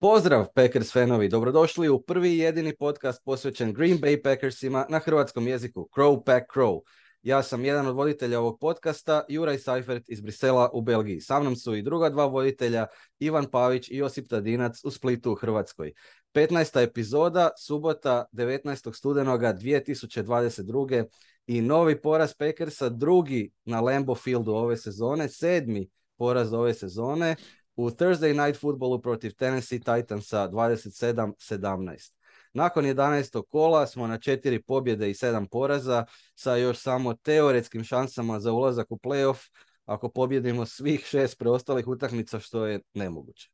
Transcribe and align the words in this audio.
Pozdrav 0.00 0.46
Packers 0.54 0.92
fanovi, 0.92 1.28
dobrodošli 1.28 1.88
u 1.88 2.02
prvi 2.02 2.38
jedini 2.38 2.76
podcast 2.76 3.24
posvećen 3.24 3.72
Green 3.72 3.98
Bay 3.98 4.22
Packersima 4.22 4.86
na 4.88 4.98
hrvatskom 4.98 5.48
jeziku 5.48 5.88
Crow 5.96 6.24
Pack 6.24 6.46
Crow. 6.54 6.80
Ja 7.22 7.42
sam 7.42 7.64
jedan 7.64 7.86
od 7.86 7.96
voditelja 7.96 8.40
ovog 8.40 8.58
podcasta, 8.60 9.24
Juraj 9.28 9.58
Seifert 9.58 10.04
iz 10.08 10.20
Brisela 10.20 10.70
u 10.72 10.82
Belgiji. 10.82 11.20
Sa 11.20 11.40
mnom 11.40 11.56
su 11.56 11.74
i 11.74 11.82
druga 11.82 12.10
dva 12.10 12.26
voditelja, 12.26 12.86
Ivan 13.18 13.46
Pavić 13.50 13.90
i 13.90 13.96
Josip 13.96 14.28
Tadinac 14.28 14.84
u 14.84 14.90
Splitu 14.90 15.32
u 15.32 15.34
Hrvatskoj. 15.34 15.92
15. 16.34 16.82
epizoda, 16.82 17.50
subota 17.58 18.24
19. 18.32 18.96
studenoga 18.96 19.54
2022. 19.54 21.04
I 21.46 21.60
novi 21.60 22.02
poraz 22.02 22.34
Packersa, 22.34 22.88
drugi 22.88 23.50
na 23.64 23.80
Lambo 23.80 24.14
Fieldu 24.14 24.52
ove 24.52 24.76
sezone, 24.76 25.28
sedmi 25.28 25.88
poraz 26.16 26.52
ove 26.52 26.74
sezone 26.74 27.36
u 27.78 27.90
Thursday 27.90 28.46
Night 28.46 28.60
Footballu 28.60 29.02
protiv 29.02 29.34
Tennessee 29.34 29.78
Titansa 29.78 30.48
27-17. 30.48 32.12
Nakon 32.52 32.84
11. 32.84 33.42
kola 33.48 33.86
smo 33.86 34.06
na 34.06 34.18
četiri 34.18 34.62
pobjede 34.62 35.10
i 35.10 35.14
sedam 35.14 35.46
poraza 35.46 36.04
sa 36.34 36.56
još 36.56 36.78
samo 36.78 37.14
teoretskim 37.14 37.84
šansama 37.84 38.40
za 38.40 38.52
ulazak 38.52 38.86
u 38.90 38.96
playoff 38.96 39.50
ako 39.84 40.08
pobjedimo 40.08 40.66
svih 40.66 41.04
šest 41.04 41.38
preostalih 41.38 41.88
utakmica 41.88 42.40
što 42.40 42.66
je 42.66 42.80
nemoguće. 42.94 43.50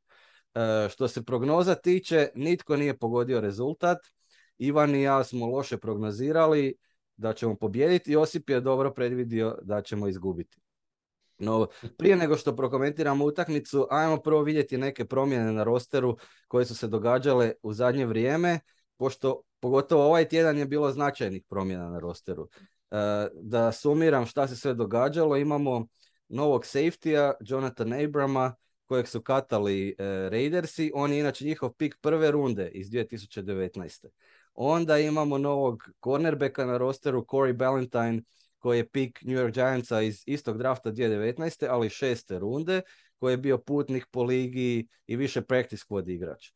E, 0.54 0.88
što 0.91 1.09
se 1.09 1.24
prognoza 1.24 1.74
tiče, 1.74 2.29
nitko 2.34 2.77
nije 2.77 2.98
pogodio 2.98 3.41
rezultat. 3.41 3.98
Ivan 4.59 4.95
i 4.95 5.02
ja 5.02 5.24
smo 5.24 5.46
loše 5.46 5.79
prognozirali 5.79 6.74
da 7.16 7.32
ćemo 7.32 7.56
pobijediti. 7.56 8.12
Josip 8.12 8.51
je 8.51 8.60
dobro 8.60 8.95
predvidio 8.95 9.59
da 9.62 9.82
ćemo 9.82 10.09
izgubiti. 10.09 10.63
No, 11.44 11.66
prije 11.96 12.16
nego 12.16 12.36
što 12.36 12.56
prokomentiramo 12.56 13.24
utakmicu, 13.24 13.87
ajmo 13.90 14.16
prvo 14.16 14.42
vidjeti 14.42 14.78
neke 14.78 15.04
promjene 15.04 15.52
na 15.52 15.64
rosteru 15.64 16.16
koje 16.48 16.64
su 16.64 16.74
se 16.74 16.86
događale 16.86 17.52
u 17.62 17.73
zadnje 17.73 18.06
vrijeme, 18.06 18.60
pošto 18.96 19.42
pogotovo 19.60 20.04
ovaj 20.04 20.28
tjedan 20.28 20.59
je 20.59 20.66
bilo 20.66 20.92
značajnih 20.92 21.42
promjena 21.48 21.90
na 21.90 21.98
rosteru. 21.98 22.48
E, 22.90 22.96
da 23.34 23.73
sumiram 23.73 24.26
šta 24.26 24.48
se 24.48 24.56
sve 24.56 24.74
događalo, 24.74 25.36
imamo 25.36 25.86
novog 26.28 26.62
safety 26.62 27.32
Jonathan 27.40 27.92
Abrama, 27.92 28.54
kojeg 28.86 29.08
su 29.08 29.23
katali 29.23 29.88
e, 29.88 29.95
Raidersi, 30.30 30.90
on 30.95 31.12
je 31.12 31.20
inače 31.20 31.45
njihov 31.45 31.73
pik 31.73 31.96
prve 32.01 32.30
runde 32.30 32.68
iz 32.68 32.90
2019. 32.90 34.06
Onda 34.54 34.98
imamo 34.98 35.38
novog 35.38 35.82
cornerbacka 36.04 36.66
na 36.66 36.79
rosteru, 36.79 37.24
Corey 37.29 37.56
Ballantyne, 37.56 38.23
koji 38.65 38.79
je 38.79 38.88
pik 38.88 39.23
New 39.23 39.37
York 39.37 39.52
Giantsa 39.54 40.01
iz 40.01 40.23
istog 40.26 40.59
drafta 40.59 40.93
2019. 40.93 41.66
ali 41.70 41.90
šeste 41.90 42.38
runde, 42.38 42.80
koji 43.18 43.32
je 43.32 43.37
bio 43.37 43.59
putnik 43.59 44.07
po 44.10 44.23
ligi 44.23 44.88
i 45.07 45.16
više 45.16 45.43
practice 45.43 45.84
squad 45.88 46.09
igrač. 46.09 46.52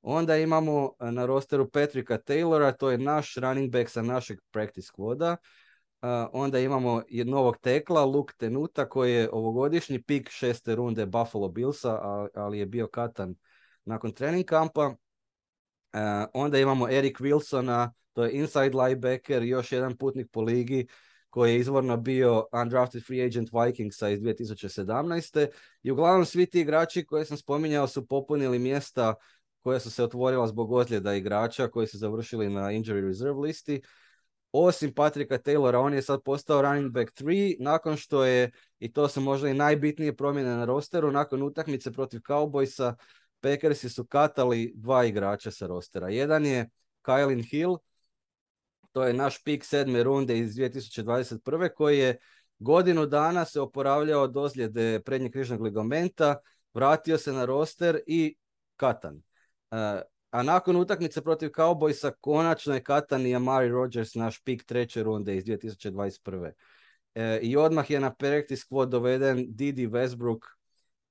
Onda 0.00 0.36
imamo 0.36 0.92
e, 1.00 1.12
na 1.12 1.26
rosteru 1.26 1.70
Patricka 1.70 2.18
Taylora, 2.18 2.76
to 2.76 2.90
je 2.90 2.98
naš 2.98 3.36
running 3.36 3.72
back 3.72 3.90
sa 3.90 4.02
našeg 4.02 4.38
practice 4.50 4.88
squada. 4.92 5.36
Uh, 6.02 6.08
onda 6.32 6.58
imamo 6.58 7.02
novog 7.24 7.56
tekla, 7.60 8.04
Luke 8.04 8.34
Tenuta, 8.38 8.88
koji 8.88 9.12
je 9.12 9.30
ovogodišnji 9.32 10.02
pik 10.02 10.30
šeste 10.30 10.74
runde 10.74 11.06
Buffalo 11.06 11.48
Billsa, 11.48 11.98
ali 12.34 12.58
je 12.58 12.66
bio 12.66 12.86
katan 12.86 13.34
nakon 13.84 14.12
trening 14.12 14.44
kampa. 14.44 14.86
Uh, 14.86 14.96
onda 16.34 16.58
imamo 16.58 16.88
Eric 16.88 17.18
Wilsona, 17.18 17.90
to 18.12 18.24
je 18.24 18.32
inside 18.32 18.70
linebacker, 18.76 19.42
još 19.42 19.72
jedan 19.72 19.96
putnik 19.96 20.26
po 20.32 20.40
ligi 20.40 20.86
koji 21.32 21.52
je 21.52 21.58
izvorno 21.58 21.96
bio 21.96 22.46
undrafted 22.62 23.02
free 23.06 23.24
agent 23.24 23.50
Vikingsa 23.52 24.08
iz 24.08 24.20
2017. 24.20 25.46
I 25.82 25.90
uglavnom 25.90 26.24
svi 26.24 26.46
ti 26.46 26.60
igrači 26.60 27.04
koje 27.04 27.24
sam 27.24 27.36
spominjao 27.36 27.88
su 27.88 28.06
popunili 28.06 28.58
mjesta 28.58 29.14
koja 29.60 29.80
su 29.80 29.90
se 29.90 30.04
otvorila 30.04 30.46
zbog 30.46 30.72
ozljeda 30.72 31.14
igrača 31.14 31.68
koji 31.68 31.86
su 31.86 31.98
završili 31.98 32.50
na 32.50 32.60
injury 32.60 33.06
reserve 33.06 33.40
listi. 33.40 33.82
Osim 34.52 34.94
Patrika 34.94 35.38
Taylora, 35.38 35.78
on 35.78 35.94
je 35.94 36.02
sad 36.02 36.22
postao 36.22 36.62
running 36.62 36.92
back 36.92 37.12
3, 37.20 37.56
nakon 37.60 37.96
što 37.96 38.24
je, 38.24 38.50
i 38.78 38.92
to 38.92 39.08
su 39.08 39.20
možda 39.20 39.48
i 39.48 39.54
najbitnije 39.54 40.16
promjene 40.16 40.56
na 40.56 40.64
rosteru, 40.64 41.12
nakon 41.12 41.42
utakmice 41.42 41.92
protiv 41.92 42.20
Cowboysa, 42.20 42.94
Packersi 43.40 43.88
su 43.88 44.04
katali 44.04 44.72
dva 44.76 45.04
igrača 45.04 45.50
sa 45.50 45.66
rostera. 45.66 46.08
Jedan 46.08 46.46
je 46.46 46.70
Kylin 47.02 47.50
Hill, 47.50 47.76
to 48.92 49.04
je 49.04 49.12
naš 49.12 49.44
pik 49.44 49.64
sedme 49.64 50.02
runde 50.02 50.38
iz 50.38 50.54
2021. 50.54 51.74
koji 51.74 51.98
je 51.98 52.16
godinu 52.58 53.06
dana 53.06 53.44
se 53.44 53.60
oporavljao 53.60 54.22
od 54.22 54.36
ozljede 54.36 55.00
prednjeg 55.04 55.32
križnog 55.32 55.60
ligamenta, 55.60 56.36
vratio 56.74 57.18
se 57.18 57.32
na 57.32 57.44
roster 57.44 58.00
i 58.06 58.36
katan. 58.76 59.22
E, 59.70 60.02
a 60.30 60.42
nakon 60.42 60.76
utakmice 60.76 61.22
protiv 61.22 61.48
Cowboysa 61.48 62.12
konačno 62.20 62.74
je 62.74 62.84
katan 62.84 63.26
i 63.26 63.36
Amari 63.36 63.68
Rodgers 63.68 64.14
naš 64.14 64.42
pik 64.44 64.64
treće 64.64 65.02
runde 65.02 65.36
iz 65.36 65.44
2021. 65.44 66.52
E, 67.14 67.38
I 67.42 67.56
odmah 67.56 67.90
je 67.90 68.00
na 68.00 68.14
practice 68.14 68.62
squad 68.66 68.88
doveden 68.88 69.46
Didi 69.48 69.88
Westbrook, 69.88 70.40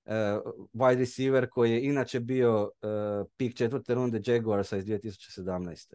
uh, 0.05 0.41
wide 0.73 0.99
receiver 0.99 1.49
koji 1.49 1.71
je 1.71 1.83
inače 1.83 2.19
bio 2.19 2.63
uh, 2.63 3.27
pik 3.37 3.57
četvrte 3.57 3.93
runde 3.93 4.21
Jaguarsa 4.25 4.77
iz 4.77 4.85
2017. 4.85 5.93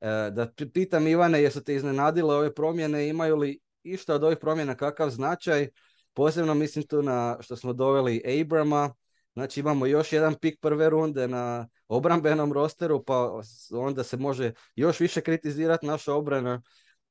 E, 0.00 0.30
da 0.30 0.52
pitam 0.72 1.06
Ivane, 1.06 1.42
jesu 1.42 1.64
te 1.64 1.74
iznenadile 1.74 2.34
ove 2.34 2.54
promjene, 2.54 3.08
imaju 3.08 3.36
li 3.36 3.60
išta 3.82 4.14
od 4.14 4.24
ovih 4.24 4.38
promjena 4.40 4.74
kakav 4.74 5.10
značaj? 5.10 5.68
Posebno 6.12 6.54
mislim 6.54 6.86
tu 6.86 7.02
na 7.02 7.36
što 7.40 7.56
smo 7.56 7.72
doveli 7.72 8.40
Abrama, 8.40 8.94
znači 9.32 9.60
imamo 9.60 9.86
još 9.86 10.12
jedan 10.12 10.34
pik 10.34 10.60
prve 10.60 10.90
runde 10.90 11.28
na 11.28 11.68
obrambenom 11.88 12.52
rosteru, 12.52 13.04
pa 13.04 13.40
onda 13.72 14.04
se 14.04 14.16
može 14.16 14.52
još 14.74 15.00
više 15.00 15.20
kritizirati 15.20 15.86
naša 15.86 16.14
obrana. 16.14 16.62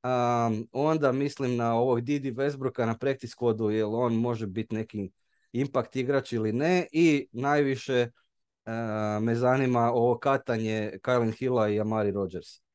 Um, 0.04 0.68
onda 0.72 1.12
mislim 1.12 1.56
na 1.56 1.75
ovog 1.75 2.02
Didi 2.02 2.31
Westbrooka 2.31 2.86
na 2.86 2.98
practice 2.98 3.36
squadu, 3.38 3.69
jer 3.69 3.86
on 3.90 4.16
može 4.16 4.48
biti 4.48 4.75
neki 4.75 5.12
impact 5.52 5.96
igrač 5.96 6.34
ili 6.34 6.54
ne. 6.54 6.88
I 6.92 7.28
najviše 7.31 8.08
uh, 8.66 9.24
me 9.24 9.36
zanima 9.36 9.92
ovo 9.94 10.18
katanje 10.18 11.00
Kylan 11.04 11.38
Hilla 11.38 11.69
i 11.69 11.80
Amari 11.80 12.12
Rodgers. 12.12 12.67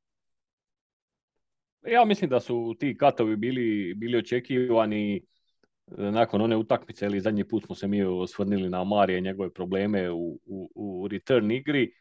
Ja 1.87 2.05
mislim 2.05 2.31
da 2.31 2.41
su 2.41 2.77
ti 2.79 2.97
katovi 2.97 3.37
bili, 3.37 3.95
bili 3.95 4.19
očekivani 4.19 5.17
e, 5.17 5.23
nakon 5.97 6.41
one 6.41 6.57
utakmice, 6.57 7.07
ili 7.07 7.21
zadnji 7.21 7.45
put 7.45 7.65
smo 7.65 7.75
se 7.75 7.89
mi 7.89 8.03
osvrnili 8.03 8.69
na 8.69 8.85
Marije 8.85 9.19
i 9.19 9.23
njegove 9.23 9.51
probleme 9.51 10.11
u, 10.11 10.41
u, 10.47 10.71
u 10.75 11.09
return 11.09 11.51
igri. 11.51 11.93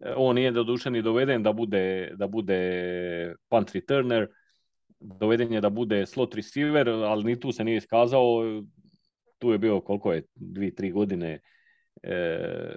E, 0.00 0.12
on 0.16 0.34
nije 0.34 0.50
doduše 0.50 0.90
ni 0.90 1.02
doveden 1.02 1.42
da 1.42 1.52
bude, 1.52 2.12
da 2.16 2.26
bude 2.26 3.34
punt 3.48 3.72
returner, 3.72 4.28
doveden 5.00 5.52
je 5.52 5.60
da 5.60 5.70
bude 5.70 6.06
slot 6.06 6.34
receiver, 6.34 6.88
ali 6.88 7.24
ni 7.24 7.40
tu 7.40 7.52
se 7.52 7.64
nije 7.64 7.76
iskazao. 7.76 8.62
Tu 9.38 9.52
je 9.52 9.58
bio 9.58 9.80
koliko 9.80 10.12
je, 10.12 10.22
dvije, 10.34 10.74
tri 10.74 10.90
godine 10.90 11.40
e, 12.02 12.74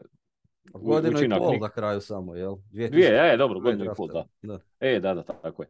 Godinu 0.74 1.20
i 1.24 1.30
pol 1.30 1.58
na 1.62 1.70
kraju 1.70 2.02
samo, 2.02 2.36
jel? 2.36 2.56
Dvije, 2.72 3.34
e, 3.34 3.38
dobro, 3.38 3.60
godinu 3.60 3.86
i 3.86 3.96
pol, 3.98 4.08
da. 4.08 4.26
da. 4.42 4.60
E, 4.80 5.00
da, 5.00 5.14
da, 5.14 5.24
tako 5.24 5.64
je 5.64 5.70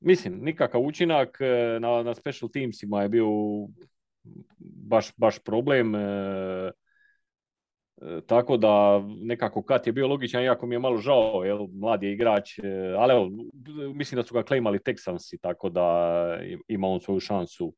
mislim, 0.00 0.38
nikakav 0.42 0.80
učinak 0.80 1.38
e, 1.40 1.78
na, 1.80 2.02
na 2.02 2.14
special 2.14 2.50
teamsima 2.50 3.02
je 3.02 3.08
bio 3.08 3.26
baš, 4.58 5.12
baš 5.16 5.38
problem. 5.38 5.94
E, 5.94 5.98
e, 8.02 8.20
tako 8.26 8.56
da 8.56 9.02
nekako 9.20 9.62
kat 9.62 9.86
je 9.86 9.92
bio 9.92 10.08
logičan, 10.08 10.42
iako 10.42 10.66
mi 10.66 10.74
je 10.74 10.78
malo 10.78 10.98
žao, 10.98 11.44
jel, 11.44 11.66
mlad 11.72 12.02
je 12.02 12.12
igrač, 12.12 12.58
ali 12.98 13.12
evo, 13.12 13.30
mislim 13.94 14.16
da 14.16 14.22
su 14.22 14.34
ga 14.34 14.42
claimali 14.42 14.78
Texansi, 14.78 15.38
tako 15.40 15.68
da 15.70 16.38
ima 16.68 16.88
on 16.88 17.00
svoju 17.00 17.20
šansu. 17.20 17.74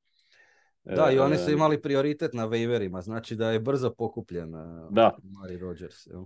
Da, 0.85 1.11
i 1.11 1.19
oni 1.19 1.37
su 1.37 1.51
imali 1.51 1.83
prioritet 1.83 2.33
na 2.33 2.49
waiverima, 2.49 3.01
znači 3.01 3.37
da 3.37 3.51
je 3.51 3.61
brzo 3.61 3.95
pokupljen 3.95 4.53
da. 4.91 5.17
Mari 5.23 5.57
Rodgers. 5.59 6.07
Jel? 6.07 6.25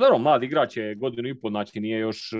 Dobro, 0.00 0.18
mlad 0.18 0.42
igrač 0.42 0.76
je 0.76 0.94
godinu 0.94 1.28
i 1.28 1.40
pol, 1.40 1.50
znači 1.50 1.80
nije 1.80 1.98
još, 1.98 2.32
e, 2.32 2.36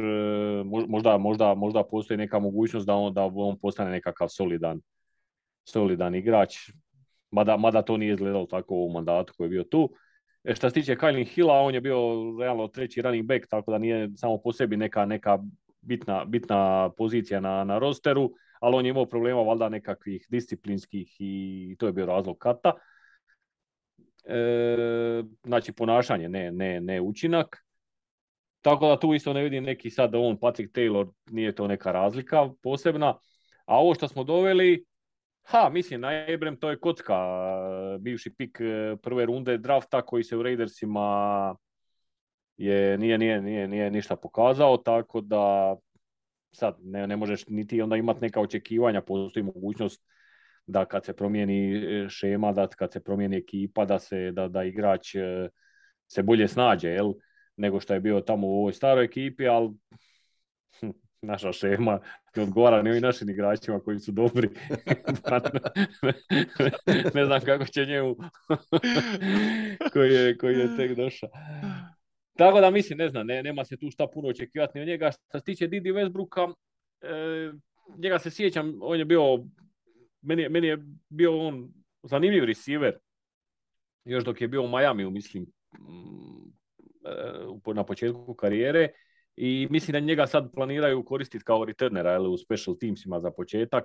možda, 0.64 1.18
možda, 1.18 1.54
možda 1.54 1.82
postoji 1.84 2.18
neka 2.18 2.38
mogućnost 2.38 2.86
da 2.86 2.94
on, 2.94 3.14
da 3.14 3.24
on 3.34 3.58
postane 3.58 3.90
nekakav 3.90 4.28
solidan, 4.28 4.80
solidan 5.64 6.14
igrač, 6.14 6.56
mada, 7.30 7.56
mada 7.56 7.82
to 7.82 7.96
nije 7.96 8.12
izgledalo 8.12 8.46
tako 8.46 8.74
u 8.74 8.92
mandatu 8.92 9.32
koji 9.36 9.46
je 9.46 9.50
bio 9.50 9.64
tu. 9.64 9.90
E, 10.44 10.54
što 10.54 10.70
se 10.70 10.74
tiče 10.74 10.96
Kylin 10.96 11.34
Hilla, 11.34 11.60
on 11.60 11.74
je 11.74 11.80
bio 11.80 11.98
realno 12.40 12.68
treći 12.68 13.02
running 13.02 13.26
back, 13.26 13.46
tako 13.50 13.70
da 13.70 13.78
nije 13.78 14.08
samo 14.16 14.38
po 14.38 14.52
sebi 14.52 14.76
neka, 14.76 15.04
neka 15.04 15.38
bitna, 15.80 16.24
bitna 16.24 16.90
pozicija 16.96 17.40
na, 17.40 17.64
na 17.64 17.78
rosteru, 17.78 18.30
ali 18.60 18.76
on 18.76 18.86
je 18.86 18.90
imao 18.90 19.06
problema 19.06 19.42
valjda 19.42 19.68
nekakvih 19.68 20.26
disciplinskih 20.30 21.16
i 21.18 21.76
to 21.78 21.86
je 21.86 21.92
bio 21.92 22.06
razlog 22.06 22.38
kata. 22.38 22.72
E, 24.25 25.22
znači 25.44 25.72
ponašanje, 25.72 26.28
ne, 26.28 26.52
ne, 26.52 26.81
ne 26.81 27.00
učinak. 27.00 27.64
Tako 28.61 28.88
da 28.88 29.00
tu 29.00 29.14
isto 29.14 29.32
ne 29.32 29.43
vidim 29.43 29.64
neki 29.64 29.90
sad 29.90 30.14
on 30.14 30.38
Patrick 30.38 30.75
Taylor, 30.75 31.12
nije 31.31 31.55
to 31.55 31.67
neka 31.67 31.93
razlika 31.93 32.50
posebna. 32.62 33.19
A 33.64 33.78
ovo 33.78 33.94
što 33.94 34.08
smo 34.08 34.25
doveli, 34.25 34.84
ha, 35.43 35.69
mislim, 35.72 36.00
na 36.00 36.12
Ebrem 36.28 36.56
to 36.56 36.70
je 36.70 36.81
kocka, 36.81 37.17
bivši 38.00 38.34
pik 38.34 38.61
e, 38.61 38.96
prve 39.02 39.26
runde 39.26 39.58
drafta 39.58 40.02
koji 40.02 40.25
se 40.25 40.37
u 40.37 40.43
Raidersima 40.43 41.56
je, 42.56 42.99
nije, 42.99 43.19
nije, 43.19 43.43
nije, 43.43 43.69
nije 43.69 43.90
ništa 43.90 44.17
pokazao, 44.17 44.76
tako 44.76 45.20
da 45.20 45.76
sad 46.52 46.76
ne, 46.81 47.06
ne 47.06 47.17
možeš 47.17 47.46
niti 47.46 47.82
onda 47.82 47.96
imati 47.96 48.20
neka 48.20 48.40
očekivanja, 48.40 49.00
postoji 49.00 49.43
mogućnost 49.43 50.02
da 50.70 50.84
kad 50.84 51.05
se 51.05 51.12
promijeni 51.17 51.76
e, 51.76 52.08
šema, 52.08 52.52
da 52.52 52.67
kad 52.67 52.93
se 52.93 53.00
promijeni 53.00 53.37
ekipa, 53.37 53.84
da 53.84 53.99
se 53.99 54.31
da, 54.32 54.49
da 54.49 54.64
igrač 54.64 55.14
e, 55.14 55.49
se 56.06 56.22
bolje 56.22 56.49
snađe, 56.49 56.88
jel? 56.88 57.12
nego 57.56 57.81
što 57.81 57.94
je 57.94 58.00
bio 58.00 58.20
tamo 58.20 58.46
u 58.46 58.58
ovoj 58.58 58.72
staroj 58.72 59.05
ekipi, 59.05 59.49
ali 59.49 59.70
hm, 60.81 60.90
naša 61.22 61.52
šema 61.52 62.00
ne 62.37 62.43
odgovara 62.43 62.82
ni 62.82 62.90
ovim 62.90 63.02
našim 63.02 63.31
igračima 63.31 63.81
koji 63.81 63.99
su 63.99 64.12
dobri. 64.12 64.49
Pa 65.28 65.40
ne 67.14 67.25
znam 67.25 67.40
kako 67.40 67.64
će 67.64 67.87
njemu 67.87 68.17
koji, 69.93 70.12
je, 70.12 70.38
koji 70.38 70.58
je 70.58 70.76
tek 70.76 70.96
došao. 70.96 71.28
Tako 72.37 72.61
da 72.61 72.70
mislim, 72.70 72.99
ne 72.99 73.08
znam, 73.08 73.26
ne, 73.26 73.43
nema 73.43 73.64
se 73.64 73.76
tu 73.76 73.90
šta 73.90 74.06
puno 74.14 74.28
očekivati 74.28 74.78
ni 74.78 74.82
od 74.82 74.88
njega. 74.88 75.11
Što 75.11 75.38
se 75.38 75.44
tiče 75.44 75.67
Didi 75.67 75.93
Westbrooka, 75.93 76.55
e, 77.00 77.52
njega 77.99 78.19
se 78.19 78.31
sjećam, 78.31 78.78
on 78.82 78.99
je 78.99 79.05
bio, 79.05 79.38
meni, 80.22 80.49
meni 80.49 80.67
je 80.67 80.78
bio 81.08 81.38
on 81.38 81.72
zanimljiv 82.02 82.44
receiver, 82.44 82.99
još 84.05 84.25
dok 84.25 84.40
je 84.40 84.49
bio 84.49 84.62
u 84.62 84.69
Miami, 84.69 85.11
mislim, 85.11 85.46
mm, 85.78 86.52
e, 87.69 87.75
na 87.75 87.84
početku 87.84 88.34
karijere 88.34 88.88
i 89.37 89.69
mislim 89.70 89.93
da 89.93 90.00
njega 90.00 90.26
sad 90.26 90.52
planiraju 90.55 91.05
koristiti 91.05 91.44
kao 91.44 91.64
returnera 91.64 92.14
ili 92.14 92.28
u 92.28 92.37
special 92.37 92.76
teamsima 92.76 93.20
za 93.20 93.31
početak. 93.31 93.84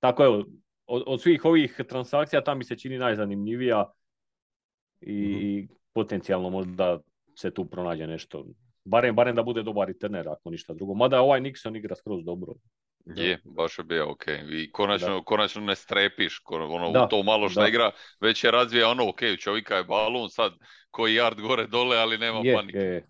Tako 0.00 0.24
evo, 0.24 0.44
od, 0.86 1.02
od 1.06 1.22
svih 1.22 1.44
ovih 1.44 1.80
transakcija 1.88 2.44
ta 2.44 2.54
mi 2.54 2.64
se 2.64 2.76
čini 2.76 2.98
najzanimljivija 2.98 3.92
i 5.00 5.68
mm 5.70 5.80
potencijalno 5.92 6.50
možda 6.50 7.00
se 7.34 7.50
tu 7.50 7.64
pronađe 7.64 8.06
nešto. 8.06 8.46
Barem, 8.84 9.14
barem 9.14 9.36
da 9.36 9.42
bude 9.42 9.62
dobar 9.62 9.88
returner, 9.88 10.28
ako 10.28 10.50
ništa 10.50 10.74
drugo. 10.74 10.94
Mada 10.94 11.20
ovaj 11.20 11.40
Nixon 11.40 11.76
igra 11.76 11.96
skroz 11.96 12.24
dobro. 12.24 12.54
Je, 13.06 13.40
baš 13.44 13.78
je 13.78 13.84
bio 13.84 14.10
ok. 14.10 14.24
I 14.50 14.72
konačno, 14.72 15.24
konačno 15.24 15.62
ne 15.62 15.76
strepiš, 15.76 16.42
ono, 16.48 16.90
da. 16.90 17.08
to 17.08 17.22
malo 17.22 17.48
što 17.48 17.66
igra, 17.66 17.90
već 18.20 18.44
je 18.44 18.50
razvija 18.50 18.88
ono, 18.88 19.08
ok, 19.08 19.20
čovjeka 19.38 19.76
je 19.76 19.84
balon, 19.84 20.30
sad 20.30 20.52
koji 20.90 21.14
yard 21.14 21.40
gore 21.40 21.66
dole, 21.66 21.98
ali 21.98 22.18
nema 22.18 22.40
je, 22.44 22.54
panike. 22.54 22.78
Je. 22.78 23.08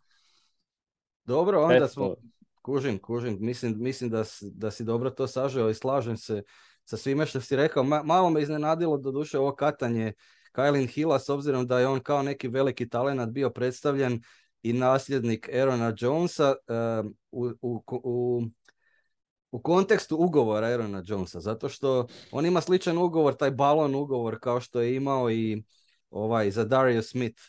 Dobro, 1.24 1.62
onda 1.62 1.88
smo, 1.88 2.14
kužim, 2.62 2.98
kužim, 2.98 3.36
mislim, 3.40 3.74
mislim 3.78 4.10
da, 4.10 4.24
da 4.42 4.70
si 4.70 4.84
dobro 4.84 5.10
to 5.10 5.26
sažeo 5.26 5.70
i 5.70 5.74
slažem 5.74 6.16
se 6.16 6.42
sa 6.84 6.96
svime 6.96 7.26
što 7.26 7.40
si 7.40 7.56
rekao. 7.56 7.82
malo 7.82 8.30
me 8.30 8.42
iznenadilo 8.42 8.96
doduše 8.98 9.38
ovo 9.38 9.54
katanje 9.54 10.12
Kylin 10.52 10.86
Hilla 10.86 11.18
s 11.18 11.28
obzirom 11.28 11.66
da 11.66 11.80
je 11.80 11.86
on 11.86 12.00
kao 12.00 12.22
neki 12.22 12.48
veliki 12.48 12.88
talent 12.88 13.32
bio 13.32 13.50
predstavljen 13.50 14.22
i 14.62 14.72
nasljednik 14.72 15.48
Aarona 15.54 15.94
Jonesa 15.98 16.54
u, 17.30 17.50
u, 17.62 17.82
u, 17.88 18.42
u 19.50 19.62
kontekstu 19.62 20.16
ugovora 20.16 20.66
Aarona 20.66 21.02
Jonesa, 21.06 21.40
zato 21.40 21.68
što 21.68 22.06
on 22.32 22.46
ima 22.46 22.60
sličan 22.60 22.98
ugovor, 22.98 23.34
taj 23.34 23.50
balon 23.50 23.94
ugovor 23.94 24.38
kao 24.40 24.60
što 24.60 24.80
je 24.80 24.96
imao 24.96 25.30
i 25.30 25.62
ovaj 26.10 26.50
za 26.50 26.64
Dario 26.64 27.02
Smith 27.02 27.42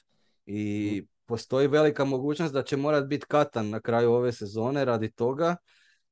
i 0.46 0.92
mhm. 0.98 1.06
postoji 1.26 1.68
velika 1.68 2.06
mogućnost 2.06 2.54
da 2.54 2.64
će 2.64 2.78
morat 2.78 3.06
biti 3.06 3.26
katan 3.26 3.70
na 3.70 3.80
kraju 3.80 4.12
ove 4.12 4.32
sezone 4.32 4.86
radi 4.86 5.12
toga 5.12 5.56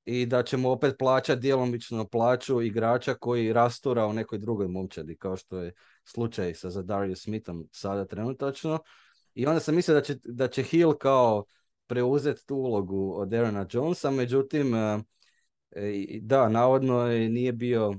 i 0.06 0.25
da 0.25 0.44
ćemo 0.44 0.69
opet 0.69 0.95
plaćati 1.00 1.41
djelomično 1.41 2.07
plaću 2.07 2.62
igrača 2.62 3.13
koji 3.13 3.53
rastura 3.53 4.07
u 4.07 4.13
nekoj 4.13 4.38
drugoj 4.39 4.68
momčadi, 4.68 5.18
kao 5.18 5.38
što 5.38 5.57
je 5.57 5.74
slučaj 6.03 6.53
sa 6.53 6.69
Zadario 6.69 7.15
Smithom 7.15 7.68
sada 7.71 8.06
trenutačno. 8.06 8.80
I 9.33 9.45
onda 9.45 9.59
sam 9.59 9.75
mislio 9.75 9.95
da 9.95 10.01
će, 10.01 10.15
da 10.24 10.47
će 10.47 10.63
Hill 10.63 10.94
kao 10.94 11.44
preuzeti 11.88 12.45
tu 12.45 12.56
ulogu 12.56 13.13
od 13.15 13.33
Aaron 13.33 13.68
Jonesa, 13.71 14.12
međutim, 14.12 14.75
e, 14.75 14.77
e, 14.77 15.00
da, 16.21 16.50
navodno 16.50 17.07
nije 17.07 17.54
bio, 17.54 17.94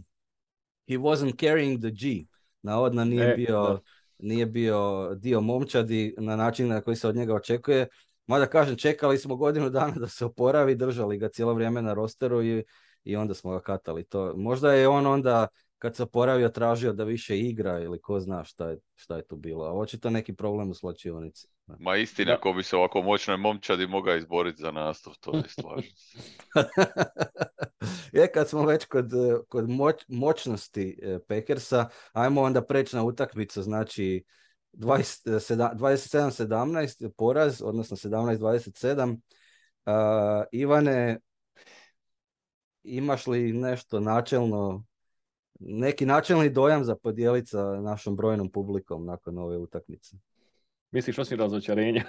he 0.88 0.96
wasn't 0.96 1.36
carrying 1.36 1.80
the 1.80 1.90
G, 1.90 2.26
navodno 2.62 3.04
nije 3.04 3.32
e, 3.32 3.34
bio 3.36 3.80
nije 4.22 4.46
bio 4.46 5.10
dio 5.14 5.40
momčadi 5.40 6.14
na 6.18 6.36
način 6.36 6.68
na 6.68 6.80
koji 6.80 6.96
se 6.96 7.08
od 7.08 7.16
njega 7.16 7.34
očekuje. 7.34 7.88
Mada 8.26 8.46
kažem, 8.46 8.76
čekali 8.76 9.18
smo 9.18 9.36
godinu 9.36 9.70
dana 9.70 9.94
da 9.94 10.08
se 10.08 10.24
oporavi, 10.24 10.74
držali 10.74 11.18
ga 11.18 11.28
cijelo 11.28 11.54
vrijeme 11.54 11.82
na 11.82 11.94
rosteru 11.94 12.42
i, 12.42 12.64
i 13.04 13.16
onda 13.16 13.34
smo 13.34 13.50
ga 13.50 13.60
katali. 13.60 14.04
To, 14.04 14.36
možda 14.36 14.72
je 14.72 14.88
on 14.88 15.06
onda 15.06 15.46
kad 15.80 15.96
se 15.96 16.02
oporavio 16.02 16.48
tražio 16.48 16.92
da 16.92 17.04
više 17.04 17.38
igra 17.38 17.80
ili 17.80 18.00
ko 18.00 18.20
zna 18.20 18.44
šta 18.44 18.68
je, 18.68 18.78
šta 18.94 19.16
je 19.16 19.26
tu 19.26 19.36
bilo. 19.36 19.64
A 19.64 19.72
očito 19.72 20.10
neki 20.10 20.34
problem 20.34 20.70
u 20.70 20.74
slačionici. 20.74 21.48
Ma 21.78 21.96
istina, 21.96 22.40
ko 22.40 22.52
bi 22.52 22.62
se 22.62 22.76
ovako 22.76 23.02
moćnoj 23.02 23.36
momčadi 23.36 23.86
mogao 23.86 24.16
izboriti 24.16 24.62
za 24.62 24.70
nastav, 24.70 25.12
to 25.20 25.36
je 25.36 25.42
stvar. 25.48 25.82
je, 28.12 28.30
kad 28.34 28.48
smo 28.48 28.66
već 28.66 28.84
kod, 28.84 29.10
kod 29.48 29.64
moćnosti 30.08 30.98
e, 31.02 31.18
Packersa, 31.28 31.88
ajmo 32.12 32.42
onda 32.42 32.64
preći 32.64 32.96
na 32.96 33.02
utakmicu, 33.02 33.62
znači 33.62 34.24
27-17 34.72 37.10
poraz, 37.16 37.62
odnosno 37.62 37.96
17-27. 37.96 39.20
Uh, 39.86 39.92
Ivane, 40.52 41.20
imaš 42.82 43.26
li 43.26 43.52
nešto 43.52 44.00
načelno, 44.00 44.84
neki 45.60 46.06
načelni 46.06 46.48
dojam 46.48 46.84
za 46.84 46.96
podijeliti 46.96 47.46
sa 47.46 47.80
našom 47.80 48.16
brojnom 48.16 48.50
publikom 48.50 49.06
nakon 49.06 49.38
ove 49.38 49.56
utakmice? 49.56 50.16
Misliš 50.90 51.18
osim 51.18 51.38
razočarenja? 51.38 52.02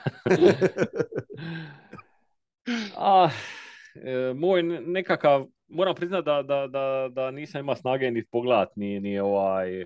A, 2.97 3.29
e, 3.95 4.33
moj 4.35 4.63
nekakav, 4.63 5.45
moram 5.67 5.95
priznati 5.95 6.25
da, 6.25 6.41
da, 6.43 6.67
da, 6.67 7.09
da 7.11 7.31
nisam 7.31 7.59
imao 7.61 7.75
snage 7.75 8.11
ni 8.11 8.25
pogledat, 8.25 8.75
ni, 8.75 8.99
ni 8.99 9.19
ovaj, 9.19 9.85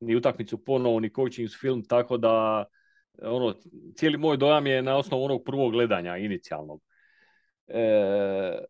ni 0.00 0.16
utakmicu 0.16 0.64
ponovo, 0.64 1.00
ni 1.00 1.12
coaching 1.14 1.48
film, 1.60 1.84
tako 1.84 2.16
da 2.16 2.64
ono, 3.22 3.54
cijeli 3.94 4.18
moj 4.18 4.36
dojam 4.36 4.66
je 4.66 4.82
na 4.82 4.96
osnovu 4.96 5.24
onog 5.24 5.42
prvog 5.44 5.72
gledanja 5.72 6.16
inicijalnog. 6.16 6.82
E, 7.68 8.64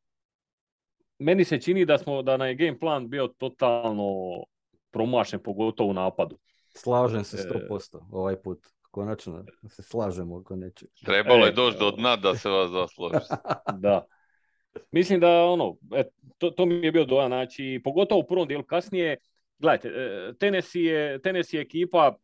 meni 1.19 1.45
se 1.45 1.61
čini 1.61 1.85
da 1.85 1.99
smo 1.99 2.23
da 2.23 2.37
nam 2.37 2.49
je 2.49 2.55
game 2.55 2.79
plan 2.79 3.09
bio 3.09 3.29
totalno 3.29 4.05
promašen, 4.91 5.41
pogotovo 5.43 5.91
u 5.91 5.93
napadu. 5.93 6.39
Slažem 6.75 7.25
se 7.25 7.37
100% 7.71 7.97
e, 7.97 8.01
ovaj 8.11 8.37
put. 8.37 8.67
Konačno 8.91 9.45
se 9.69 9.83
slažemo 9.83 10.37
oko 10.37 10.57
nečeg. 10.57 10.89
Trebalo 11.05 11.47
je 11.47 11.51
e, 11.51 11.53
doći 11.53 11.79
do 11.79 11.91
dna 11.91 12.17
da 12.17 12.35
se 12.35 12.49
vas 12.49 12.71
zasloži. 12.71 13.17
da. 13.85 14.05
Mislim 14.91 15.21
da 15.21 15.45
ono, 15.45 15.77
to, 16.39 16.51
to 16.51 16.67
mi 16.67 16.75
je 16.75 16.93
bio 16.93 17.05
dojam, 17.05 17.29
znači 17.29 17.81
pogotovo 17.85 18.21
u 18.21 18.27
prvom 18.27 18.49
dijelu 18.49 18.65
kasnije, 18.65 19.17
gledajte, 19.59 19.89
e, 19.89 20.33
Tennessee 20.39 20.83
je, 20.83 21.23
Tennessee 21.23 21.59
je 21.59 21.63
ekipa 21.63 22.17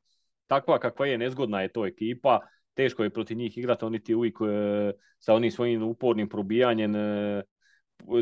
takva 0.53 0.79
kakva 0.79 1.07
je, 1.07 1.19
nezgodna 1.19 1.63
je 1.63 1.73
to 1.73 1.87
ekipa, 1.87 2.41
teško 2.75 3.05
je 3.05 3.11
protiv 3.11 3.37
njih 3.37 3.59
igrati, 3.59 3.85
oni 3.85 4.03
ti 4.03 4.15
uvijek 4.15 4.37
e, 4.41 4.93
sa 5.19 5.35
onim 5.35 5.51
svojim 5.51 5.83
upornim 5.83 6.29
probijanjem 6.29 6.97
e, 6.97 7.43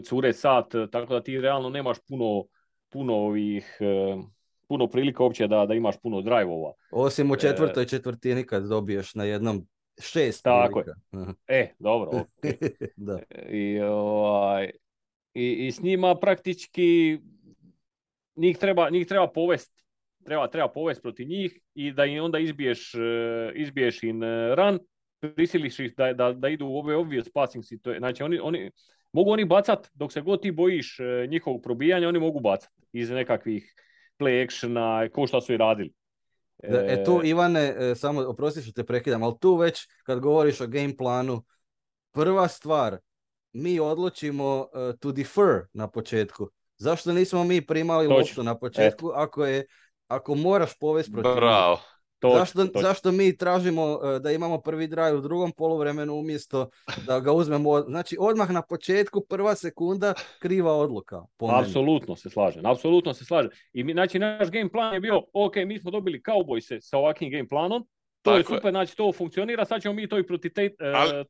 cure 0.09 0.33
sat, 0.33 0.75
tako 0.91 1.15
da 1.15 1.23
ti 1.23 1.41
realno 1.41 1.71
nemaš 1.71 1.99
puno, 2.09 2.45
puno 2.89 3.15
ovih 3.15 3.79
puno 4.71 4.87
prilika 4.87 5.23
uopće 5.23 5.49
da, 5.49 5.67
da 5.67 5.75
imaš 5.75 5.95
puno 6.03 6.21
drajvova. 6.23 6.73
Osim 6.91 7.31
u 7.31 7.37
četvrtoj 7.37 7.87
četvrtini 7.87 8.47
kad 8.47 8.69
dobiješ 8.69 9.15
na 9.15 9.25
jednom 9.25 9.67
šest 10.01 10.45
Tako 10.45 10.79
je. 10.79 10.95
E, 11.47 11.75
dobro. 11.79 12.25
da. 12.97 13.19
I, 13.49 13.81
ovaj, 13.81 14.71
i, 15.35 15.67
I 15.67 15.73
s 15.73 15.83
njima 15.83 16.15
praktički 16.15 17.19
njih 18.37 18.59
treba, 18.59 18.91
njih 18.91 19.07
treba 19.07 19.29
povesti. 19.29 19.83
Treba, 20.25 20.49
treba 20.49 20.69
povesti 20.69 21.03
protiv 21.03 21.29
njih 21.29 21.59
i 21.75 21.93
da 21.93 22.05
im 22.05 22.25
onda 22.25 22.39
izbiješ, 22.39 22.95
e, 22.95 23.53
izbiješ 23.55 24.03
in 24.03 24.23
e, 24.23 24.55
ran, 24.55 24.79
prisiliš 25.35 25.81
ih 25.81 25.95
da, 25.97 26.13
da, 26.13 26.33
da 26.33 26.49
idu 26.49 26.67
u 26.67 26.77
ove 26.77 26.97
obvious 26.97 27.31
passing 27.31 27.65
situacije. 27.65 27.99
Znači, 27.99 28.23
oni, 28.23 28.39
oni, 28.39 28.71
mogu 29.13 29.31
oni 29.31 29.45
bacat, 29.45 29.91
dok 29.95 30.13
se 30.13 30.21
god 30.21 30.43
ti 30.43 30.51
bojiš 30.51 31.01
e, 31.01 31.27
njihovog 31.27 31.63
probijanja, 31.63 32.09
oni 32.09 32.19
mogu 32.19 32.41
bacat 32.41 32.71
iz 32.93 33.11
nekakvih 33.11 33.75
play 34.19 34.45
actiona, 34.45 35.09
ko 35.13 35.27
što 35.27 35.41
su 35.41 35.53
i 35.53 35.57
radili. 35.57 35.93
E, 36.63 36.87
e 36.89 37.05
tu, 37.05 37.21
Ivane, 37.25 37.95
samo 37.95 38.21
oprosti 38.21 38.63
što 38.63 38.73
te 38.73 38.85
prekidam, 38.85 39.23
ali 39.23 39.35
tu 39.41 39.57
već 39.57 39.89
kad 40.03 40.21
govoriš 40.21 40.61
o 40.61 40.67
game 40.67 40.97
planu, 40.97 41.45
prva 42.13 42.49
stvar, 42.49 42.99
mi 43.53 43.81
odlučimo 43.81 44.67
to 45.01 45.13
defer 45.13 45.61
na 45.73 45.89
početku. 45.89 46.49
Zašto 46.77 47.13
nismo 47.13 47.45
mi 47.45 47.67
primali 47.67 48.07
loptu 48.07 48.43
na 48.43 48.59
početku 48.59 49.11
ako 49.15 49.45
je 49.45 49.67
ako 50.11 50.35
moraš 50.35 50.79
povesti 50.79 51.13
protiv 51.13 51.35
Bravo. 51.35 51.81
Zašto, 52.23 52.67
zašto 52.81 53.13
mi 53.13 53.37
tražimo 53.37 54.01
e, 54.17 54.19
da 54.19 54.33
imamo 54.33 54.61
prvi 54.61 54.87
drive 54.87 55.15
u 55.15 55.21
drugom 55.21 55.53
poluvremenu 55.53 56.15
umjesto 56.15 56.71
da 57.07 57.21
ga 57.21 57.33
uzmemo, 57.33 57.81
znači 57.81 58.17
odmah 58.21 58.51
na 58.51 58.63
početku, 58.63 59.21
prva 59.29 59.55
sekunda, 59.55 60.15
kriva 60.39 60.73
odluka. 60.73 61.23
Apsolutno 61.61 62.17
se 62.17 62.31
slažem, 62.31 62.67
apsolutno 62.67 63.15
se 63.15 63.25
slažem. 63.25 63.51
I 63.73 63.85
mi, 63.85 63.93
znači 63.93 64.19
naš 64.19 64.51
game 64.51 64.71
plan 64.71 64.95
je 64.95 65.01
bio, 65.01 65.23
ok, 65.33 65.57
mi 65.67 65.79
smo 65.79 65.91
dobili 65.91 66.23
Cowboyse 66.23 66.81
sa 66.81 66.99
ovakvim 66.99 67.31
game 67.31 67.49
planom, 67.49 67.87
To 68.23 68.37
je 68.37 68.45
super, 68.45 68.71
znači 68.71 68.97
to 68.97 69.13
funkcionira, 69.13 69.65
sad 69.65 69.83
ćemo 69.83 69.95
mi 69.95 70.09
to 70.09 70.19
i 70.19 70.27
protiv 70.27 70.53
e, 70.57 70.71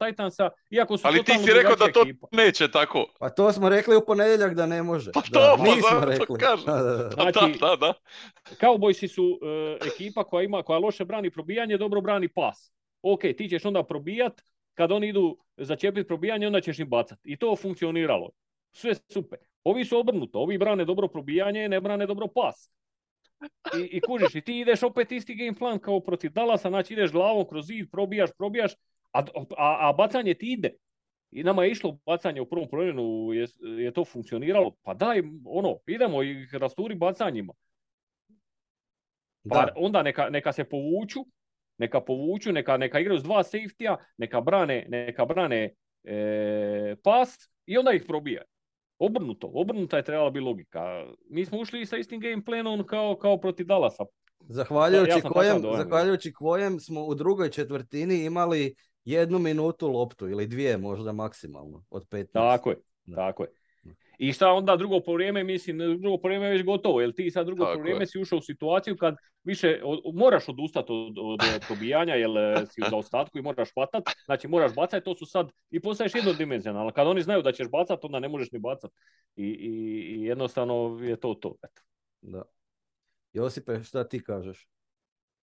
Titansa, 0.06 0.50
iako 0.70 0.97
su 0.97 1.06
Ali 1.06 1.25
ti 1.25 1.32
si 1.44 1.52
rekao 1.52 1.76
da 1.76 1.92
to 1.92 2.04
neće 2.32 2.70
tako. 2.70 3.06
Pa 3.18 3.28
to 3.30 3.52
smo 3.52 3.68
rekli 3.68 3.97
u 3.97 4.04
ponedjeljak 4.06 4.54
da 4.54 4.66
ne 4.66 4.82
može. 4.82 5.12
Pa 5.12 5.20
to, 5.20 5.40
da, 5.40 5.56
pa 5.90 6.04
rekli. 6.04 6.26
To 6.26 6.35
kažem. 6.35 6.64
Znači, 7.14 7.59
da, 7.61 7.76
da, 7.76 7.94
Cowboysi 8.61 9.09
su 9.09 9.25
uh, 9.25 9.87
ekipa 9.94 10.25
koja 10.25 10.42
ima, 10.42 10.62
koja 10.62 10.78
loše 10.78 11.04
brani 11.04 11.30
probijanje, 11.30 11.76
dobro 11.76 12.00
brani 12.00 12.28
pas. 12.28 12.73
Ok, 13.02 13.20
ti 13.20 13.49
ćeš 13.50 13.64
onda 13.64 13.82
probijat, 13.82 14.40
kad 14.75 14.92
oni 14.92 15.09
idu 15.09 15.38
začepiti 15.56 16.09
probijanje, 16.09 16.47
onda 16.47 16.61
ćeš 16.61 16.78
im 16.78 16.88
bacat. 16.88 17.18
I 17.25 17.37
to 17.37 17.56
funkcioniralo. 17.56 18.30
Sve 18.73 18.94
super. 18.94 19.38
Ovi 19.64 19.85
su 19.85 19.99
obrnuto, 19.99 20.38
ovi 20.38 20.59
brane 20.59 20.85
dobro 20.85 21.09
probijanje, 21.09 21.68
ne 21.68 21.80
brane 21.80 22.06
dobro 22.06 22.26
pas. 22.26 22.70
I, 23.78 23.80
i 23.97 24.00
kužiš, 24.00 24.35
i 24.35 24.40
ti 24.40 24.61
ideš 24.61 24.82
opet 24.82 25.12
isti 25.12 25.35
game 25.35 25.54
plan 25.54 25.78
kao 25.78 26.00
protiv 26.00 26.32
Dalasa, 26.32 26.68
znači 26.68 26.92
ideš 26.92 27.12
glavom 27.12 27.49
kroz 27.49 27.66
zid, 27.66 27.90
probijaš, 27.90 28.30
probijaš, 28.38 28.73
a, 29.12 29.25
a, 29.56 29.88
a 29.88 29.92
bacanje 29.92 30.35
ti 30.35 30.52
ide. 30.52 30.75
I 31.30 31.42
nama 31.42 31.64
je 31.64 31.70
išlo 31.70 31.99
bacanje 32.06 32.40
u 32.40 32.49
prvom 32.49 32.68
promjenu, 32.68 33.32
je, 33.32 33.47
je 33.85 33.92
to 33.92 34.04
funkcioniralo. 34.04 34.76
Pa 34.82 34.94
daj, 34.94 35.23
ono, 35.44 35.78
idemo 35.87 36.23
i 36.23 36.47
rasturi 36.52 36.94
bacanjima. 36.94 37.52
Pa 39.49 39.68
onda 39.76 40.02
neka, 40.02 40.30
neka 40.30 40.52
se 40.52 40.64
povuču, 40.64 41.20
neka 41.78 42.00
povuču, 42.00 42.52
neka, 42.52 42.76
neka 42.76 43.00
igraju 43.00 43.20
s 43.20 43.23
dva 43.23 43.42
safety 43.42 43.97
neka 44.16 44.40
brane, 44.40 44.87
neka 44.88 45.25
brane 45.25 45.75
e, 46.04 46.97
pas 47.02 47.50
i 47.66 47.78
onda 47.78 47.92
ih 47.92 48.04
probija. 48.09 48.42
Obrnuto, 49.00 49.50
obrnuta 49.54 49.97
je 49.97 50.04
trebala 50.04 50.30
biti 50.30 50.45
logika. 50.45 51.07
Mi 51.30 51.45
smo 51.45 51.59
ušli 51.61 51.87
sa 51.87 51.97
istim 51.97 52.21
game 52.21 52.45
planom 52.45 52.87
kao, 52.87 53.16
kao 53.16 53.40
protiv 53.40 53.66
Dallasa. 53.66 54.04
Zahvaljujući, 54.40 55.11
ja 55.25 55.30
kojem, 55.30 55.62
zahvaljujući 55.76 56.33
kojem 56.33 56.80
smo 56.80 57.04
u 57.04 57.14
drugoj 57.14 57.50
četvrtini 57.50 58.25
imali 58.25 58.75
jednu 59.04 59.38
minutu 59.38 59.88
loptu 59.88 60.28
ili 60.28 60.47
dvije 60.47 60.78
možda 60.78 61.12
maksimalno 61.12 61.85
od 61.90 62.09
15. 62.09 62.26
Tako 62.33 62.71
je, 62.71 62.76
tako 63.14 63.42
je. 63.42 63.49
I 64.21 64.33
šta 64.33 64.53
onda 64.53 64.77
drugo 64.77 65.12
vrijeme, 65.12 65.45
mislim, 65.45 65.79
drugo 65.79 66.19
vrijeme 66.25 66.47
je 66.47 66.53
već 66.53 66.65
gotovo, 66.65 67.00
jer 67.00 67.12
ti 67.12 67.31
sad 67.31 67.47
drugo 67.47 67.65
Tako 67.65 67.81
vrijeme 67.81 68.07
si 68.07 68.19
ušao 68.19 68.39
u 68.39 68.43
situaciju 68.43 68.97
kad 68.97 69.17
više 69.45 69.81
moraš 70.15 70.49
odustati 70.49 70.93
od, 70.93 71.19
od, 71.19 71.41
probijanja, 71.67 72.15
jer 72.15 72.31
e, 72.31 72.67
si 72.67 72.81
u 72.83 72.85
zaostatku 72.91 73.39
i 73.39 73.43
moraš 73.43 73.69
hvatat, 73.75 74.03
znači 74.25 74.49
moraš 74.49 74.75
bacati, 74.75 75.05
to 75.05 75.15
su 75.15 75.27
sad, 75.27 75.53
i 75.71 75.81
postaješ 75.81 76.15
jednodimenzionalno, 76.15 76.93
kad 76.93 77.07
oni 77.07 77.23
znaju 77.23 77.43
da 77.43 77.53
ćeš 77.53 77.69
bacati, 77.71 78.07
onda 78.07 78.21
ne 78.21 78.29
možeš 78.29 78.53
ni 78.53 78.59
bacati. 78.59 78.95
I, 79.37 79.45
i, 79.45 79.71
I, 80.17 80.25
jednostavno 80.25 80.99
je 81.03 81.17
to 81.17 81.35
to. 81.35 81.55
Eto. 81.65 81.83
Da. 82.21 82.43
Josipe, 83.33 83.83
šta 83.83 84.09
ti 84.09 84.25
kažeš? 84.25 84.69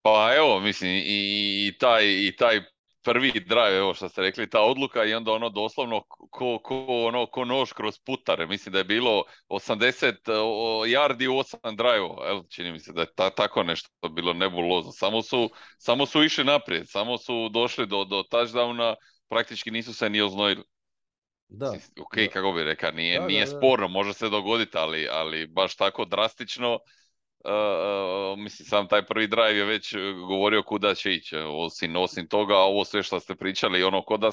Pa 0.02 0.34
evo, 0.38 0.60
mislim, 0.60 0.92
i, 0.92 1.68
i, 1.68 1.78
taj, 1.78 2.04
i 2.06 2.36
taj 2.38 2.62
prvi 3.06 3.32
drive, 3.32 3.78
evo 3.78 3.94
što 3.94 4.10
ste 4.10 4.22
rekli, 4.22 4.50
ta 4.50 4.62
odluka 4.62 5.06
i 5.06 5.14
onda 5.14 5.32
ono 5.32 5.50
doslovno 5.50 6.02
ko, 6.08 6.60
ko, 6.64 6.86
ono, 6.88 7.26
ko 7.26 7.46
nož 7.46 7.74
kroz 7.74 8.00
putare. 8.06 8.48
Mislim 8.48 8.74
da 8.74 8.78
je 8.78 8.84
bilo 8.84 9.24
80 9.50 10.14
yardi 10.88 11.28
u 11.28 11.34
8 11.34 11.76
drive 11.76 12.30
evo, 12.30 12.44
čini 12.50 12.72
mi 12.72 12.80
se 12.80 12.94
da 12.94 13.02
je 13.02 13.14
ta, 13.16 13.30
tako 13.30 13.64
nešto 13.64 13.90
bilo 14.10 14.34
nebulozno. 14.34 14.92
Samo 14.92 15.22
su, 15.22 15.50
samo 15.78 16.06
su 16.06 16.24
išli 16.24 16.44
naprijed, 16.44 16.86
samo 16.90 17.18
su 17.18 17.50
došli 17.50 17.88
do, 17.88 18.04
do 18.04 18.24
touchdowna, 18.32 18.96
praktički 19.30 19.72
nisu 19.72 19.94
se 19.94 20.10
ni 20.10 20.22
oznojili. 20.22 20.64
Da. 21.48 21.74
Ok, 22.02 22.34
kako 22.34 22.52
bi 22.52 22.64
rekao, 22.64 22.92
nije, 22.92 23.22
nije 23.22 23.48
sporno, 23.48 23.88
može 23.88 24.14
se 24.14 24.30
dogoditi, 24.30 24.78
ali, 24.78 25.08
ali 25.12 25.48
baš 25.48 25.76
tako 25.76 26.06
drastično 26.06 26.80
Uh, 27.48 28.40
mislim, 28.40 28.66
sam 28.66 28.88
taj 28.88 29.06
prvi 29.06 29.28
drive 29.28 29.58
je 29.58 29.66
već 29.66 29.96
govorio 30.28 30.64
kuda 30.64 30.96
će 30.96 31.14
ići. 31.14 31.36
Osim, 31.38 31.96
osim 31.96 32.28
toga, 32.28 32.56
ovo 32.58 32.86
sve 32.86 33.04
što 33.04 33.20
ste 33.20 33.36
pričali, 33.36 33.84
ono 33.84 34.02
koda 34.02 34.32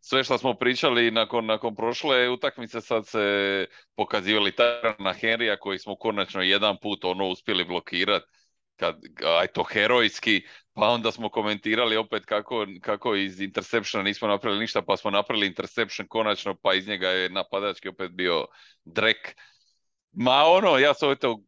sve 0.00 0.24
što 0.24 0.38
smo 0.38 0.54
pričali 0.54 1.10
nakon, 1.10 1.46
nakon 1.46 1.76
prošle 1.76 2.28
utakmice 2.28 2.80
sad 2.80 3.06
se 3.06 3.66
pokazivali 3.96 4.52
na 4.98 5.14
Henrya 5.14 5.58
koji 5.58 5.78
smo 5.78 5.96
konačno 5.96 6.42
jedan 6.42 6.76
put 6.82 7.04
ono 7.04 7.28
uspjeli 7.28 7.64
blokirati 7.64 8.26
kad, 8.76 8.96
aj 9.40 9.46
to 9.46 9.62
herojski, 9.62 10.42
pa 10.72 10.88
onda 10.88 11.12
smo 11.12 11.28
komentirali 11.28 11.96
opet 11.96 12.24
kako, 12.24 12.66
kako 12.80 13.14
iz 13.14 13.40
interceptiona 13.40 14.04
nismo 14.04 14.28
napravili 14.28 14.60
ništa, 14.60 14.82
pa 14.82 14.96
smo 14.96 15.10
napravili 15.10 15.46
interception 15.46 16.08
konačno, 16.08 16.54
pa 16.62 16.74
iz 16.74 16.88
njega 16.88 17.08
je 17.08 17.28
napadački 17.30 17.88
opet 17.88 18.10
bio 18.10 18.46
drek 18.84 19.36
Ma 20.18 20.44
ono, 20.44 20.78
ja 20.78 20.94
sam 20.94 21.16
to 21.16 21.40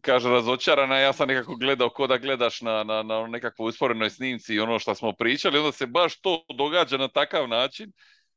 kaže 0.00 0.28
razočarana, 0.28 0.98
ja 0.98 1.12
sam 1.12 1.28
nekako 1.28 1.56
gledao 1.56 1.90
ko 1.90 2.06
da 2.06 2.18
gledaš 2.18 2.60
na, 2.60 2.84
na, 2.84 3.02
na 3.02 3.26
nekakvoj 3.26 3.68
usporenoj 3.68 4.10
snimci 4.10 4.54
i 4.54 4.60
ono 4.60 4.78
što 4.78 4.94
smo 4.94 5.12
pričali, 5.12 5.58
onda 5.58 5.72
se 5.72 5.86
baš 5.86 6.20
to 6.20 6.44
događa 6.56 6.96
na 6.96 7.08
takav 7.08 7.48
način 7.48 7.92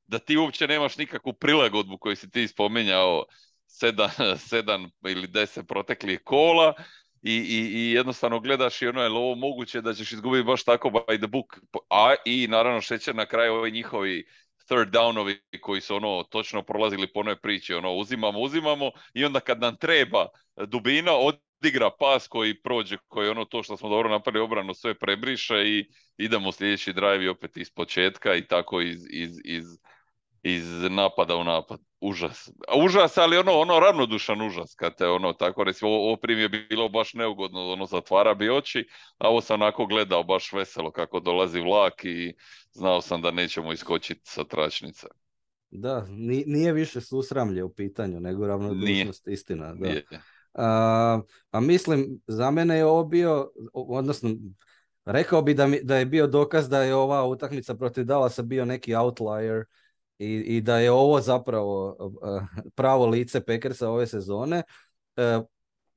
da 0.08 0.20
ti 0.20 0.38
uopće 0.38 0.68
nemaš 0.68 0.98
nikakvu 0.98 1.34
prilagodbu 1.34 1.98
koju 1.98 2.16
si 2.16 2.32
ti 2.32 2.48
spominjao 2.48 3.26
sedam, 3.68 4.10
sedam 4.50 4.90
ili 5.08 5.28
deset 5.28 5.68
proteklih 5.68 6.20
kola 6.24 6.74
i, 7.22 7.36
i, 7.36 7.72
i 7.74 7.92
jednostavno 7.92 8.40
gledaš 8.40 8.82
i 8.82 8.88
ono 8.88 9.02
je 9.02 9.10
ovo 9.10 9.36
moguće 9.36 9.82
da 9.82 9.94
ćeš 9.94 10.12
izgubiti 10.12 10.44
baš 10.44 10.64
tako 10.64 10.90
by 10.90 11.18
the 11.18 11.28
book, 11.28 11.60
a 11.90 12.14
i 12.26 12.48
naravno 12.48 12.82
šećer 12.82 13.16
na 13.16 13.26
kraju 13.26 13.54
ovi 13.54 13.72
njihovi 13.72 14.26
third 14.72 14.94
downovi 14.94 15.38
koji 15.62 15.82
su 15.82 15.96
ono 15.96 16.24
točno 16.24 16.62
prolazili 16.64 17.08
po 17.14 17.20
onoj 17.20 17.36
priči, 17.36 17.74
ono 17.74 17.94
uzimamo, 17.94 18.40
uzimamo 18.40 18.92
i 19.14 19.26
onda 19.26 19.40
kad 19.40 19.62
nam 19.62 19.76
treba 19.76 20.28
dubina 20.68 21.12
odigra 21.14 21.90
pas 22.00 22.28
koji 22.28 22.62
prođe, 22.62 22.98
koji 23.08 23.30
ono 23.30 23.46
to 23.46 23.64
što 23.64 23.78
smo 23.78 23.90
dobro 23.90 24.10
napravili 24.10 24.44
obranu 24.44 24.74
sve 24.74 24.94
prebriše 24.94 25.64
i 25.66 25.86
idemo 26.18 26.52
sljedeći 26.52 26.94
drive 26.94 27.26
i 27.26 27.30
opet 27.30 27.58
iz 27.58 27.72
početka 27.72 28.36
i 28.36 28.48
tako 28.48 28.82
iz, 28.82 29.06
iz, 29.10 29.32
iz, 29.44 29.66
iz 30.44 30.66
napada 30.90 31.36
u 31.36 31.44
napad. 31.44 31.91
Užas. 32.02 32.50
Užas, 32.86 33.18
ali 33.18 33.38
ono, 33.38 33.52
ono 33.52 33.80
ravnodušan 33.80 34.42
užas, 34.42 34.76
kad 34.76 34.98
te 34.98 35.08
ono, 35.08 35.34
tako 35.34 35.64
recimo, 35.64 35.92
ovo 35.92 36.18
prim 36.18 36.40
je 36.40 36.50
bilo 36.50 36.90
baš 36.90 37.14
neugodno, 37.14 37.72
ono, 37.72 37.86
zatvara 37.86 38.34
bi 38.34 38.50
oči, 38.50 38.88
a 39.18 39.30
ovo 39.30 39.42
sam 39.42 39.62
onako 39.62 39.86
gledao 39.86 40.24
baš 40.24 40.54
veselo 40.54 40.92
kako 40.92 41.20
dolazi 41.20 41.60
vlak 41.60 42.06
i 42.06 42.34
znao 42.72 43.02
sam 43.02 43.22
da 43.22 43.32
nećemo 43.32 43.74
iskočiti 43.74 44.22
sa 44.24 44.44
tračnice. 44.44 45.08
Da, 45.70 46.06
nije 46.46 46.74
više 46.74 47.02
susramlje 47.02 47.64
u 47.64 47.74
pitanju, 47.74 48.20
nego 48.20 48.48
ravnodušnost 48.48 49.28
istina. 49.28 49.74
Da. 49.74 49.90
A, 50.54 51.22
a 51.52 51.60
mislim, 51.60 52.22
za 52.28 52.52
mene 52.52 52.78
je 52.78 52.86
ovo 52.86 53.04
bio, 53.04 53.52
odnosno, 53.74 54.30
rekao 55.06 55.42
bi 55.42 55.54
da, 55.54 55.68
mi, 55.68 55.80
da 55.84 55.98
je 55.98 56.06
bio 56.06 56.28
dokaz 56.28 56.70
da 56.70 56.84
je 56.84 56.96
ova 56.96 57.26
utakmica 57.26 57.76
protiv 57.76 58.04
Dallasa 58.04 58.42
bio 58.42 58.66
neki 58.66 58.96
outlier 58.96 59.66
i, 60.22 60.58
i 60.58 60.62
da 60.62 60.78
je 60.78 60.92
ovo 60.92 61.22
zapravo 61.22 61.98
pravo 62.76 63.06
lice 63.06 63.42
Packersa 63.42 63.90
ove 63.90 64.08
sezone. 64.08 64.64
E, 65.16 65.40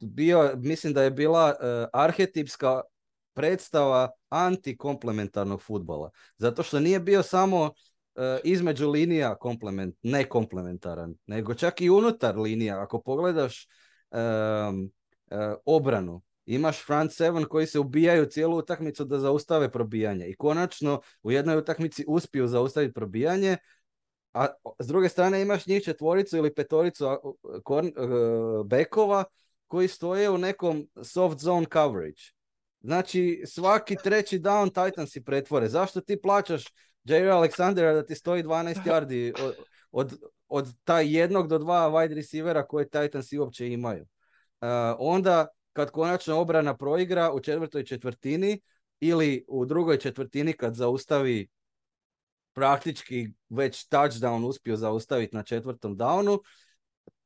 bio, 0.01 0.53
mislim 0.57 0.93
da 0.93 1.03
je 1.03 1.11
bila 1.11 1.49
e, 1.49 1.87
arhetipska 1.93 2.81
predstava 3.35 4.11
antikomplementarnog 4.29 5.63
futbola. 5.63 6.11
Zato 6.39 6.63
što 6.63 6.81
nije 6.81 7.01
bio 7.01 7.23
samo 7.23 7.71
e, 8.15 8.39
između 8.45 8.91
linija 8.91 9.35
komplement, 9.35 9.97
ne 10.03 10.25
komplementaran, 10.29 11.15
nego 11.27 11.55
čak 11.55 11.81
i 11.81 11.91
unutar 11.91 12.39
linija. 12.39 12.83
Ako 12.83 13.03
pogledaš 13.03 13.69
obranu, 15.65 16.23
imaš 16.47 16.87
front 16.87 17.13
seven 17.13 17.45
koji 17.45 17.67
se 17.67 17.79
ubijaju 17.79 18.27
cijelu 18.27 18.57
utakmicu 18.57 19.05
da 19.05 19.19
zaustave 19.19 19.71
probijanje. 19.71 20.27
I 20.27 20.37
konačno 20.37 21.01
u 21.23 21.31
jednoj 21.31 21.57
utakmici 21.57 22.05
uspiju 22.09 22.47
zaustaviti 22.47 22.95
probijanje, 22.95 23.57
a 24.35 24.47
s 24.79 24.87
druge 24.87 25.09
strane 25.09 25.43
imaš 25.43 25.67
njih 25.67 25.83
četvoricu 25.85 26.37
ili 26.37 26.55
petoricu 26.55 27.07
korn, 27.65 27.87
uh, 27.87 28.67
bekova 28.67 29.25
koji 29.67 29.89
stoje 29.89 30.31
u 30.31 30.39
nekom 30.39 30.89
soft 31.03 31.41
zone 31.41 31.67
coverage. 31.73 32.23
Znači 32.81 33.43
svaki 33.47 33.97
treći 34.05 34.39
down 34.39 34.85
Titan 34.85 35.07
si 35.07 35.25
pretvore. 35.25 35.69
Zašto 35.69 36.01
ti 36.01 36.21
plaćaš 36.23 36.65
Jerry 37.05 37.31
Alexandera 37.31 37.95
da 37.95 38.07
ti 38.07 38.15
stoji 38.15 38.43
12 38.43 38.75
yardi 38.91 39.33
od, 39.43 39.55
od, 39.91 40.19
od 40.49 40.75
taj 40.85 41.17
jednog 41.17 41.49
do 41.49 41.59
dva 41.59 41.91
wide 41.91 42.15
receivera 42.15 42.67
koje 42.67 42.89
Titansi 42.89 43.39
uopće 43.39 43.69
imaju. 43.69 44.03
Uh, 44.03 44.69
onda 44.99 45.47
kad 45.73 45.91
konačno 45.91 46.41
obrana 46.41 46.77
proigra 46.77 47.33
u 47.33 47.41
četvrtoj 47.41 47.85
četvrtini 47.85 48.61
ili 49.01 49.45
u 49.49 49.65
drugoj 49.65 49.99
četvrtini 49.99 50.53
kad 50.53 50.75
zaustavi 50.75 51.49
praktički 52.55 53.29
već 53.49 53.89
touchdown 53.89 54.45
uspio 54.45 54.77
zaustaviti 54.77 55.37
na 55.37 55.43
četvrtom 55.43 55.97
downu. 55.97 56.39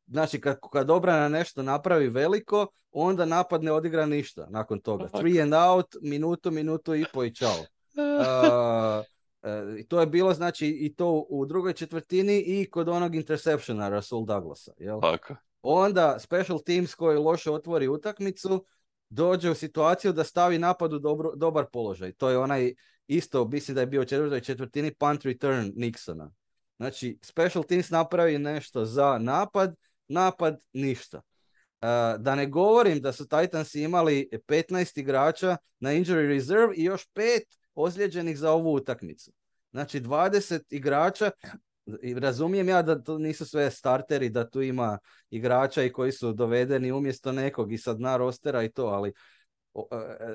Znači, 0.06 0.40
kad, 0.40 0.58
kad 0.72 0.90
obrana 0.90 1.28
nešto 1.28 1.62
napravi 1.62 2.08
veliko, 2.08 2.66
onda 2.90 3.24
napad 3.24 3.62
ne 3.62 3.72
odigra 3.72 4.06
ništa 4.06 4.46
nakon 4.50 4.80
toga. 4.80 5.08
Three 5.08 5.42
and 5.42 5.54
out, 5.54 5.86
minutu, 6.02 6.50
minutu 6.50 6.94
i 6.94 7.04
po 7.12 7.24
i 7.24 7.34
čao. 7.34 7.56
Uh, 9.42 9.84
to 9.88 10.00
je 10.00 10.06
bilo 10.06 10.34
znači 10.34 10.66
i 10.66 10.94
to 10.94 11.26
u 11.28 11.46
drugoj 11.46 11.72
četvrtini 11.72 12.38
i 12.46 12.70
kod 12.70 12.88
onog 12.88 13.14
interceptiona 13.14 13.88
Rasul 13.88 14.26
Douglasa. 14.26 14.72
Jel? 14.78 15.00
Onda 15.62 16.18
special 16.18 16.58
teams 16.66 16.94
koji 16.94 17.18
loše 17.18 17.50
otvori 17.50 17.88
utakmicu 17.88 18.64
dođe 19.10 19.50
u 19.50 19.54
situaciju 19.54 20.12
da 20.12 20.24
stavi 20.24 20.58
napad 20.58 20.92
u 20.92 20.98
dobro, 20.98 21.32
dobar 21.36 21.66
položaj. 21.72 22.12
To 22.12 22.28
je 22.30 22.38
onaj 22.38 22.74
isto, 23.08 23.48
mislim 23.48 23.74
da 23.74 23.80
je 23.80 23.86
bio 23.86 24.04
četvrtoj 24.04 24.40
četvrtini 24.40 24.94
punt 24.94 25.24
return 25.24 25.72
Nixona. 25.76 26.30
Znači, 26.76 27.18
special 27.22 27.64
teams 27.64 27.90
napravi 27.90 28.38
nešto 28.38 28.84
za 28.84 29.18
napad, 29.18 29.74
napad 30.08 30.60
ništa. 30.72 31.22
da 32.18 32.34
ne 32.34 32.46
govorim 32.46 33.00
da 33.00 33.12
su 33.12 33.28
Titans 33.28 33.74
imali 33.74 34.28
15 34.46 35.00
igrača 35.00 35.56
na 35.80 35.90
injury 35.92 36.28
reserve 36.28 36.74
i 36.76 36.84
još 36.84 37.06
pet 37.12 37.42
ozlijeđenih 37.74 38.38
za 38.38 38.52
ovu 38.52 38.74
utakmicu. 38.74 39.32
Znači 39.70 40.00
20 40.00 40.60
igrača, 40.70 41.30
razumijem 42.16 42.68
ja 42.68 42.82
da 42.82 43.02
to 43.02 43.18
nisu 43.18 43.46
sve 43.46 43.70
starteri, 43.70 44.28
da 44.28 44.50
tu 44.50 44.62
ima 44.62 44.98
igrača 45.30 45.82
i 45.82 45.92
koji 45.92 46.12
su 46.12 46.32
dovedeni 46.32 46.92
umjesto 46.92 47.32
nekog 47.32 47.72
i 47.72 47.78
sad 47.78 48.00
na 48.00 48.16
rostera 48.16 48.62
i 48.62 48.72
to, 48.72 48.86
ali 48.86 49.12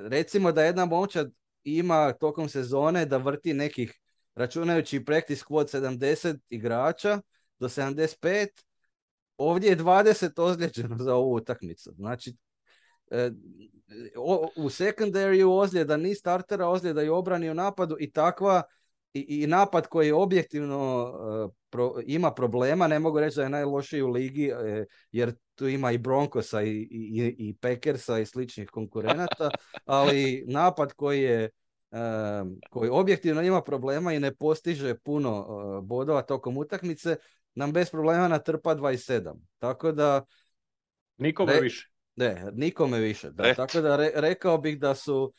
recimo 0.07 0.51
da 0.51 0.63
jedna 0.63 0.85
momčad 0.85 1.31
ima 1.63 2.13
tokom 2.13 2.49
sezone 2.49 3.05
da 3.05 3.17
vrti 3.17 3.53
nekih, 3.53 3.99
računajući 4.35 5.05
practice 5.05 5.43
squad 5.45 5.81
70 5.81 6.39
igrača 6.49 7.21
do 7.59 7.69
75, 7.69 8.47
ovdje 9.37 9.69
je 9.69 9.77
20 9.77 10.41
ozlijeđeno 10.41 10.97
za 10.97 11.15
ovu 11.15 11.33
utakmicu. 11.33 11.93
Znači, 11.95 12.35
e, 13.11 13.31
u 14.55 14.69
sekundariju 14.69 15.53
ozljeda 15.53 15.97
ni 15.97 16.15
startera, 16.15 16.67
ozljeda 16.67 17.03
i 17.03 17.09
obrani 17.09 17.49
u 17.49 17.53
napadu 17.53 17.95
i 17.99 18.11
takva 18.11 18.63
i, 19.13 19.43
i 19.43 19.47
napad 19.47 19.87
koji 19.87 20.11
objektivno 20.11 21.11
e, 21.75 22.03
ima 22.05 22.31
problema, 22.31 22.87
ne 22.87 22.99
mogu 22.99 23.19
reći 23.19 23.35
da 23.35 23.43
je 23.43 23.49
najlošiji 23.49 24.01
u 24.01 24.09
ligi, 24.09 24.45
e, 24.45 24.85
jer 25.11 25.33
tu 25.55 25.67
ima 25.67 25.91
i 25.91 25.97
Broncosa 25.97 26.61
i, 26.61 26.69
i, 26.91 27.35
i 27.37 27.55
Packersa 27.61 28.19
i 28.19 28.25
sličnih 28.25 28.69
konkurenata, 28.69 29.49
ali 29.85 30.43
napad 30.47 30.93
koji 30.93 31.21
je 31.21 31.49
koji 32.69 32.89
objektivno 32.89 33.41
ima 33.41 33.61
problema 33.61 34.13
i 34.13 34.19
ne 34.19 34.35
postiže 34.35 34.95
puno 34.95 35.45
bodova 35.81 36.21
tokom 36.21 36.57
utakmice, 36.57 37.15
nam 37.55 37.71
bez 37.71 37.89
problema 37.89 38.27
natrpa 38.27 38.75
27. 38.75 39.33
Tako 39.59 39.91
da... 39.91 40.25
Nikome 41.17 41.59
više. 41.61 41.89
Ne, 42.15 42.45
nikome 42.53 42.99
više. 42.99 43.31
Da. 43.31 43.53
Tako 43.53 43.81
da 43.81 43.95
rekao 44.15 44.57
bih 44.57 44.79
da 44.79 44.95
su 44.95 45.33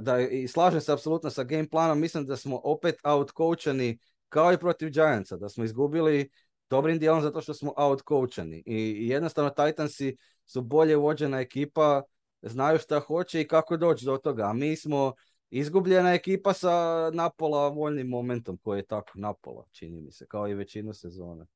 da 0.00 0.20
i 0.20 0.48
slažem 0.48 0.80
se 0.80 0.92
apsolutno 0.92 1.30
sa 1.30 1.44
game 1.44 1.68
planom, 1.68 2.00
mislim 2.00 2.26
da 2.26 2.36
smo 2.36 2.60
opet 2.64 2.96
outcoacheni 3.04 3.98
kao 4.28 4.52
i 4.52 4.58
protiv 4.58 4.90
Giantsa, 4.90 5.36
da 5.36 5.48
smo 5.48 5.64
izgubili 5.64 6.30
dobrim 6.70 6.98
dijelom 6.98 7.22
zato 7.22 7.40
što 7.40 7.54
smo 7.54 7.74
outcoacheni. 7.76 8.62
I, 8.66 8.76
i 8.76 9.08
jednostavno 9.08 9.50
Titansi 9.50 10.16
su 10.46 10.62
bolje 10.62 10.96
vođena 10.96 11.40
ekipa, 11.40 12.02
znaju 12.42 12.78
šta 12.78 13.00
hoće 13.00 13.40
i 13.40 13.48
kako 13.48 13.76
doći 13.76 14.04
do 14.04 14.16
toga, 14.16 14.42
a 14.42 14.52
mi 14.52 14.76
smo 14.76 15.12
izgubljena 15.50 16.14
ekipa 16.14 16.52
sa 16.52 17.10
napola 17.14 17.68
voljnim 17.68 18.08
momentom 18.08 18.56
koji 18.56 18.78
je 18.78 18.86
tako 18.86 19.12
napola, 19.14 19.66
čini 19.70 20.00
mi 20.00 20.12
se, 20.12 20.26
kao 20.26 20.48
i 20.48 20.54
većinu 20.54 20.94
sezone. 20.94 21.46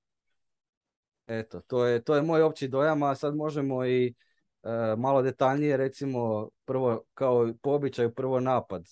Eto, 1.26 1.60
to 1.60 1.86
je, 1.86 2.04
to 2.04 2.16
je 2.16 2.22
moj 2.22 2.42
opći 2.42 2.68
dojam, 2.68 3.02
a 3.02 3.14
sad 3.14 3.36
možemo 3.36 3.86
i 3.86 4.14
e, 4.62 4.96
malo 4.96 5.22
detaljnije, 5.22 5.76
recimo, 5.76 6.48
prvo, 6.64 7.02
kao 7.14 7.52
po 7.62 7.70
običaju, 7.70 8.14
prvo 8.14 8.40
napad. 8.40 8.82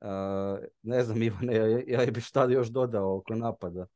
E, 0.00 0.06
ne 0.82 1.02
znam, 1.02 1.22
Ivane, 1.22 1.54
ja, 1.54 1.82
ja 1.86 2.10
bi 2.10 2.20
šta 2.20 2.44
još 2.50 2.68
dodao 2.68 3.16
oko 3.16 3.34
napada. 3.34 3.86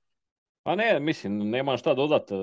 Pa 0.63 0.75
ne, 0.75 1.01
mislim, 1.01 1.51
nemam 1.51 1.77
šta 1.77 1.95
dodat. 1.95 2.31
E, 2.31 2.35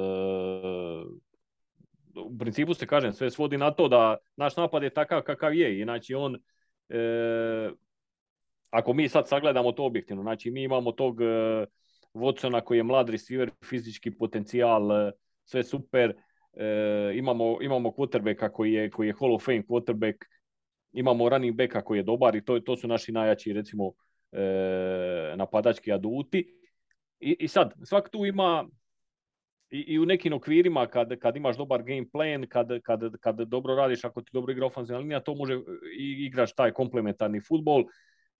u 2.15 2.37
principu 2.39 2.73
se 2.73 2.87
kažem, 2.87 3.13
sve 3.13 3.31
svodi 3.31 3.57
na 3.57 3.71
to 3.71 3.87
da 3.87 4.17
naš 4.35 4.57
napad 4.57 4.83
je 4.83 4.93
takav 4.93 5.21
kakav 5.21 5.53
je. 5.53 5.81
Inače, 5.81 6.15
on 6.15 6.37
ako 8.73 8.93
mi 8.93 9.09
sad 9.09 9.27
sagledamo 9.27 9.71
to 9.71 9.85
objektivno, 9.85 10.23
znači 10.23 10.51
mi 10.51 10.63
imamo 10.63 10.91
tog 10.91 11.19
uh, 11.19 11.27
Watsona 12.13 12.61
koji 12.61 12.77
je 12.77 12.83
mlad 12.83 13.09
receiver, 13.09 13.51
fizički 13.63 14.11
potencijal, 14.11 14.91
e, 14.91 15.11
sve 15.45 15.63
super, 15.63 16.13
e, 16.53 17.11
imamo, 17.15 17.57
imamo 17.61 17.89
quarterbacka 17.89 18.51
koji 18.51 18.73
je, 18.73 18.89
koji 18.89 19.07
je 19.07 19.13
Hall 19.19 19.35
of 19.35 19.45
Fame 19.45 19.63
quarterback, 19.63 20.15
imamo 20.91 21.29
running 21.29 21.55
backa 21.55 21.81
koji 21.81 21.99
je 21.99 22.03
dobar 22.03 22.35
i 22.35 22.45
to, 22.45 22.59
to 22.59 22.77
su 22.77 22.87
naši 22.87 23.11
najjači 23.11 23.53
recimo 23.53 23.91
napadački 25.35 25.91
aduti. 25.91 26.59
I, 27.19 27.35
I 27.39 27.47
sad, 27.47 27.73
svak 27.83 28.09
tu 28.09 28.25
ima 28.25 28.65
i, 29.69 29.79
i 29.79 29.99
u 29.99 30.05
nekim 30.05 30.33
okvirima 30.33 30.87
kad, 30.87 31.19
kad 31.19 31.35
imaš 31.35 31.57
dobar 31.57 31.83
game 31.83 32.05
plan, 32.11 32.47
kad, 32.47 32.81
kad, 32.81 33.01
kad 33.19 33.35
dobro 33.35 33.75
radiš, 33.75 34.03
ako 34.03 34.21
ti 34.21 34.29
dobro 34.33 34.51
igra 34.51 34.65
ofenzivna 34.65 34.99
linija, 34.99 35.19
to 35.19 35.35
može 35.35 35.53
i 35.97 36.25
igraš 36.25 36.55
taj 36.55 36.71
komplementarni 36.71 37.41
futbol 37.41 37.83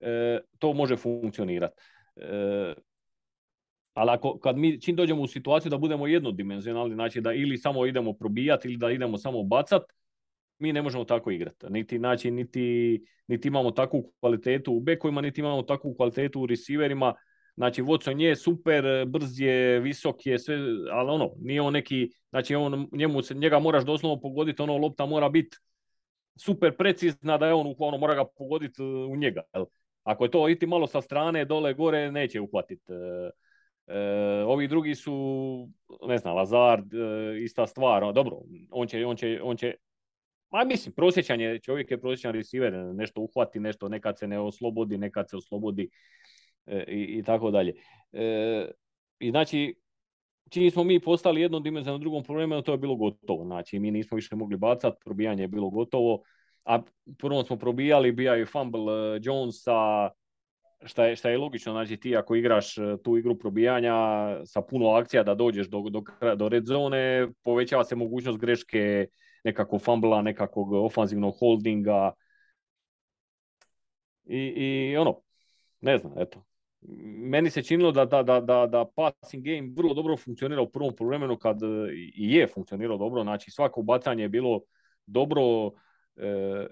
E, 0.04 0.40
to 0.60 0.74
može 0.74 0.98
funkcionirati. 0.98 1.82
E, 2.16 2.74
ali 3.94 4.12
ako, 4.12 4.40
kad 4.40 4.58
mi 4.58 4.82
čim 4.82 4.96
dođemo 4.96 5.22
u 5.22 5.28
situaciju 5.28 5.70
da 5.70 5.78
budemo 5.78 6.08
jednodimenzionalni, 6.08 6.96
znači 6.96 7.22
da 7.22 7.34
ili 7.34 7.58
samo 7.58 7.86
idemo 7.86 8.14
probijati 8.14 8.68
ili 8.68 8.78
da 8.78 8.92
idemo 8.92 9.18
samo 9.18 9.44
bacat, 9.44 9.84
mi 10.60 10.74
ne 10.74 10.82
možemo 10.82 11.04
tako 11.04 11.32
igrati. 11.32 11.66
Niti, 11.70 11.98
znači, 11.98 12.32
niti, 12.32 13.06
niti 13.28 13.48
imamo 13.48 13.72
takvu 13.72 14.14
kvalitetu 14.20 14.74
u 14.74 14.80
bekovima, 14.80 15.22
niti 15.22 15.42
imamo 15.42 15.62
takvu 15.62 15.96
kvalitetu 15.96 16.42
u 16.42 16.46
receiverima. 16.46 17.14
Znači, 17.56 17.82
Watson 17.82 18.20
je 18.20 18.36
super, 18.36 19.06
brz 19.08 19.40
je, 19.40 19.80
visok 19.80 20.26
je, 20.26 20.40
sve, 20.40 20.56
ali 20.92 21.10
ono, 21.10 21.32
nije 21.40 21.62
on 21.62 21.74
neki, 21.74 22.10
znači 22.30 22.56
on, 22.56 22.88
njemu, 22.92 23.20
njega 23.34 23.60
moraš 23.60 23.86
doslovno 23.86 24.22
pogoditi, 24.22 24.62
ono, 24.62 24.78
lopta 24.78 25.06
mora 25.06 25.30
biti 25.30 25.58
super 26.36 26.78
precizna 26.78 27.38
da 27.38 27.48
je 27.48 27.54
on, 27.54 27.76
ono, 27.78 27.98
mora 27.98 28.16
ga 28.16 28.26
pogoditi 28.38 28.84
u 28.84 29.16
njega. 29.16 29.42
Jel? 29.54 29.66
Ako 30.04 30.24
je 30.24 30.32
to 30.32 30.50
iti 30.50 30.68
malo 30.68 30.88
sa 30.88 31.02
strane, 31.02 31.46
dole, 31.46 31.74
gore, 31.74 32.12
neće 32.12 32.42
uhvatiti. 32.42 32.94
E, 33.88 33.98
e, 33.98 34.44
ovi 34.44 34.68
drugi 34.68 34.96
su, 34.96 35.70
ne 36.08 36.18
znam, 36.18 36.36
Lazard, 36.36 36.94
e, 36.94 36.98
ista 37.44 37.68
stvar. 37.68 38.14
Dobro, 38.14 38.38
on 38.72 38.88
će, 38.88 39.06
on 39.06 39.16
će, 39.16 39.40
on 39.44 39.58
će 39.58 39.76
Ma 40.52 40.64
mislim, 40.64 40.94
prosječan 40.94 41.42
je, 41.42 41.60
čovjek 41.60 41.92
je 41.92 42.02
prosječan 42.02 42.34
receiver, 42.34 42.74
nešto 42.74 43.22
uhvati, 43.22 43.60
nešto 43.60 43.90
nekad 43.90 44.20
se 44.20 44.28
ne 44.28 44.40
oslobodi, 44.40 44.98
nekad 44.98 45.30
se 45.30 45.38
oslobodi 45.38 45.90
i, 46.88 47.18
i 47.18 47.24
tako 47.24 47.52
dalje. 47.52 47.74
I 49.20 49.30
znači, 49.30 49.76
čini 50.50 50.72
smo 50.72 50.84
mi 50.84 51.00
postali 51.00 51.42
jednom 51.42 51.64
dimenzijom 51.64 52.00
drugom 52.00 52.24
problemu, 52.24 52.62
to 52.62 52.72
je 52.72 52.78
bilo 52.78 52.96
gotovo. 52.96 53.46
Znači, 53.46 53.80
mi 53.80 53.92
nismo 53.92 54.16
više 54.16 54.36
mogli 54.36 54.58
bacati, 54.58 54.98
probijanje 55.06 55.44
je 55.44 55.48
bilo 55.48 55.70
gotovo 55.70 56.24
a 56.66 56.82
prvo 57.18 57.44
smo 57.44 57.58
probijali, 57.58 58.12
bija 58.12 58.38
i 58.38 58.46
fumble 58.46 59.16
eh, 59.16 59.20
Jonesa, 59.22 60.10
šta 60.86 61.06
je, 61.06 61.16
šta 61.16 61.30
je 61.30 61.38
logično, 61.38 61.72
znači 61.72 61.98
ti 61.98 62.18
ako 62.18 62.36
igraš 62.36 62.78
eh, 62.78 62.98
tu 63.04 63.18
igru 63.18 63.40
probijanja 63.40 63.94
sa 64.46 64.62
puno 64.62 64.90
akcija 64.90 65.24
da 65.24 65.36
dođeš 65.36 65.68
do, 65.68 65.84
do, 65.90 66.04
do 66.36 66.50
red 66.50 66.66
zone, 66.66 67.28
povećava 67.44 67.84
se 67.84 67.96
mogućnost 67.96 68.40
greške 68.40 69.08
nekakvog 69.44 69.82
fumbla, 69.82 70.22
nekakvog 70.22 70.74
ofanzivnog 70.74 71.36
holdinga 71.40 72.12
i, 74.26 74.38
i 74.38 74.98
ono, 74.98 75.22
ne 75.82 75.98
znam, 75.98 76.14
eto. 76.18 76.44
Meni 77.18 77.50
se 77.50 77.64
činilo 77.64 77.92
da, 77.92 78.06
da, 78.06 78.24
da, 78.24 78.40
da, 78.42 78.68
da 78.68 78.86
passing 78.96 79.44
game 79.44 79.74
vrlo 79.76 79.94
dobro 79.94 80.18
funkcionira 80.18 80.62
u 80.62 80.70
prvom 80.70 80.94
vremenu 81.00 81.38
kad 81.38 81.60
i 82.16 82.34
je 82.34 82.48
funkcionirao 82.48 82.98
dobro, 82.98 83.24
znači 83.24 83.52
svako 83.52 83.82
bacanje 83.82 84.24
je 84.24 84.30
bilo 84.30 84.62
dobro, 85.06 85.72
E, 86.16 86.68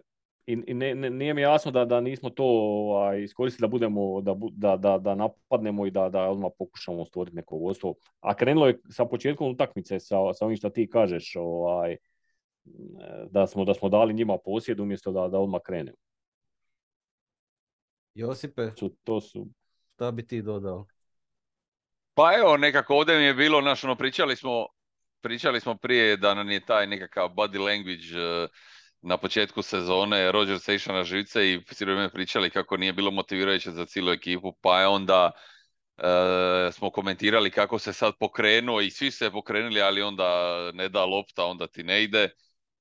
i 0.45 0.55
ne, 0.55 0.95
ne, 0.95 1.09
nije 1.09 1.33
mi 1.33 1.41
jasno 1.41 1.71
da, 1.71 1.85
da 1.85 2.01
nismo 2.01 2.29
to 2.29 2.43
ovaj, 2.43 3.23
iskoristili 3.23 3.67
da 3.67 3.71
budemo, 3.71 4.21
da, 4.21 4.35
da, 4.51 4.77
da, 4.77 4.97
da 4.97 5.15
napadnemo 5.15 5.85
i 5.85 5.91
da, 5.91 6.09
da 6.09 6.29
odmah 6.29 6.51
pokušamo 6.57 7.05
stvoriti 7.05 7.35
neko 7.35 7.55
vodstvo. 7.55 7.95
A 8.19 8.33
krenulo 8.33 8.67
je 8.67 8.79
sa 8.89 9.05
početkom 9.05 9.51
utakmice 9.51 9.99
sa, 9.99 10.17
sa 10.33 10.45
ovim 10.45 10.57
što 10.57 10.69
ti 10.69 10.89
kažeš, 10.89 11.35
ovaj, 11.35 11.97
da, 13.29 13.47
smo, 13.47 13.65
da 13.65 13.73
smo 13.73 13.89
dali 13.89 14.13
njima 14.13 14.37
posjed 14.45 14.79
umjesto 14.79 15.11
da, 15.11 15.27
da 15.27 15.39
odmah 15.39 15.61
krenemo. 15.65 15.97
Josipe, 18.13 18.71
su, 18.77 18.95
to 19.03 19.21
su... 19.21 19.47
šta 19.93 20.11
bi 20.11 20.27
ti 20.27 20.41
dodao? 20.41 20.85
Pa 22.13 22.33
evo, 22.37 22.57
nekako 22.57 22.95
ovdje 22.95 23.17
mi 23.17 23.23
je 23.23 23.33
bilo, 23.33 23.61
naš, 23.61 23.83
ono, 23.83 23.95
pričali 23.95 24.35
smo, 24.35 24.67
pričali 25.21 25.59
smo 25.59 25.75
prije 25.75 26.17
da 26.17 26.33
nam 26.33 26.49
je 26.49 26.65
taj 26.65 26.87
nekakav 26.87 27.29
body 27.29 27.59
language 27.59 28.47
na 29.01 29.17
početku 29.17 29.61
sezone 29.61 30.31
Roger 30.31 30.59
se 30.59 30.75
išao 30.75 30.95
na 30.95 31.03
živce 31.03 31.53
i 31.53 31.61
svi 31.71 31.85
vrijeme 31.85 32.09
pričali 32.09 32.49
kako 32.49 32.77
nije 32.77 32.93
bilo 32.93 33.11
motivirajuće 33.11 33.71
za 33.71 33.85
cijelu 33.85 34.11
ekipu, 34.11 34.53
pa 34.61 34.79
je 34.81 34.87
onda 34.87 35.31
e, 35.97 36.71
smo 36.71 36.89
komentirali 36.89 37.51
kako 37.51 37.79
se 37.79 37.93
sad 37.93 38.13
pokrenuo 38.19 38.81
i 38.81 38.91
svi 38.91 39.11
se 39.11 39.31
pokrenuli, 39.31 39.81
ali 39.81 40.01
onda 40.01 40.55
ne 40.73 40.89
da 40.89 41.05
lopta, 41.05 41.45
onda 41.45 41.67
ti 41.67 41.83
ne 41.83 42.03
ide. 42.03 42.29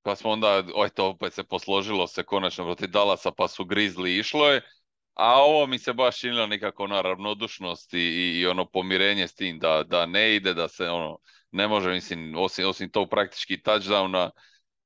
Pa 0.03 0.17
smo 0.17 0.31
onda, 0.31 0.63
to 0.95 1.09
opet 1.09 1.35
se 1.35 1.45
posložilo 1.45 2.07
se 2.07 2.23
konačno 2.23 2.65
protiv 2.65 2.89
Dalasa, 2.89 3.31
pa 3.31 3.49
su 3.49 3.65
grizli 3.65 4.19
išlo 4.19 4.51
je. 4.51 4.63
A 5.15 5.43
ovo 5.43 5.67
mi 5.67 5.79
se 5.79 5.93
baš 5.93 6.19
činilo 6.21 6.47
nekako 6.47 6.87
na 6.87 7.01
ravnodušnost 7.01 7.95
i, 7.95 7.99
i, 8.41 8.47
ono 8.47 8.65
pomirenje 8.65 9.29
s 9.29 9.35
tim 9.35 9.59
da, 9.59 9.83
da 9.83 10.07
ne 10.07 10.35
ide, 10.37 10.55
da 10.55 10.69
se 10.69 10.89
ono 10.89 11.19
ne 11.51 11.69
može, 11.69 11.91
mislim, 11.91 12.35
osim, 12.39 12.69
osim 12.69 12.91
tog 12.91 13.11
praktički 13.11 13.57
touchdowna, 13.57 14.31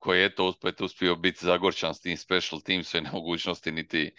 koji 0.04 0.20
je 0.20 0.34
to 0.34 0.48
opet 0.48 0.80
uspio 0.80 1.16
biti 1.16 1.46
zagorčan 1.46 1.94
s 1.94 2.00
tim 2.00 2.16
special 2.16 2.60
teams 2.60 2.94
i 2.94 3.00
nemogućnosti 3.00 3.72
niti, 3.72 4.10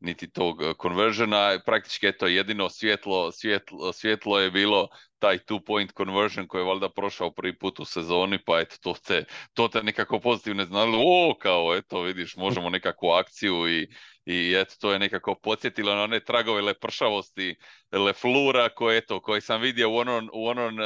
niti 0.00 0.30
tog 0.30 0.56
conversiona. 0.82 1.58
Praktički 1.66 2.12
to 2.18 2.26
jedino 2.26 2.68
svjetlo, 2.68 3.32
svjetlo, 3.32 3.92
svjetlo 3.92 4.38
je 4.38 4.50
bilo 4.50 4.88
taj 5.18 5.38
two 5.38 5.60
point 5.66 5.92
conversion 5.96 6.46
koji 6.46 6.62
je 6.62 6.66
valjda 6.66 6.88
prošao 6.88 7.30
prvi 7.30 7.58
put 7.58 7.80
u 7.80 7.84
sezoni, 7.84 8.38
pa 8.46 8.60
eto, 8.60 8.76
to 8.82 8.94
te, 9.06 9.24
to 9.54 9.68
te 9.68 9.82
nekako 9.82 10.20
pozitivno 10.20 10.64
znalo, 10.64 10.98
o, 11.02 11.34
kao, 11.38 11.76
eto, 11.76 12.02
vidiš, 12.02 12.36
možemo 12.36 12.70
nekakvu 12.70 13.10
akciju 13.10 13.68
i, 13.68 13.88
i 14.24 14.54
eto, 14.56 14.74
to 14.80 14.92
je 14.92 14.98
nekako 14.98 15.34
podsjetilo 15.34 15.94
na 15.94 16.02
one 16.02 16.20
tragove 16.20 16.62
lepršavosti 16.62 17.56
Leflura 17.92 18.68
koje, 18.68 18.98
eto, 18.98 19.20
koji 19.20 19.40
sam 19.40 19.60
vidio 19.60 19.90
u 19.90 19.96
onom, 19.96 20.30
u 20.32 20.46
onom 20.46 20.74
uh, 20.78 20.84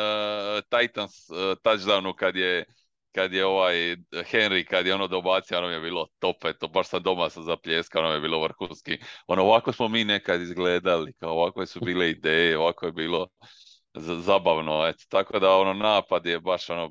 Titans 0.79 1.31
uh, 1.31 1.37
touchdownu 1.37 2.15
kad 2.15 2.37
je 2.37 2.65
kad 3.19 3.33
je 3.33 3.47
ovaj 3.47 3.97
Henry, 4.13 4.65
kad 4.65 4.87
je 4.87 4.95
ono 4.95 5.07
dobacio, 5.09 5.59
ono 5.59 5.69
je 5.69 5.81
bilo 5.81 6.07
top, 6.19 6.45
eto, 6.45 6.69
baš 6.69 6.89
sam 6.89 7.03
doma 7.03 7.31
sam 7.31 7.43
zapljeskao, 7.43 8.03
ono 8.03 8.15
je 8.15 8.21
bilo 8.21 8.43
vrhunski. 8.43 8.99
Ono, 9.27 9.43
ovako 9.43 9.73
smo 9.73 9.89
mi 9.89 10.05
nekad 10.05 10.41
izgledali, 10.41 11.13
kao 11.13 11.31
ovako 11.31 11.67
su 11.67 11.81
bile 11.81 12.11
ideje, 12.11 12.59
ovako 12.59 12.87
je 12.87 12.93
bilo 12.93 13.27
zabavno, 13.95 14.87
eto, 14.87 15.05
tako 15.09 15.39
da 15.39 15.57
ono 15.57 15.73
napad 15.73 16.27
je 16.27 16.41
baš 16.41 16.71
ono 16.71 16.91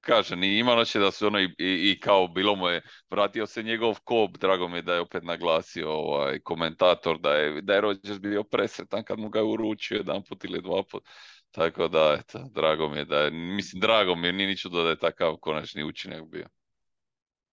kažem, 0.00 0.42
i 0.42 0.58
ima 0.58 0.84
će 0.84 0.98
da 0.98 1.10
su 1.10 1.26
ono 1.26 1.40
i, 1.40 1.48
i, 1.58 2.00
kao 2.00 2.28
bilo 2.28 2.54
mu 2.56 2.68
je, 2.68 2.82
vratio 3.10 3.46
se 3.46 3.62
njegov 3.62 3.96
kop, 4.04 4.36
drago 4.38 4.68
mi 4.68 4.78
je 4.78 4.82
da 4.82 4.94
je 4.94 5.00
opet 5.00 5.22
naglasio 5.22 5.92
ovaj 5.92 6.40
komentator 6.40 7.18
da 7.18 7.34
je, 7.34 7.62
da 7.62 7.74
je 7.74 7.80
Rodgers 7.80 8.20
bio 8.20 8.42
presretan 8.44 9.04
kad 9.04 9.18
mu 9.18 9.28
ga 9.28 9.38
je 9.38 9.44
uručio 9.44 9.96
jedan 9.96 10.22
put 10.28 10.44
ili 10.44 10.62
dva 10.62 10.82
put. 10.90 11.04
Tako 11.54 11.88
da, 11.88 12.16
eto, 12.20 12.44
drago 12.54 12.88
mi 12.88 12.98
je 12.98 13.04
da 13.04 13.16
je, 13.16 13.30
mislim, 13.30 13.80
drago 13.80 14.16
mi 14.16 14.26
je, 14.26 14.32
nije 14.32 14.48
niču 14.48 14.68
da 14.68 14.78
je 14.78 14.98
takav 14.98 15.36
konačni 15.36 15.84
učinak 15.84 16.24
bio. 16.24 16.48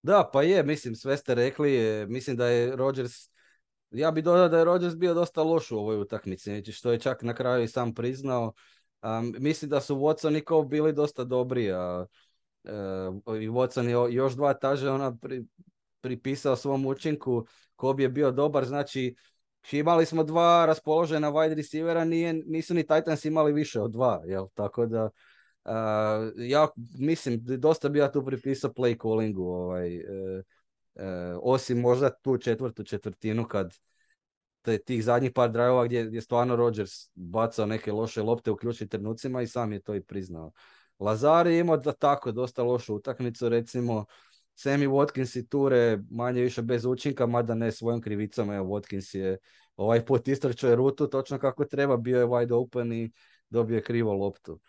Da, 0.04 0.30
pa 0.34 0.44
je, 0.44 0.64
mislim, 0.64 0.96
sve 0.96 1.18
ste 1.18 1.36
rekli, 1.36 2.06
mislim 2.10 2.38
da 2.38 2.48
je 2.48 2.76
Rodgers, 2.76 3.12
ja 3.92 4.12
bih 4.12 4.24
dodao 4.24 4.50
da 4.50 4.58
je 4.58 4.66
Rodgers 4.66 4.96
bio 4.96 5.14
dosta 5.14 5.44
loš 5.44 5.72
u 5.72 5.78
ovoj 5.78 5.98
utakmici, 5.98 6.50
znači 6.50 6.72
što 6.72 6.92
je 6.92 7.00
čak 7.00 7.24
na 7.24 7.34
kraju 7.34 7.64
i 7.64 7.68
sam 7.68 7.94
priznao. 7.94 8.54
mislim 9.40 9.70
da 9.70 9.82
su 9.82 9.96
Watson 9.96 10.38
i 10.38 10.46
Cobb 10.48 10.70
bili 10.70 10.94
dosta 10.94 11.24
dobri, 11.24 11.72
a 11.72 12.06
e, 12.64 12.72
i 13.42 13.50
Watson 13.50 14.08
je 14.10 14.16
još 14.16 14.34
dva 14.34 14.54
taže 14.54 14.90
ona 14.90 15.18
pri, 15.18 15.44
pripisao 16.02 16.56
svom 16.56 16.86
učinku, 16.86 17.46
Cobb 17.82 18.00
je 18.00 18.10
bio 18.10 18.32
dobar, 18.32 18.66
znači 18.66 19.16
imali 19.72 20.06
smo 20.06 20.24
dva 20.24 20.66
raspoložena 20.66 21.32
wide 21.32 21.56
receivera, 21.56 22.06
nije, 22.06 22.34
nisu 22.34 22.74
ni 22.74 22.88
Titans 22.88 23.26
imali 23.26 23.54
više 23.54 23.82
od 23.82 23.92
dva, 23.92 24.22
jel? 24.26 24.48
Tako 24.54 24.86
da, 24.86 25.10
ja 26.36 26.68
mislim, 27.00 27.40
dosta 27.44 27.90
bi 27.90 28.00
ja 28.00 28.12
tu 28.12 28.26
pripisao 28.26 28.72
play 28.72 29.02
callingu, 29.02 29.44
ovaj, 29.44 29.96
e, 29.96 30.04
e, 30.96 31.36
osim 31.42 31.80
možda 31.80 32.10
tu 32.22 32.38
četvrtu 32.38 32.84
četvrtinu 32.84 33.48
kad 33.48 33.74
te, 34.62 34.78
tih 34.78 35.04
zadnjih 35.04 35.32
par 35.36 35.52
drajova 35.52 35.86
gdje 35.86 36.10
je 36.12 36.22
stvarno 36.22 36.56
Rodgers 36.56 36.92
bacao 37.16 37.66
neke 37.66 37.92
loše 37.92 38.22
lopte 38.22 38.52
u 38.52 38.56
ključnim 38.56 38.90
trenucima 38.90 39.42
i 39.42 39.48
sam 39.48 39.74
je 39.74 39.82
to 39.82 39.96
i 39.96 40.02
priznao. 40.02 40.52
Lazar 41.00 41.48
je 41.48 41.60
imao 41.60 41.78
da 41.78 41.92
tako 41.92 42.32
dosta 42.32 42.64
lošu 42.64 42.96
utakmicu, 42.96 43.50
recimo 43.50 44.06
Sammy 44.56 44.88
Watkins 44.88 45.40
i 45.40 45.48
Ture 45.48 46.00
manje 46.12 46.42
više 46.42 46.62
bez 46.62 46.86
učinka, 46.86 47.26
mada 47.26 47.56
ne 47.56 47.72
svojom 47.72 48.02
krivicom. 48.02 48.52
Evo, 48.52 48.68
Watkins 48.68 49.18
je 49.18 49.38
ovaj 49.76 50.06
put 50.06 50.28
istračao 50.28 50.76
rutu 50.76 51.08
točno 51.08 51.40
kako 51.40 51.66
treba, 51.66 51.98
bio 51.98 52.20
je 52.20 52.26
wide 52.26 52.54
open 52.54 52.94
i 52.94 53.12
dobio 53.50 53.76
je 53.76 53.84
krivo 53.84 54.14
loptu. 54.14 54.60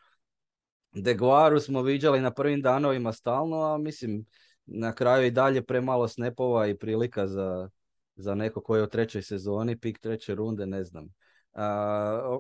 Deguaru 0.95 1.61
smo 1.61 1.83
viđali 1.83 2.21
na 2.21 2.31
prvim 2.31 2.63
danovima 2.63 3.13
stalno, 3.13 3.63
a 3.63 3.79
mislim 3.79 4.25
na 4.67 4.93
kraju 4.95 5.27
i 5.27 5.31
dalje 5.31 5.63
premalo 5.63 6.09
snapova 6.09 6.67
i 6.67 6.79
prilika 6.79 7.27
za, 7.27 7.69
za 8.17 8.35
neko 8.35 8.63
koji 8.63 8.81
je 8.81 8.85
u 8.85 8.89
trećoj 8.89 9.23
sezoni, 9.23 9.79
pik 9.79 9.99
treće 9.99 10.35
runde, 10.35 10.67
ne 10.67 10.85
znam. 10.85 11.05
Uh, 11.05 11.61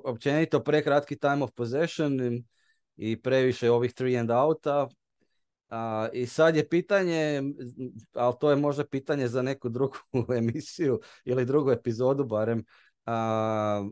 općenito 0.04 0.62
prekratki 0.62 1.18
time 1.18 1.44
of 1.44 1.50
possession 1.54 2.42
i 2.96 3.22
previše 3.22 3.70
ovih 3.70 3.94
three 3.94 4.16
and 4.16 4.30
outa, 4.30 4.88
a, 5.72 6.08
I 6.12 6.26
sad 6.26 6.56
je 6.56 6.68
pitanje, 6.68 7.42
ali 8.12 8.34
to 8.40 8.50
je 8.50 8.56
možda 8.56 8.84
pitanje 8.84 9.28
za 9.28 9.42
neku 9.42 9.68
drugu 9.68 9.96
emisiju 10.38 11.00
ili 11.24 11.44
drugu 11.44 11.70
epizodu 11.70 12.24
barem, 12.24 12.64
a, 13.06 13.88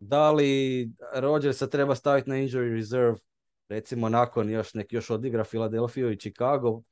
da 0.00 0.32
li 0.32 0.90
Rodgersa 1.14 1.66
treba 1.66 1.94
staviti 1.94 2.30
na 2.30 2.36
injury 2.36 2.74
reserve, 2.74 3.18
recimo 3.68 4.08
nakon 4.08 4.50
još 4.50 4.74
nek 4.74 4.92
još 4.92 5.10
odigra 5.10 5.44
Philadelphia 5.44 6.10
i 6.10 6.18
Chicago, 6.18 6.82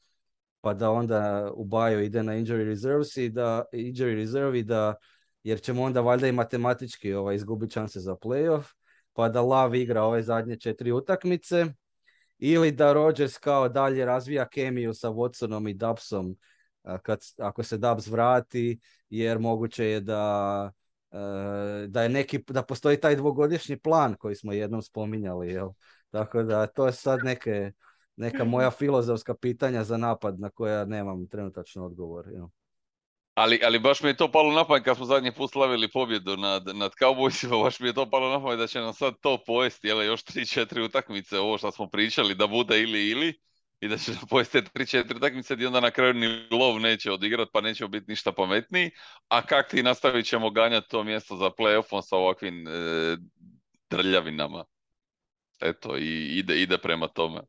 pa 0.60 0.74
da 0.74 0.90
onda 0.90 1.50
u 1.54 1.64
Bajo 1.64 2.00
ide 2.00 2.22
na 2.22 2.32
injury 2.32 2.64
reserves 2.64 3.16
i 3.16 3.28
da 3.28 3.64
injury 3.72 4.14
reserve 4.14 4.58
i 4.58 4.62
da 4.62 4.94
jer 5.42 5.60
ćemo 5.60 5.82
onda 5.82 6.00
valjda 6.00 6.26
i 6.26 6.32
matematički 6.32 7.12
ovaj, 7.12 7.34
izgubiti 7.34 7.72
šanse 7.72 8.00
za 8.00 8.14
playoff, 8.14 8.64
pa 9.12 9.28
da 9.28 9.42
Lav 9.42 9.74
igra 9.74 10.02
ove 10.02 10.22
zadnje 10.22 10.56
četiri 10.56 10.92
utakmice 10.92 11.66
ili 12.38 12.72
da 12.72 12.92
Rodgers 12.92 13.38
kao 13.38 13.68
dalje 13.68 14.04
razvija 14.04 14.48
kemiju 14.48 14.94
sa 14.94 15.08
Watsonom 15.08 15.70
i 15.70 15.74
Dubsom 15.74 16.36
kad, 17.02 17.18
ako 17.38 17.62
se 17.62 17.78
Dubs 17.78 18.06
vrati, 18.06 18.80
jer 19.10 19.38
moguće 19.38 19.84
je 19.84 20.00
da, 20.00 20.72
da 21.88 22.02
je 22.02 22.08
neki, 22.08 22.44
da 22.48 22.62
postoji 22.62 23.00
taj 23.00 23.16
dvogodišnji 23.16 23.76
plan 23.76 24.14
koji 24.14 24.34
smo 24.34 24.52
jednom 24.52 24.82
spominjali, 24.82 25.48
jel? 25.52 25.68
Tako 26.10 26.42
da 26.42 26.66
to 26.66 26.86
je 26.86 26.92
sad 26.92 27.24
neke, 27.24 27.72
neka 28.16 28.44
moja 28.44 28.70
filozofska 28.78 29.34
pitanja 29.34 29.84
za 29.84 29.96
napad 29.96 30.40
na 30.40 30.50
koja 30.50 30.84
nemam 30.84 31.26
trenutačno 31.26 31.86
odgovor. 31.86 32.28
Jel? 32.28 32.46
Ali, 33.36 33.60
ali 33.64 33.78
baš 33.78 34.02
mi 34.02 34.08
je 34.08 34.16
to 34.16 34.30
palo 34.32 34.52
na 34.52 34.64
pamet 34.64 34.84
kad 34.84 34.96
smo 34.96 35.04
zadnji 35.04 35.32
put 35.32 35.52
slavili 35.52 35.88
pobjedu 35.88 36.36
nad, 36.36 36.66
nad 36.74 36.92
Cowboysima, 37.00 37.62
baš 37.64 37.80
mi 37.80 37.88
je 37.88 37.92
to 37.92 38.10
palo 38.10 38.30
na 38.30 38.42
pamet 38.42 38.58
da 38.58 38.66
će 38.66 38.80
nam 38.80 38.92
sad 38.92 39.14
to 39.20 39.38
pojesti, 39.46 39.88
jel, 39.88 40.02
još 40.02 40.24
3-4 40.24 40.84
utakmice, 40.84 41.38
ovo 41.38 41.58
što 41.58 41.70
smo 41.70 41.88
pričali, 41.88 42.34
da 42.34 42.46
bude 42.46 42.82
ili 42.82 43.10
ili, 43.10 43.40
i 43.80 43.88
da 43.88 43.98
će 43.98 44.10
nam 44.10 44.20
pojesti 44.30 44.58
3-4 44.58 45.16
utakmice 45.16 45.56
i 45.58 45.66
onda 45.66 45.80
na 45.80 45.90
kraju 45.90 46.14
ni 46.14 46.26
lov 46.50 46.80
neće 46.80 47.12
odigrat, 47.12 47.48
pa 47.52 47.60
neće 47.60 47.88
biti 47.88 48.06
ništa 48.08 48.32
pametniji, 48.32 48.90
a 49.28 49.42
kak 49.42 49.70
ti 49.70 49.82
nastavit 49.82 50.26
ćemo 50.26 50.50
ganjati 50.50 50.88
to 50.88 51.04
mjesto 51.04 51.36
za 51.36 51.50
playoffom 51.50 52.02
sa 52.02 52.16
ovakvim 52.16 52.68
e, 52.68 52.70
drljavinama. 53.90 54.64
Eto, 55.60 55.96
i 55.98 56.38
ide, 56.38 56.60
ide 56.60 56.78
prema 56.78 57.08
tome. 57.08 57.40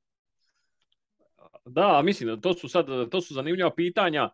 Da, 1.65 2.02
mislim, 2.02 2.41
to 2.41 2.54
su 2.54 2.69
sad, 2.69 3.10
to 3.12 3.21
su 3.21 3.34
zanimljiva 3.34 3.76
pitanja 3.76 4.30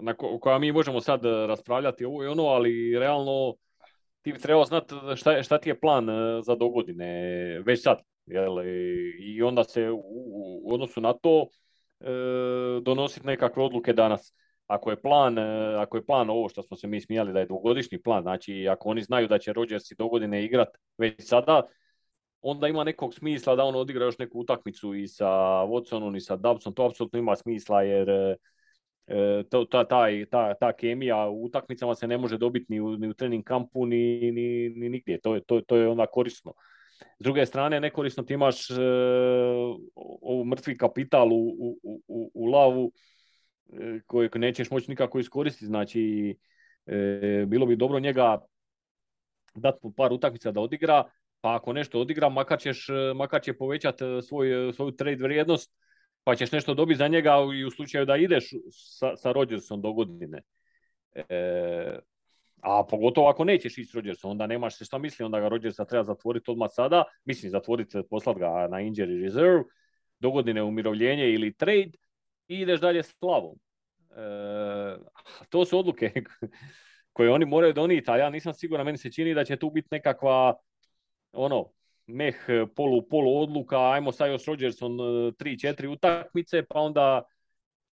na 0.00 0.14
koja 0.14 0.58
mi 0.58 0.72
možemo 0.72 1.00
sad 1.00 1.24
e, 1.24 1.46
raspravljati 1.46 2.04
ovo 2.04 2.24
i 2.24 2.26
ono, 2.26 2.46
ali 2.46 2.98
realno 2.98 3.54
ti 4.22 4.32
bi 4.32 4.38
trebao 4.38 4.64
znati 4.64 4.94
šta, 5.16 5.42
šta 5.42 5.58
ti 5.58 5.68
je 5.68 5.80
plan 5.80 6.10
e, 6.10 6.42
za 6.42 6.54
dogodine 6.54 7.06
već 7.66 7.82
sad. 7.82 7.98
Jel? 8.26 8.56
I 9.18 9.42
onda 9.42 9.64
se 9.64 9.90
u, 9.90 10.74
odnosu 10.74 11.00
na 11.00 11.12
to 11.12 11.46
e, 12.00 12.06
donositi 12.82 13.26
nekakve 13.26 13.62
odluke 13.62 13.92
danas. 13.92 14.34
Ako 14.66 14.90
je 14.90 15.02
plan, 15.02 15.38
e, 15.38 15.74
ako 15.78 15.96
je 15.96 16.06
plan 16.06 16.30
ovo 16.30 16.48
što 16.48 16.62
smo 16.62 16.76
se 16.76 16.86
mi 16.86 17.00
smijali 17.00 17.32
da 17.32 17.40
je 17.40 17.46
dvogodišnji 17.46 18.02
plan, 18.02 18.22
znači 18.22 18.68
ako 18.68 18.88
oni 18.88 19.02
znaju 19.02 19.28
da 19.28 19.38
će 19.38 19.52
Rodgers 19.52 19.90
i 19.90 19.94
dogodine 19.98 20.44
igrat 20.44 20.68
već 20.98 21.14
sada, 21.18 21.62
onda 22.40 22.68
ima 22.68 22.84
nekog 22.84 23.14
smisla 23.14 23.56
da 23.56 23.64
on 23.64 23.76
odigra 23.76 24.04
još 24.04 24.18
neku 24.18 24.38
utakmicu 24.38 24.94
i 24.94 25.08
sa 25.08 25.28
Watsonom 25.66 26.16
i 26.16 26.20
sa 26.20 26.36
Dubsom, 26.36 26.74
to 26.74 26.86
apsolutno 26.86 27.18
ima 27.18 27.36
smisla 27.36 27.82
jer 27.82 28.08
E, 28.08 28.36
to, 29.50 29.64
ta, 29.64 29.84
taj, 29.84 30.26
ta, 30.26 30.54
ta 30.54 30.72
kemija 30.72 31.28
u 31.28 31.44
utakmicama 31.44 31.94
se 31.94 32.06
ne 32.06 32.18
može 32.18 32.38
dobiti 32.38 32.66
ni 32.68 32.80
u, 32.80 32.96
ni 32.96 33.08
u 33.08 33.14
trening 33.14 33.44
kampu 33.44 33.86
ni, 33.86 34.32
ni, 34.32 34.68
ni 34.68 34.88
nigdje. 34.88 35.20
To 35.20 35.34
je, 35.34 35.40
to, 35.40 35.60
to 35.60 35.76
je 35.76 35.88
onda 35.88 36.06
korisno. 36.06 36.52
S 37.18 37.22
druge 37.22 37.46
strane, 37.46 37.80
nekorisno 37.80 38.22
ti 38.22 38.34
imaš 38.34 38.70
e, 38.70 38.74
ovu 40.22 40.44
mrtvi 40.44 40.78
kapital 40.78 41.32
u, 41.32 41.48
u, 41.82 42.02
u, 42.08 42.30
u 42.34 42.46
lavu 42.46 42.92
e, 43.72 44.00
kojeg 44.06 44.36
nećeš 44.36 44.70
moći 44.70 44.90
nikako 44.90 45.18
iskoristiti. 45.18 45.66
Znači, 45.66 46.36
e, 46.86 47.44
bilo 47.46 47.66
bi 47.66 47.76
dobro 47.76 48.00
njega 48.00 48.38
dati 49.54 49.78
par 49.96 50.12
utakmica 50.12 50.50
da 50.50 50.60
odigra, 50.60 51.04
pa 51.40 51.54
ako 51.54 51.72
nešto 51.72 52.00
odigra, 52.00 52.28
makar, 52.28 52.58
ćeš, 52.58 52.86
makar 53.16 53.42
će 53.42 53.52
povećati 53.52 54.04
svoj, 54.28 54.72
svoju 54.72 54.90
trade 54.90 55.22
vrijednost 55.22 55.72
pa 56.30 56.34
ćeš 56.36 56.52
nešto 56.52 56.74
dobiti 56.74 56.98
za 56.98 57.08
njega 57.08 57.36
i 57.54 57.64
u 57.64 57.70
slučaju 57.70 58.06
da 58.06 58.16
ideš 58.16 58.50
sa, 58.70 59.16
sa 59.16 59.32
Rodgersom 59.32 59.80
do 59.82 59.92
godine. 59.92 60.42
E, 61.14 61.98
a 62.62 62.84
pogotovo 62.90 63.28
ako 63.28 63.44
nećeš 63.44 63.78
ići 63.78 63.90
s 63.90 63.94
Rodgersom, 63.94 64.30
onda 64.30 64.46
nemaš 64.46 64.78
se 64.78 64.84
šta 64.84 64.98
misli, 64.98 65.24
onda 65.24 65.40
ga 65.40 65.48
Rodgersa 65.48 65.84
treba 65.84 66.04
zatvoriti 66.04 66.50
odmah 66.50 66.70
sada, 66.72 67.04
mislim 67.24 67.50
zatvoriti, 67.50 67.98
poslat 68.10 68.38
ga 68.38 68.68
na 68.70 68.76
injury 68.76 69.22
reserve, 69.22 69.62
do 70.20 70.30
godine 70.30 70.62
umirovljenje 70.62 71.30
ili 71.30 71.56
trade 71.56 71.90
i 72.48 72.60
ideš 72.60 72.80
dalje 72.80 73.02
s 73.02 73.14
plavom. 73.14 73.58
E, 74.10 74.96
to 75.48 75.64
su 75.64 75.78
odluke 75.78 76.12
koje 77.12 77.30
oni 77.30 77.44
moraju 77.44 77.72
donijeti, 77.72 78.10
a 78.10 78.16
ja 78.16 78.30
nisam 78.30 78.54
siguran, 78.54 78.86
meni 78.86 78.98
se 78.98 79.12
čini 79.12 79.34
da 79.34 79.44
će 79.44 79.56
tu 79.56 79.70
biti 79.70 79.88
nekakva 79.90 80.54
ono, 81.32 81.70
meh 82.12 82.36
polu, 82.76 83.08
polu 83.08 83.42
odluka, 83.42 83.90
ajmo 83.90 84.12
sad 84.12 84.30
još 84.30 84.46
Rodgerson 84.46 84.92
3-4 84.92 85.86
utakmice, 85.86 86.62
pa 86.62 86.80
onda 86.80 87.22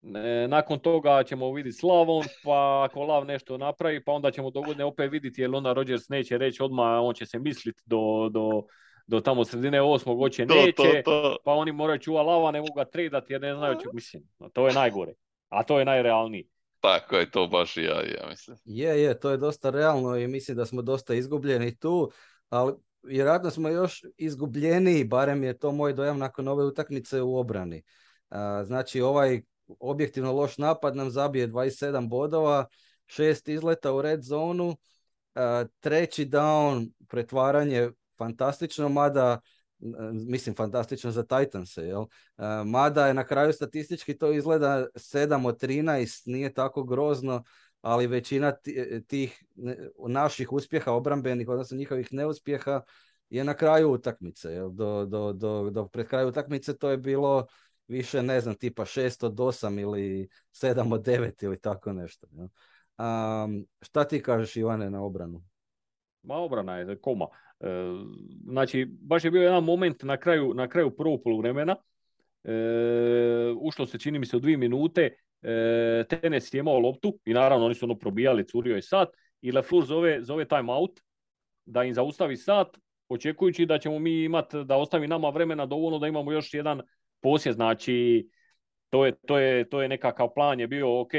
E, 0.05 0.49
nakon 0.49 0.79
toga 0.79 1.23
ćemo 1.23 1.53
vidjeti 1.53 1.79
Slavon, 1.79 2.25
pa 2.45 2.87
ako 2.89 3.03
Lav 3.03 3.25
nešto 3.25 3.59
napravi, 3.59 4.05
pa 4.05 4.13
onda 4.13 4.31
ćemo 4.31 4.51
dogodne 4.51 4.85
opet 4.85 5.13
vidjeti, 5.13 5.41
jer 5.41 5.55
onda 5.55 5.73
Rodgers 5.73 6.09
neće 6.09 6.39
reći 6.39 6.63
odmah, 6.63 7.03
on 7.03 7.15
će 7.15 7.27
se 7.27 7.39
misliti 7.39 7.83
do, 7.87 8.29
do, 8.31 8.63
do 9.07 9.21
tamo 9.21 9.45
sredine 9.45 9.83
osmog 9.83 10.21
oće 10.21 10.47
neće, 10.47 11.03
pa 11.45 11.53
oni 11.53 11.73
moraju 11.73 11.99
čuva 11.99 12.23
Lava, 12.23 12.51
ne 12.51 12.61
mogu 12.61 12.75
ga 12.75 12.85
tradati 12.85 13.33
jer 13.33 13.41
ne 13.41 13.55
znaju, 13.55 13.79
mislim, 13.93 14.23
to 14.53 14.67
je 14.69 14.75
najgore, 14.75 15.13
a 15.49 15.63
to 15.63 15.79
je 15.79 15.85
najrealniji. 15.85 16.49
Tako 16.81 17.17
je, 17.17 17.31
to 17.31 17.47
baš 17.47 17.77
ja, 17.77 18.01
ja 18.01 18.29
mislim. 18.31 18.57
Je, 18.65 19.03
je, 19.03 19.21
to 19.21 19.31
je 19.31 19.37
dosta 19.37 19.71
realno 19.71 20.17
i 20.17 20.29
mislim 20.29 20.57
da 20.57 20.67
smo 20.67 20.83
dosta 20.83 21.15
izgubljeni 21.15 21.79
tu, 21.79 22.11
ali 22.49 22.73
vjerojatno 23.07 23.51
smo 23.51 23.69
još 23.69 24.05
izgubljeniji, 24.17 25.05
barem 25.05 25.45
je 25.45 25.59
to 25.59 25.73
moj 25.73 25.93
dojam 25.93 26.19
nakon 26.19 26.49
ove 26.49 26.65
utakmice 26.65 27.23
u 27.23 27.37
obrani. 27.37 27.83
Znači 28.65 29.01
ovaj 29.01 29.43
objektivno 29.79 30.33
loš 30.33 30.59
napad 30.59 30.97
nam 30.97 31.11
zabije 31.11 31.49
27 31.49 32.09
bodova, 32.09 32.67
šest 33.07 33.49
izleta 33.49 33.93
u 33.93 34.03
red 34.03 34.23
zonu, 34.23 34.77
treći 35.81 36.27
down, 36.27 36.91
pretvaranje 37.09 37.91
fantastično, 38.19 38.89
mada 38.89 39.41
mislim 40.27 40.55
fantastično 40.55 41.11
za 41.11 41.23
Titanse, 41.23 41.83
jel? 41.83 42.05
Mada 42.67 43.07
je 43.07 43.15
na 43.15 43.25
kraju 43.25 43.53
statistički 43.53 44.19
to 44.19 44.33
izgleda 44.33 44.87
7 44.95 45.47
od 45.47 45.61
13, 45.63 46.23
nije 46.27 46.55
tako 46.55 46.85
grozno, 46.85 47.45
ali 47.85 48.07
većina 48.07 48.53
tih 49.07 49.45
naših 50.09 50.53
uspjeha 50.53 50.93
obrambenih, 50.93 51.49
odnosno 51.49 51.77
njihovih 51.77 52.13
neuspjeha, 52.13 52.81
je 53.31 53.45
na 53.45 53.55
kraju 53.55 53.93
utakmice. 53.93 54.61
Do, 54.71 55.07
do, 55.07 55.33
do, 55.33 55.71
do 55.71 55.89
pred 55.89 56.07
kraju 56.09 56.29
utakmice 56.29 56.79
to 56.79 56.91
je 56.91 56.97
bilo 56.97 57.47
više 57.89 58.23
ne 58.23 58.41
znam, 58.41 58.55
tipa 58.55 58.85
6 58.85 59.27
od 59.27 59.35
8 59.35 59.81
ili 59.81 60.29
7 60.53 60.95
od 60.95 61.07
9 61.07 61.45
ili 61.45 61.61
tako 61.61 61.93
nešto. 61.93 62.27
Um, 62.37 63.67
šta 63.81 64.05
ti 64.05 64.23
kažeš 64.23 64.57
Ivane 64.57 64.91
na 64.91 65.03
obranu? 65.03 65.43
Ma 66.23 66.35
obrana 66.35 66.77
je 66.77 67.01
koma. 67.01 67.27
E, 67.61 67.67
znači, 68.45 68.87
baš 69.01 69.25
je 69.25 69.31
bio 69.31 69.43
jedan 69.43 69.65
moment 69.65 70.03
na 70.03 70.17
kraju, 70.17 70.55
na 70.55 70.69
kraju 70.69 70.97
prvog 70.97 71.21
poluvremena. 71.25 71.77
E, 72.45 72.53
ušlo 73.61 73.87
se, 73.87 73.99
čini 73.99 74.19
mi 74.19 74.27
se, 74.27 74.37
u 74.37 74.41
dvije 74.41 74.57
minute. 74.57 75.17
E, 75.45 76.05
Tenes 76.09 76.55
je 76.55 76.59
imao 76.59 76.79
loptu 76.79 77.19
i 77.25 77.35
naravno 77.35 77.67
oni 77.67 77.75
su 77.75 77.87
ono 77.87 77.95
probijali, 77.95 78.47
curio 78.47 78.77
je 78.77 78.83
sat 78.83 79.09
i 79.41 79.53
LaFleur 79.53 79.85
zove, 79.85 80.23
zove 80.23 80.49
time 80.49 80.73
out 80.73 81.01
da 81.65 81.85
im 81.85 81.95
zaustavi 81.95 82.37
sat, 82.37 82.79
očekujući 83.09 83.67
da 83.67 83.79
ćemo 83.79 83.99
mi 83.99 84.25
imati, 84.25 84.65
da 84.65 84.77
ostavi 84.77 85.09
nama 85.09 85.29
vremena 85.29 85.67
dovoljno 85.67 85.99
da 85.99 86.07
imamo 86.07 86.33
još 86.33 86.55
jedan 86.55 86.83
posjed, 87.21 87.55
znači 87.55 88.29
to 88.91 89.07
je, 89.07 89.13
to, 89.27 89.39
je, 89.39 89.69
to 89.69 89.83
je 89.83 89.89
nekakav 89.89 90.29
plan 90.35 90.61
je 90.61 90.67
bio, 90.67 91.01
ok, 91.01 91.11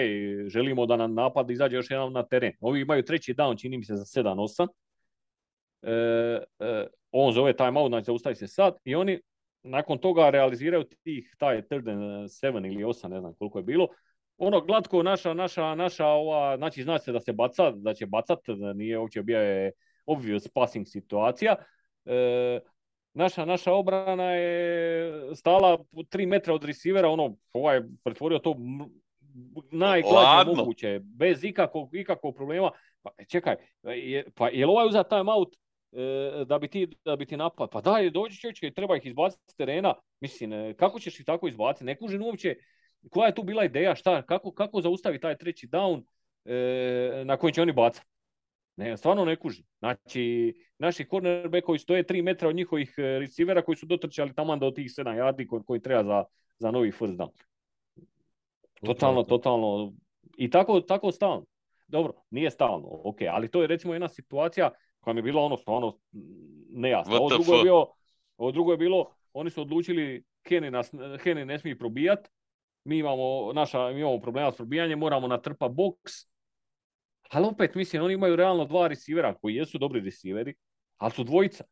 želimo 0.47 0.85
da 0.85 0.97
nam 0.97 1.13
napad 1.13 1.51
izađe 1.51 1.75
još 1.75 1.91
jedan 1.91 2.13
na 2.13 2.23
teren. 2.23 2.53
Ovi 2.59 2.81
imaju 2.81 3.03
treći 3.03 3.33
down, 3.33 3.61
čini 3.61 3.77
mi 3.77 3.83
se 3.83 3.95
za 3.95 4.21
7-8. 4.21 4.67
E, 5.81 5.91
e, 6.59 6.87
on 7.11 7.33
zove 7.33 7.55
timeout, 7.55 7.89
znači 7.89 8.05
zaustavi 8.05 8.35
se 8.35 8.47
sad 8.47 8.75
i 8.83 8.95
oni 8.95 9.19
nakon 9.63 9.97
toga 9.97 10.29
realiziraju 10.29 10.83
tih, 10.83 11.35
taj 11.37 11.61
third 11.61 11.85
7 11.85 12.67
ili 12.67 12.83
8, 12.83 13.07
ne 13.07 13.19
znam 13.19 13.33
koliko 13.33 13.59
je 13.59 13.63
bilo. 13.63 13.87
Ono 14.37 14.61
glatko 14.61 15.03
naša, 15.03 15.33
naša, 15.33 15.75
naša 15.75 16.07
ova, 16.07 16.57
znači 16.57 16.83
zna 16.83 16.99
se 16.99 17.11
da 17.11 17.19
se 17.19 17.33
baca, 17.33 17.71
da 17.71 17.93
će 17.93 18.05
bacat, 18.05 18.39
nije 18.75 18.99
uopće 18.99 19.23
bio 19.23 19.39
je 19.39 19.71
obvious 20.05 20.47
passing 20.47 20.87
situacija. 20.87 21.55
E, 22.05 22.59
naša, 23.13 23.45
naša 23.45 23.73
obrana 23.73 24.31
je 24.31 25.35
stala 25.35 25.77
tri 26.09 26.25
metra 26.25 26.53
od 26.53 26.63
receivera, 26.63 27.09
ono, 27.09 27.35
ovaj 27.53 27.81
pretvorio 28.03 28.39
to 28.39 28.55
najglađe 29.71 30.51
moguće, 30.55 30.99
bez 31.03 31.43
ikakvog, 31.43 31.95
ikakvog 31.95 32.35
problema. 32.35 32.71
Pa 33.01 33.09
čekaj, 33.29 33.55
je, 33.83 34.25
pa 34.35 34.49
je 34.49 34.65
li 34.65 34.71
ovaj 34.71 34.87
uzat 34.87 35.09
time 35.09 35.31
out 35.31 35.55
e, 35.91 36.45
da 36.45 36.59
bi 36.59 36.67
ti, 36.67 36.87
da 37.05 37.15
bi 37.15 37.25
ti 37.25 37.37
napad? 37.37 37.69
Pa 37.71 37.81
daj, 37.81 38.09
dođi 38.09 38.37
čovječe, 38.37 38.71
treba 38.71 38.97
ih 38.97 39.05
izbaciti 39.05 39.43
s 39.47 39.55
terena. 39.55 39.93
Mislim, 40.19 40.53
e, 40.53 40.73
kako 40.73 40.99
ćeš 40.99 41.19
ih 41.19 41.25
tako 41.25 41.47
izbaciti? 41.47 41.85
Ne 41.85 41.97
kužim 41.97 42.21
uopće 42.21 42.55
koja 43.09 43.27
je 43.27 43.35
tu 43.35 43.43
bila 43.43 43.65
ideja, 43.65 43.95
šta, 43.95 44.21
kako, 44.21 44.51
kako 44.51 44.81
zaustavi 44.81 45.19
taj 45.19 45.37
treći 45.37 45.67
down 45.67 46.03
e, 46.45 47.23
na 47.25 47.37
koji 47.37 47.53
će 47.53 47.61
oni 47.61 47.71
bacati. 47.71 48.07
Ne, 48.75 48.97
stvarno 48.97 49.25
ne 49.25 49.35
kuži. 49.35 49.63
Znači, 49.79 50.53
naši 50.77 51.05
cornerbackovi 51.09 51.79
stoje 51.79 52.03
3 52.03 52.23
metra 52.23 52.49
od 52.49 52.55
njihovih 52.55 52.93
e, 52.97 53.01
receivera 53.01 53.61
koji 53.61 53.75
su 53.75 53.85
dotrčali 53.85 54.33
tamo 54.33 54.57
do 54.57 54.71
tih 54.71 54.85
7 54.85 55.03
yardi 55.03 55.47
koji, 55.47 55.63
koji 55.63 55.81
treba 55.81 56.03
za, 56.03 56.23
za 56.57 56.71
novi 56.71 56.91
first 56.91 57.13
down. 57.13 57.29
Totalno, 58.85 59.23
totalno. 59.23 59.93
I 60.37 60.49
tako, 60.49 60.81
tako 60.81 61.11
stalno. 61.11 61.45
Dobro, 61.87 62.13
nije 62.29 62.51
stalno, 62.51 62.87
ok, 63.03 63.17
ali 63.31 63.51
to 63.51 63.61
je 63.61 63.67
recimo 63.67 63.93
jedna 63.93 64.07
situacija 64.07 64.71
koja 64.99 65.13
mi 65.13 65.17
je 65.19 65.23
bila 65.23 65.41
ono 65.41 65.57
stvarno 65.57 65.97
nejasna. 66.69 67.15
Ovo 67.15 67.29
drugo, 67.29 67.53
je 67.53 67.63
bilo, 67.63 67.93
ovo 68.37 68.51
drugo 68.51 68.71
je 68.71 68.77
bilo, 68.77 69.15
oni 69.33 69.49
su 69.49 69.61
odlučili 69.61 70.23
Kenny, 70.43 70.69
nas, 70.69 70.93
Kenny 70.93 71.45
ne 71.45 71.59
smije 71.59 71.77
probijat, 71.77 72.29
mi 72.85 72.97
imamo, 72.97 73.53
naša, 73.53 73.91
mi 73.91 73.99
imamo 73.99 74.19
problema 74.19 74.51
s 74.51 74.55
probijanjem, 74.55 74.99
moramo 74.99 75.27
natrpa 75.27 75.67
boks, 75.67 76.11
ali 77.29 77.47
opet, 77.47 77.75
mislim, 77.75 78.03
oni 78.03 78.13
imaju 78.13 78.35
realno 78.35 78.65
dva 78.65 78.87
receivera 78.87 79.33
koji 79.33 79.55
jesu 79.55 79.77
dobri 79.77 79.99
receiveri, 79.99 80.53
ali 80.97 81.11
su 81.11 81.23
dvojica. 81.23 81.63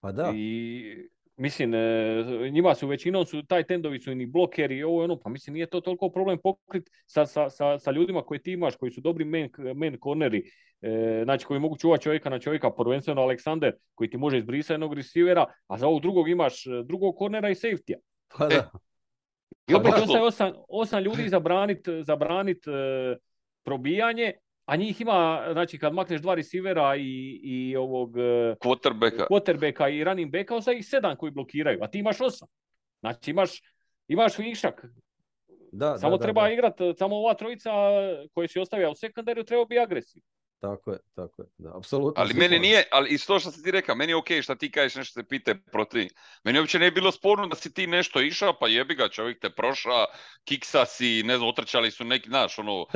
Pa 0.00 0.12
da. 0.12 0.32
I 0.34 1.08
mislim, 1.36 1.74
e, 1.74 2.50
njima 2.50 2.74
su 2.74 2.86
većinom 2.86 3.26
su 3.26 3.42
taj 3.46 3.64
tendovi 3.64 4.00
su 4.00 4.12
i 4.12 4.26
blokeri 4.26 4.76
i 4.76 4.82
ovo 4.82 5.04
ono, 5.04 5.20
pa 5.20 5.30
mislim 5.30 5.54
nije 5.54 5.66
to 5.66 5.80
toliko 5.80 6.10
problem 6.10 6.38
pokrit 6.42 6.90
sa, 7.06 7.26
sa, 7.26 7.50
sa, 7.50 7.78
sa 7.78 7.90
ljudima 7.90 8.22
koje 8.22 8.42
ti 8.42 8.52
imaš, 8.52 8.76
koji 8.76 8.92
su 8.92 9.00
dobri 9.00 9.24
main, 9.24 9.50
main 9.74 9.98
corneri, 10.02 10.50
e, 10.80 11.20
znači 11.24 11.46
koji 11.46 11.60
mogu 11.60 11.76
čuvati 11.78 12.02
čovjeka 12.02 12.30
na 12.30 12.38
čovjeka, 12.38 12.70
prvenstveno 12.70 13.22
Aleksander 13.22 13.72
koji 13.94 14.10
ti 14.10 14.16
može 14.16 14.38
izbrisati 14.38 14.72
jednog 14.72 14.94
receivera, 14.94 15.46
a 15.66 15.78
za 15.78 15.86
ovog 15.86 16.02
drugog 16.02 16.28
imaš 16.28 16.66
e, 16.66 16.70
drugog 16.84 17.14
cornera 17.18 17.50
i 17.50 17.54
safety 17.54 17.94
Pa 18.28 18.46
da. 18.46 18.54
I 18.54 18.58
opet 18.58 18.70
pa 18.72 18.78
ostaje 19.74 20.22
osam, 20.22 20.52
osam 20.68 21.02
ljudi 21.02 21.28
zabranit, 21.28 21.88
zabranit 22.02 22.64
probijanje, 23.64 24.32
a 24.66 24.76
njih 24.76 25.00
ima, 25.00 25.48
znači 25.52 25.78
kad 25.78 25.94
makneš 25.94 26.20
dva 26.20 26.34
receivera 26.34 26.96
i, 26.96 27.40
i 27.42 27.76
ovog 27.76 28.18
e, 28.18 28.54
quarterbacka. 28.60 29.26
quarterbacka 29.30 29.88
i 29.88 30.04
running 30.04 30.32
backa, 30.32 30.54
ostaje 30.54 30.78
ih 30.78 30.86
sedam 30.86 31.16
koji 31.16 31.32
blokiraju, 31.32 31.78
a 31.82 31.86
ti 31.86 31.98
imaš 31.98 32.20
osam. 32.20 32.48
Znači 33.00 33.30
imaš, 33.30 33.62
imaš 34.08 34.38
višak. 34.38 34.84
Da, 35.72 35.98
samo 35.98 36.16
da, 36.16 36.22
treba 36.22 36.42
da, 36.42 36.50
igrati, 36.50 36.94
samo 36.98 37.16
ova 37.16 37.34
trojica 37.34 37.70
koji 38.34 38.48
si 38.48 38.58
ostavio 38.58 38.90
u 38.90 38.94
sekundariju 38.94 39.44
treba 39.44 39.64
biti 39.64 39.78
agresivni. 39.78 40.26
Tako 40.60 40.92
je, 40.92 40.98
tako 41.14 41.42
je, 41.42 41.48
da, 41.58 41.76
apsolutno. 41.76 42.22
Ali 42.22 42.34
meni 42.34 42.58
nije, 42.58 42.84
ali 42.92 43.10
iz 43.10 43.26
to 43.26 43.38
što 43.38 43.50
si 43.50 43.62
ti 43.62 43.70
rekao, 43.70 43.94
meni 43.94 44.12
je 44.12 44.16
ok 44.16 44.26
što 44.42 44.54
ti 44.54 44.70
kažeš 44.70 44.94
nešto 44.94 45.20
se 45.20 45.28
pite 45.28 45.54
protiv. 45.72 46.08
Meni 46.44 46.58
uopće 46.58 46.78
ne 46.78 46.84
je 46.84 46.90
bilo 46.90 47.12
sporno 47.12 47.46
da 47.46 47.56
si 47.56 47.74
ti 47.74 47.86
nešto 47.86 48.20
išao, 48.20 48.58
pa 48.60 48.68
jebi 48.68 48.94
ga, 48.94 49.08
čovjek 49.08 49.40
te 49.40 49.50
proša, 49.50 50.04
kiksa 50.44 50.86
si, 50.86 51.22
ne 51.22 51.36
znam, 51.36 51.48
otrčali 51.48 51.90
su 51.90 52.04
neki, 52.04 52.28
naš, 52.28 52.58
ono, 52.58 52.80
uh, 52.80 52.88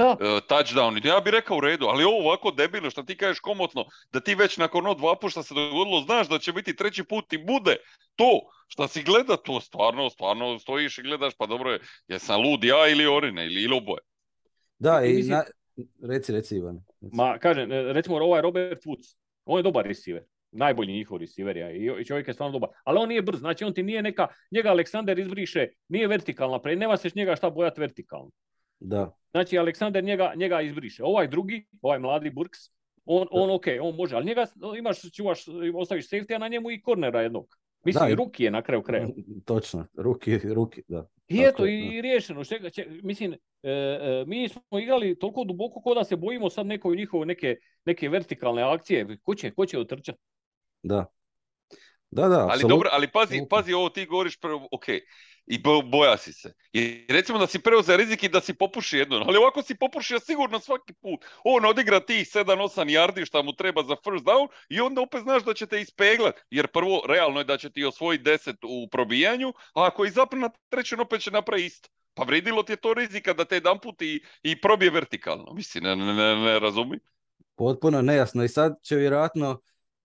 touchdown. 0.48 1.06
Ja 1.06 1.20
bih 1.20 1.32
rekao 1.32 1.56
u 1.56 1.60
redu, 1.60 1.86
ali 1.86 2.04
ovo 2.04 2.18
ovako 2.18 2.50
debilno 2.50 2.90
što 2.90 3.02
ti 3.02 3.16
kažeš 3.16 3.40
komotno, 3.40 3.84
da 4.12 4.20
ti 4.20 4.34
već 4.34 4.56
nakon 4.56 4.86
ono 4.86 4.94
dva 4.94 5.16
puta 5.16 5.42
se 5.42 5.54
dogodilo, 5.54 6.00
znaš 6.00 6.28
da 6.28 6.38
će 6.38 6.52
biti 6.52 6.76
treći 6.76 7.04
put 7.04 7.32
i 7.32 7.38
bude 7.38 7.76
to 8.16 8.40
što 8.68 8.88
si 8.88 9.02
gleda 9.02 9.36
to, 9.36 9.60
stvarno, 9.60 10.10
stvarno 10.10 10.58
stojiš 10.58 10.98
i 10.98 11.02
gledaš, 11.02 11.34
pa 11.38 11.46
dobro 11.46 11.72
je, 11.72 11.80
jesam 12.08 12.40
lud 12.40 12.64
ja 12.64 12.88
ili 12.88 13.06
Orine, 13.06 13.46
ili, 13.46 13.62
ili 13.62 13.76
oboje. 13.76 14.00
Da, 14.78 15.02
i, 15.04 15.22
na, 15.22 15.44
Reci, 16.02 16.32
reci 16.32 16.56
Ivan. 16.56 16.80
Ma, 17.00 17.38
kažem, 17.38 17.72
e, 17.72 17.92
recimo 17.92 18.16
ovaj 18.16 18.42
Robert 18.42 18.84
Woods, 18.84 19.16
on 19.44 19.58
je 19.58 19.62
dobar 19.62 19.86
receiver. 19.86 20.22
Najbolji 20.52 20.92
njihov 20.92 21.18
receiver 21.18 21.56
ja, 21.56 21.70
i 21.70 22.04
čovjek 22.04 22.28
je 22.28 22.34
stvarno 22.34 22.52
dobar. 22.52 22.70
Ali 22.84 22.98
on 22.98 23.08
nije 23.08 23.22
brz, 23.22 23.40
znači 23.40 23.64
on 23.64 23.74
ti 23.74 23.82
nije 23.82 24.02
neka, 24.02 24.26
njega 24.50 24.68
Aleksander 24.68 25.18
izbriše, 25.18 25.68
nije 25.88 26.08
vertikalna, 26.08 26.58
pre, 26.60 26.76
nema 26.76 26.96
se 26.96 27.10
njega 27.14 27.36
šta 27.36 27.50
bojati 27.50 27.80
vertikalno. 27.80 28.30
Da. 28.80 29.16
Znači 29.30 29.58
Aleksander 29.58 30.04
njega, 30.04 30.32
njega 30.36 30.60
izbriše. 30.60 31.04
Ovaj 31.04 31.28
drugi, 31.28 31.66
ovaj 31.82 31.98
mladi 31.98 32.30
Burks, 32.30 32.58
on, 33.04 33.26
on 33.30 33.50
ok, 33.50 33.64
on 33.82 33.94
može, 33.94 34.16
ali 34.16 34.26
njega 34.26 34.46
imaš, 34.78 35.12
čuvaš, 35.12 35.44
ostaviš 35.74 36.08
safety, 36.08 36.34
a 36.34 36.38
na 36.38 36.48
njemu 36.48 36.70
i 36.70 36.82
kornera 36.82 37.20
jednog. 37.22 37.56
Mislim, 37.84 38.08
da, 38.08 38.14
Ruki 38.14 38.44
je 38.44 38.50
na 38.50 38.62
kraju 38.62 38.82
kraja. 38.82 39.08
Točno, 39.44 39.86
Ruki, 39.94 40.38
Ruki, 40.38 40.82
da. 40.88 41.06
I 41.30 41.42
eto, 41.42 41.66
i 41.66 42.00
riješeno. 42.02 42.42
mislim, 43.02 43.32
e, 43.32 43.38
e, 43.70 44.24
mi 44.26 44.48
smo 44.48 44.78
igrali 44.82 45.18
toliko 45.18 45.44
duboko 45.44 45.80
ko 45.80 45.94
da 45.94 46.04
se 46.04 46.16
bojimo 46.16 46.50
sad 46.50 46.66
nekoj 46.66 46.96
njihove 46.96 47.26
neke, 47.26 47.56
neke 47.84 48.08
vertikalne 48.08 48.62
akcije. 48.62 49.18
Ko 49.22 49.34
će, 49.34 49.50
ko 49.50 49.66
će 49.66 49.78
otrčati? 49.78 50.18
Da. 50.82 51.06
Da, 52.10 52.28
da, 52.28 52.46
ali 52.50 52.64
dobro, 52.68 52.90
ali 52.92 53.08
pazi, 53.08 53.42
pazi 53.50 53.72
ovo 53.72 53.88
ti 53.88 54.06
govoriš 54.06 54.40
prvo, 54.40 54.68
ok, 54.72 54.84
i 55.46 55.58
boja 55.84 56.16
si 56.16 56.32
se. 56.32 56.52
I 56.72 57.06
recimo 57.08 57.38
da 57.38 57.46
si 57.46 57.58
preuzeo 57.58 57.96
rizik 57.96 58.22
i 58.22 58.28
da 58.28 58.40
si 58.40 58.54
popuši 58.54 58.98
jednu, 58.98 59.16
ali 59.16 59.38
ovako 59.38 59.62
si 59.62 59.74
popušio 59.74 60.20
sigurno 60.20 60.60
svaki 60.60 60.92
put. 60.92 61.24
On 61.44 61.64
odigra 61.64 62.00
tih 62.00 62.26
7-8 62.26 62.90
yardi 62.90 63.26
šta 63.26 63.42
mu 63.42 63.52
treba 63.52 63.82
za 63.82 63.96
first 64.04 64.24
down 64.24 64.48
i 64.68 64.80
onda 64.80 65.00
opet 65.00 65.22
znaš 65.22 65.44
da 65.44 65.54
će 65.54 65.66
te 65.66 65.80
ispeglat. 65.80 66.34
Jer 66.50 66.66
prvo, 66.66 67.02
realno 67.08 67.40
je 67.40 67.44
da 67.44 67.58
će 67.58 67.70
ti 67.70 67.84
osvojiti 67.84 68.24
10 68.24 68.56
u 68.62 68.88
probijanju, 68.88 69.48
a 69.48 69.86
ako 69.86 70.04
i 70.04 70.10
zapne 70.10 70.38
na 70.38 70.50
treću, 70.68 70.96
opet 71.00 71.22
će 71.22 71.30
napraviti 71.30 71.66
isto. 71.66 71.88
Pa 72.14 72.22
vridilo 72.24 72.62
ti 72.62 72.72
je 72.72 72.76
to 72.76 72.94
rizika 72.94 73.32
da 73.32 73.44
te 73.44 73.54
jedan 73.54 73.78
put 73.78 74.02
i, 74.42 74.60
probije 74.62 74.90
vertikalno. 74.90 75.52
Mislim, 75.52 75.84
ne, 75.84 75.96
ne, 75.96 76.14
ne, 76.14 76.60
ne. 76.60 76.98
Potpuno 77.56 78.02
nejasno. 78.02 78.44
I 78.44 78.48
sad 78.48 78.74
će 78.82 78.96
vjerojatno 78.96 79.60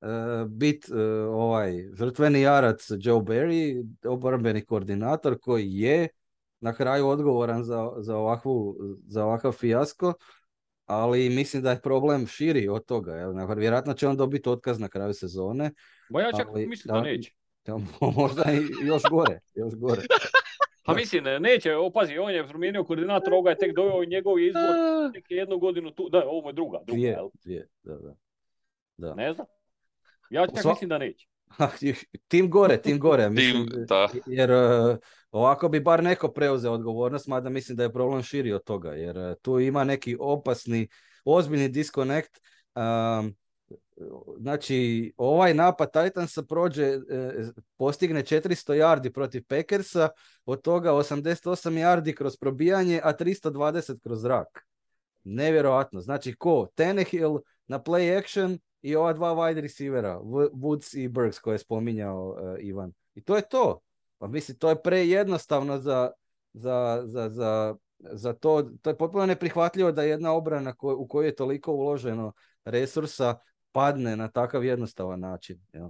Uh, 0.06 0.48
bit 0.48 0.90
uh, 0.90 0.98
ovaj 1.34 1.74
žrtveni 1.94 2.42
jarac 2.42 2.88
Joe 3.00 3.20
Barry, 3.20 3.86
obrambeni 4.08 4.66
koordinator 4.66 5.40
koji 5.40 5.72
je 5.72 6.08
na 6.60 6.74
kraju 6.74 7.08
odgovoran 7.08 7.64
za, 7.64 7.92
za, 7.98 8.18
ovakvu, 8.18 8.78
za 9.08 9.26
ovakav 9.26 9.52
fijasko, 9.52 10.14
ali 10.86 11.30
mislim 11.30 11.64
da 11.64 11.72
je 11.72 11.82
problem 11.82 12.28
širi 12.28 12.68
od 12.68 12.86
toga. 12.86 13.16
Jel? 13.16 13.34
Vjerojatno 13.58 13.94
će 13.94 14.08
on 14.08 14.18
dobiti 14.18 14.50
otkaz 14.50 14.80
na 14.80 14.88
kraju 14.88 15.14
sezone. 15.14 15.72
Bo 16.10 16.20
ja 16.20 16.32
čak 16.32 16.48
mislim 16.54 16.96
da, 16.96 17.02
neće. 17.02 17.32
možda 18.18 18.44
i 18.52 18.88
još 18.88 19.04
gore. 19.12 19.40
Još 19.56 19.74
gore. 19.76 20.02
Pa 20.86 20.94
mislim, 20.94 21.24
neće, 21.40 21.76
opazi, 21.76 22.18
on 22.18 22.32
je 22.32 22.48
promijenio 22.48 22.84
koordinator, 22.84 23.34
ovoga 23.34 23.50
je 23.50 23.58
tek 23.58 23.76
doveo 23.76 24.04
i 24.04 24.08
njegov 24.08 24.40
izbor 24.40 24.64
tek 25.14 25.26
jednu 25.30 25.58
godinu 25.60 25.92
tu. 25.92 26.10
Da, 26.10 26.24
ovo 26.28 26.50
je 26.50 26.54
druga. 26.54 26.80
druga 26.86 27.00
dvije, 27.00 27.20
dvije, 27.44 27.68
da, 27.84 27.96
da. 27.96 28.16
da. 28.98 29.14
Ne 29.14 29.34
znam. 29.34 29.46
Ja 30.30 30.48
čak 30.48 30.66
mislim 30.66 30.90
da 30.90 30.98
neće. 30.98 31.28
tim 32.28 32.50
gore, 32.50 32.82
tim 32.82 33.00
gore. 33.00 33.30
Mislim, 33.30 33.66
Jer 34.26 34.52
uh, 34.52 34.98
ovako 35.32 35.70
bi 35.70 35.80
bar 35.80 36.04
neko 36.04 36.28
preuzeo 36.28 36.72
odgovornost, 36.72 37.28
mada 37.28 37.50
mislim 37.50 37.76
da 37.76 37.84
je 37.84 37.94
problem 37.94 38.24
širi 38.24 38.54
od 38.54 38.64
toga. 38.64 38.92
Jer 38.92 39.18
uh, 39.18 39.34
tu 39.42 39.60
ima 39.60 39.84
neki 39.84 40.18
opasni, 40.20 40.88
ozbiljni 41.26 41.70
disconnect. 41.70 42.40
Um, 42.76 43.36
znači, 44.38 45.14
ovaj 45.18 45.54
napad 45.54 45.92
Titansa 45.94 46.44
prođe, 46.44 46.84
e, 46.84 47.00
postigne 47.78 48.24
400 48.24 48.74
yardi 48.74 49.14
protiv 49.14 49.44
Packersa, 49.48 50.10
od 50.46 50.62
toga 50.62 50.92
88 50.92 51.70
yardi 51.70 52.14
kroz 52.14 52.38
probijanje, 52.38 53.02
a 53.04 53.14
320 53.14 54.00
kroz 54.04 54.22
zrak. 54.22 54.68
Nevjerojatno. 55.24 56.02
Znači, 56.02 56.36
ko? 56.36 56.68
Tenehill 56.76 57.40
na 57.68 57.80
play 57.80 58.18
action, 58.18 58.60
i 58.86 58.96
ova 58.96 59.14
dva 59.14 59.34
wide 59.34 59.62
receivera, 59.62 60.20
Woods 60.54 60.98
i 60.98 61.08
Burks 61.08 61.40
koje 61.40 61.56
je 61.56 61.60
spominjao 61.60 62.30
uh, 62.30 62.66
Ivan. 62.66 62.94
I 63.16 63.22
to 63.22 63.36
je 63.36 63.42
to. 63.42 63.80
Pa 64.18 64.28
mislim, 64.28 64.58
to 64.58 64.70
je 64.70 64.82
prejednostavno 64.82 65.78
za, 65.78 66.12
za, 66.54 67.04
za, 67.06 67.30
za, 67.30 67.76
za 68.00 68.34
to. 68.34 68.62
To 68.82 68.90
je 68.90 68.98
potpuno 68.98 69.26
neprihvatljivo 69.26 69.92
da 69.92 70.04
jedna 70.04 70.34
obrana 70.34 70.74
u 70.82 71.08
kojoj 71.08 71.28
je 71.28 71.36
toliko 71.36 71.74
uloženo 71.74 72.34
resursa 72.66 73.36
padne 73.72 74.16
na 74.16 74.28
takav 74.28 74.66
jednostavan 74.66 75.20
način. 75.20 75.60
Jel? 75.74 75.90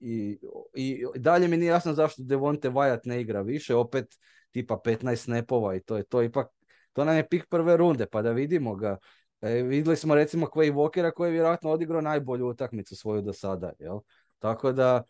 i, 0.00 0.38
I 0.74 1.04
dalje 1.16 1.48
mi 1.48 1.56
nije 1.56 1.68
jasno 1.68 1.92
zašto 1.92 2.22
Devonte 2.22 2.70
Wyatt 2.70 3.00
ne 3.04 3.20
igra 3.20 3.40
više, 3.40 3.74
opet 3.74 4.06
tipa 4.50 4.80
15 4.84 5.16
snapova 5.16 5.76
i 5.76 5.80
to 5.80 5.96
je 5.96 6.02
to. 6.02 6.22
Ipak, 6.22 6.48
to 6.92 7.04
nam 7.04 7.16
je 7.16 7.28
pik 7.28 7.46
prve 7.50 7.76
runde, 7.76 8.06
pa 8.06 8.22
da 8.22 8.32
vidimo 8.32 8.74
ga 8.74 8.98
E, 9.40 9.62
vidjeli 9.62 9.96
smo 9.96 10.14
recimo 10.14 10.46
Quay 10.46 10.72
Walkera 10.74 11.12
koji 11.12 11.28
je 11.28 11.32
vjerojatno 11.32 11.70
odigrao 11.70 12.00
najbolju 12.00 12.48
utakmicu 12.48 12.96
svoju 12.96 13.22
do 13.22 13.32
sada. 13.32 13.72
Jel? 13.78 13.98
Tako 14.38 14.72
da 14.72 15.02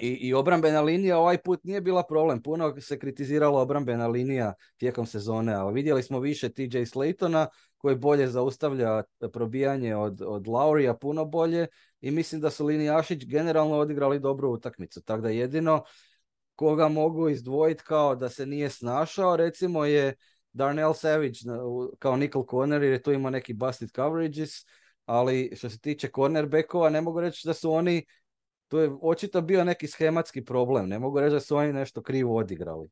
i, 0.00 0.08
i 0.08 0.34
obrambena 0.34 0.80
linija 0.80 1.18
ovaj 1.18 1.38
put 1.38 1.64
nije 1.64 1.80
bila 1.80 2.02
problem. 2.02 2.42
Puno 2.42 2.80
se 2.80 2.98
kritizirala 2.98 3.60
obrambena 3.60 4.06
linija 4.06 4.54
tijekom 4.76 5.06
sezone, 5.06 5.54
ali 5.54 5.74
vidjeli 5.74 6.02
smo 6.02 6.20
više 6.20 6.48
TJ 6.48 6.78
Slaytona 6.78 7.46
koji 7.76 7.96
bolje 7.96 8.28
zaustavlja 8.28 9.02
probijanje 9.32 9.96
od, 9.96 10.22
od 10.26 10.48
Laurija, 10.48 10.94
puno 10.94 11.24
bolje 11.24 11.66
i 12.00 12.10
mislim 12.10 12.40
da 12.40 12.50
su 12.50 12.66
linijašić 12.66 13.26
generalno 13.26 13.78
odigrali 13.78 14.20
dobru 14.20 14.50
utakmicu. 14.50 15.02
Tako 15.02 15.22
da 15.22 15.28
jedino 15.28 15.84
koga 16.54 16.88
mogu 16.88 17.28
izdvojiti 17.28 17.82
kao 17.84 18.16
da 18.16 18.28
se 18.28 18.46
nije 18.46 18.70
snašao 18.70 19.36
recimo 19.36 19.84
je 19.84 20.14
Darnell 20.52 20.94
Savage 20.94 21.38
kao 21.98 22.16
nickel 22.16 22.42
corner 22.50 22.82
jer 22.82 22.92
je 22.92 23.02
tu 23.02 23.12
ima 23.12 23.30
neki 23.30 23.52
busted 23.52 23.90
coverages, 23.94 24.50
ali 25.04 25.52
što 25.56 25.70
se 25.70 25.78
tiče 25.78 26.08
cornerbackova 26.14 26.90
ne 26.90 27.00
mogu 27.00 27.20
reći 27.20 27.48
da 27.48 27.54
su 27.54 27.72
oni 27.72 28.04
to 28.68 28.80
je 28.80 28.90
očito 29.02 29.40
bio 29.40 29.64
neki 29.64 29.86
schematski 29.86 30.44
problem. 30.44 30.88
Ne 30.88 30.98
mogu 30.98 31.20
reći 31.20 31.32
da 31.32 31.40
su 31.40 31.56
oni 31.56 31.72
nešto 31.72 32.02
krivo 32.02 32.36
odigrali. 32.36 32.88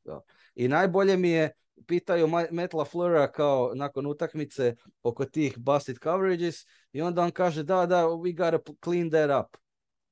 I 0.55 0.69
najbolje 0.69 1.17
mi 1.17 1.31
je, 1.31 1.51
pitaju 1.87 2.29
Matt 2.51 2.75
LaFleura 2.75 3.33
kao 3.33 3.73
nakon 3.75 4.07
utakmice 4.07 4.75
oko 5.03 5.25
tih 5.25 5.59
busted 5.59 5.99
coverages 6.03 6.55
i 6.93 7.03
onda 7.03 7.23
on 7.23 7.31
kaže 7.31 7.63
da, 7.63 7.87
da, 7.87 8.05
we 8.05 8.37
gotta 8.37 8.73
clean 8.85 9.11
that 9.11 9.45
up. 9.45 9.57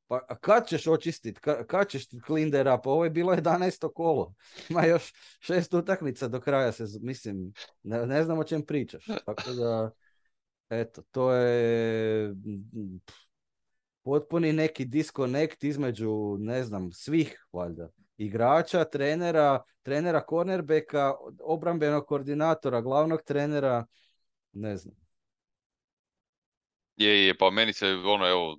Pa 0.07 0.37
kad 0.41 0.69
ćeš 0.69 0.87
očistiti, 0.87 1.41
kad, 1.67 1.89
ćeš 1.89 2.09
clean 2.27 2.51
that 2.51 2.79
up? 2.79 2.87
Ovo 2.87 3.05
je 3.05 3.11
bilo 3.11 3.33
11. 3.33 3.93
kolo. 3.95 4.35
Ima 4.69 4.87
još 4.87 5.13
šest 5.41 5.75
utakmica 5.75 6.29
do 6.29 6.41
kraja 6.41 6.73
se, 6.73 6.85
mislim, 7.01 7.53
ne, 7.83 8.07
ne 8.07 8.25
znam 8.25 8.39
o 8.39 8.45
čem 8.45 8.63
pričaš. 8.63 9.07
Tako 9.27 9.53
da, 9.53 9.91
eto, 10.69 11.03
to 11.11 11.33
je 11.33 12.35
potpuni 14.03 14.53
neki 14.53 14.85
disconnect 14.85 15.65
između, 15.65 16.37
ne 16.39 16.65
znam, 16.65 16.93
svih 16.93 17.47
valjda. 17.53 17.89
Igrača, 18.17 18.85
trenera, 18.85 19.63
trenera 19.83 20.25
cornerbacka, 20.31 21.13
obrambenog 21.41 22.07
koordinatora, 22.07 22.81
glavnog 22.81 23.23
trenera, 23.23 23.87
ne 24.53 24.77
znam. 24.77 25.04
Je, 26.97 27.27
je, 27.27 27.39
pa 27.39 27.51
meni 27.51 27.73
se 27.73 27.87
ono, 27.89 28.29
evo, 28.29 28.59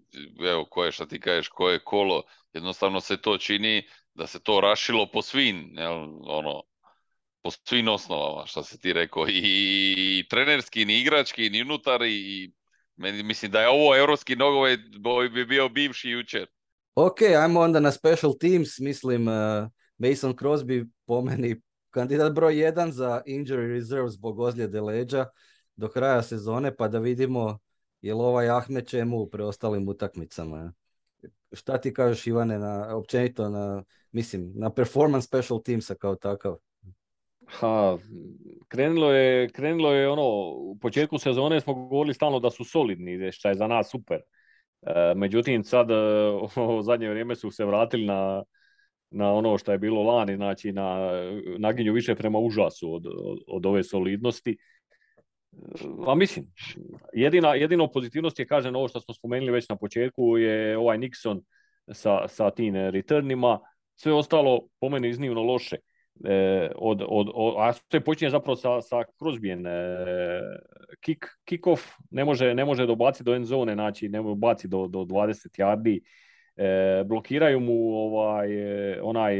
evo 0.50 0.66
koje 0.66 0.92
šta 0.92 1.06
ti 1.06 1.20
kažeš, 1.20 1.48
koje 1.48 1.80
kolo, 1.80 2.24
jednostavno 2.54 3.02
se 3.02 3.18
to 3.18 3.38
čini 3.38 3.88
da 4.14 4.28
se 4.28 4.40
to 4.40 4.62
rašilo 4.62 5.12
po 5.14 5.22
svim, 5.22 5.74
jel, 5.78 5.94
ono, 6.24 6.64
po 7.42 7.52
svim 7.52 7.88
osnovama, 7.88 8.46
što 8.46 8.64
se 8.64 8.80
ti 8.80 8.94
rekao, 8.94 9.28
i, 9.28 9.42
i 10.20 10.28
trenerski, 10.30 10.86
ni 10.86 11.00
igrački, 11.00 11.50
ni 11.50 11.62
unutar, 11.62 12.02
i 12.02 12.52
meni, 12.96 13.24
mislim 13.24 13.52
da 13.52 13.62
je 13.62 13.70
ovo 13.70 13.98
europski 13.98 14.36
nogomet 14.36 14.80
bi 15.34 15.46
bio 15.46 15.70
bivši 15.70 16.10
jučer. 16.10 16.48
Ok, 16.96 17.22
ajmo 17.22 17.60
onda 17.60 17.80
na 17.80 17.92
special 17.92 18.34
teams, 18.40 18.80
mislim, 18.80 19.28
uh, 19.28 19.34
Mason 19.98 20.34
Crosby 20.34 20.86
po 21.06 21.22
meni 21.22 21.62
kandidat 21.90 22.34
broj 22.34 22.60
jedan 22.60 22.92
za 22.92 23.22
injury 23.26 23.74
reserve 23.74 24.10
zbog 24.10 24.40
ozljede 24.40 24.82
leđa 24.82 25.26
do 25.76 25.90
kraja 25.90 26.24
sezone, 26.24 26.76
pa 26.76 26.88
da 26.88 27.00
vidimo 27.00 27.60
jel 28.02 28.22
ovaj 28.22 28.50
Ahmed 28.50 28.88
čemu 28.88 29.18
u 29.18 29.30
preostalim 29.30 29.90
utakmicama. 29.90 30.74
Šta 31.52 31.78
ti 31.78 31.94
kažeš 31.94 32.28
Ivane 32.28 32.60
na, 32.60 32.96
općenito 32.96 33.50
na, 33.50 33.84
mislim, 34.12 34.52
na 34.56 34.74
performance 34.74 35.28
special 35.28 35.62
teamsa 35.62 35.96
kao 35.96 36.16
takav? 36.16 36.56
Ha, 37.48 37.98
krenulo 38.68 39.12
je, 39.12 39.50
krenulo 39.50 39.94
je 39.94 40.10
ono, 40.10 40.24
u 40.58 40.78
početku 40.82 41.18
sezone 41.18 41.62
smo 41.62 41.74
govorili 41.74 42.14
stalno 42.14 42.40
da 42.40 42.50
su 42.50 42.64
solidni, 42.64 43.32
što 43.32 43.50
je 43.50 43.56
za 43.56 43.68
nas 43.68 43.92
super. 43.92 44.20
E, 44.82 45.14
međutim, 45.16 45.64
sad 45.64 45.92
e, 45.92 45.96
u 46.80 46.82
zadnje 46.82 47.10
vrijeme 47.10 47.36
su 47.36 47.52
se 47.52 47.66
vratili 47.66 48.06
na, 48.06 48.44
na 49.10 49.34
ono 49.34 49.58
što 49.58 49.72
je 49.72 49.78
bilo 49.78 50.04
lani, 50.04 50.36
znači 50.36 50.72
na 50.72 51.12
naginju 51.58 51.94
više 51.94 52.16
prema 52.16 52.40
užasu 52.40 52.94
od, 52.94 53.06
od, 53.06 53.40
od 53.48 53.66
ove 53.66 53.84
solidnosti. 53.84 54.58
A 56.08 56.16
mislim, 56.16 56.46
jedina, 57.14 57.56
jedino 57.56 57.88
pozitivnost 57.88 58.40
je, 58.40 58.48
kažem, 58.48 58.76
ovo 58.76 58.88
što 58.88 59.00
smo 59.00 59.14
spomenuli 59.14 59.52
već 59.52 59.70
na 59.70 59.76
početku, 59.76 60.38
je 60.38 60.78
ovaj 60.78 60.98
Nixon 60.98 61.42
sa, 61.94 62.28
sa 62.28 62.52
tim 62.52 62.76
returnima. 62.76 63.60
Sve 63.96 64.14
ostalo, 64.14 64.68
po 64.80 64.90
meni, 64.90 65.10
iznimno 65.10 65.44
loše. 65.44 65.78
E, 66.24 66.70
od, 66.76 67.02
od, 67.08 67.30
od, 67.34 67.56
a 67.58 67.74
sve 67.74 68.00
počinje 68.00 68.30
zapravo 68.30 68.56
sa, 68.56 68.82
sa 68.82 69.04
Crosbyen. 69.20 69.68
E, 69.68 70.02
kick, 71.02 71.26
kick 71.46 71.68
off 71.68 71.82
ne 72.12 72.26
može, 72.26 72.54
ne 72.54 72.66
može 72.66 72.86
dobaciti 72.86 73.24
do 73.24 73.36
end 73.36 73.46
zone, 73.46 73.74
znači 73.74 74.10
ne 74.10 74.22
može 74.22 74.36
baciti 74.36 74.68
do, 74.68 74.88
do 74.88 75.00
20 75.00 75.60
yardi. 75.60 76.00
E, 76.56 77.04
blokiraju 77.04 77.60
mu 77.60 77.96
ovaj, 77.96 78.54
e, 78.94 79.02
onaj... 79.02 79.36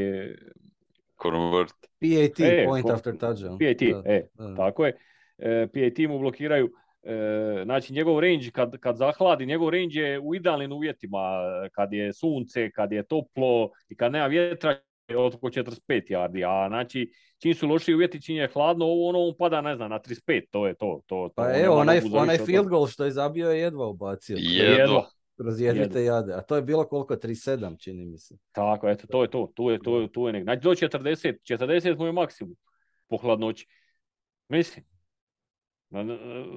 Convert. 1.22 1.74
PAT, 2.00 2.40
e, 2.40 2.64
point 2.66 2.90
after 2.90 3.14
touchdown. 3.14 3.58
PAT, 3.58 3.82
e, 4.06 4.28
tako 4.56 4.86
je 4.86 4.90
e, 4.90 4.96
PAT 5.72 6.08
mu 6.08 6.18
blokiraju. 6.18 6.70
E, 7.02 7.62
znači 7.64 7.92
njegov 7.92 8.20
range 8.20 8.50
kad, 8.52 8.78
kad 8.78 8.96
zahladi, 8.96 9.46
njegov 9.46 9.70
range 9.70 10.00
je 10.00 10.20
u 10.20 10.34
idealnim 10.34 10.72
uvjetima, 10.72 11.20
kad 11.72 11.92
je 11.92 12.12
sunce, 12.12 12.70
kad 12.70 12.92
je 12.92 13.02
toplo 13.02 13.70
i 13.88 13.96
kad 13.96 14.12
nema 14.12 14.26
vjetra 14.26 14.78
je 15.08 15.18
oko 15.18 15.48
45 15.48 15.80
yardi, 15.88 16.44
a 16.44 16.68
znači 16.68 17.10
čim 17.38 17.54
su 17.54 17.68
loši 17.68 17.94
uvjeti, 17.94 18.22
čim 18.22 18.36
je 18.36 18.48
hladno, 18.48 18.84
ovo 18.84 19.08
ono 19.08 19.18
on 19.18 19.34
pada, 19.38 19.60
ne 19.60 19.76
znam, 19.76 19.90
na 19.90 19.98
35, 19.98 20.42
to 20.50 20.66
je 20.66 20.74
to. 20.74 21.00
to, 21.06 21.28
to 21.28 21.32
pa 21.34 21.58
evo, 21.58 21.76
onaj, 21.76 22.00
onaj 22.12 22.38
field 22.38 22.68
goal 22.68 22.86
što 22.86 23.04
je 23.04 23.10
zabio 23.10 23.50
je 23.50 23.60
jedva 23.60 23.86
ubacio. 23.86 24.36
Jedva. 24.40 25.06
kroz 25.36 25.60
jedvite 25.60 26.04
jade. 26.04 26.32
A 26.34 26.40
to 26.40 26.56
je 26.56 26.62
bilo 26.62 26.84
koliko? 26.84 27.14
3-7 27.14 27.78
čini 27.78 28.06
mi 28.06 28.18
se. 28.18 28.36
Tako, 28.52 28.88
eto, 28.88 29.06
to 29.06 29.22
je 29.22 29.30
to. 29.30 29.52
Tu 29.54 29.70
je, 29.70 29.78
tu 29.78 29.94
je, 29.94 30.12
tu 30.12 30.26
je 30.26 30.32
nek. 30.32 30.42
Znači 30.42 30.62
do 30.62 30.70
40, 30.70 31.34
40 31.58 31.98
mu 31.98 32.06
je 32.06 32.12
maksimum 32.12 32.56
po 33.08 33.16
hladnoći. 33.16 33.66
Mislim. 34.48 34.84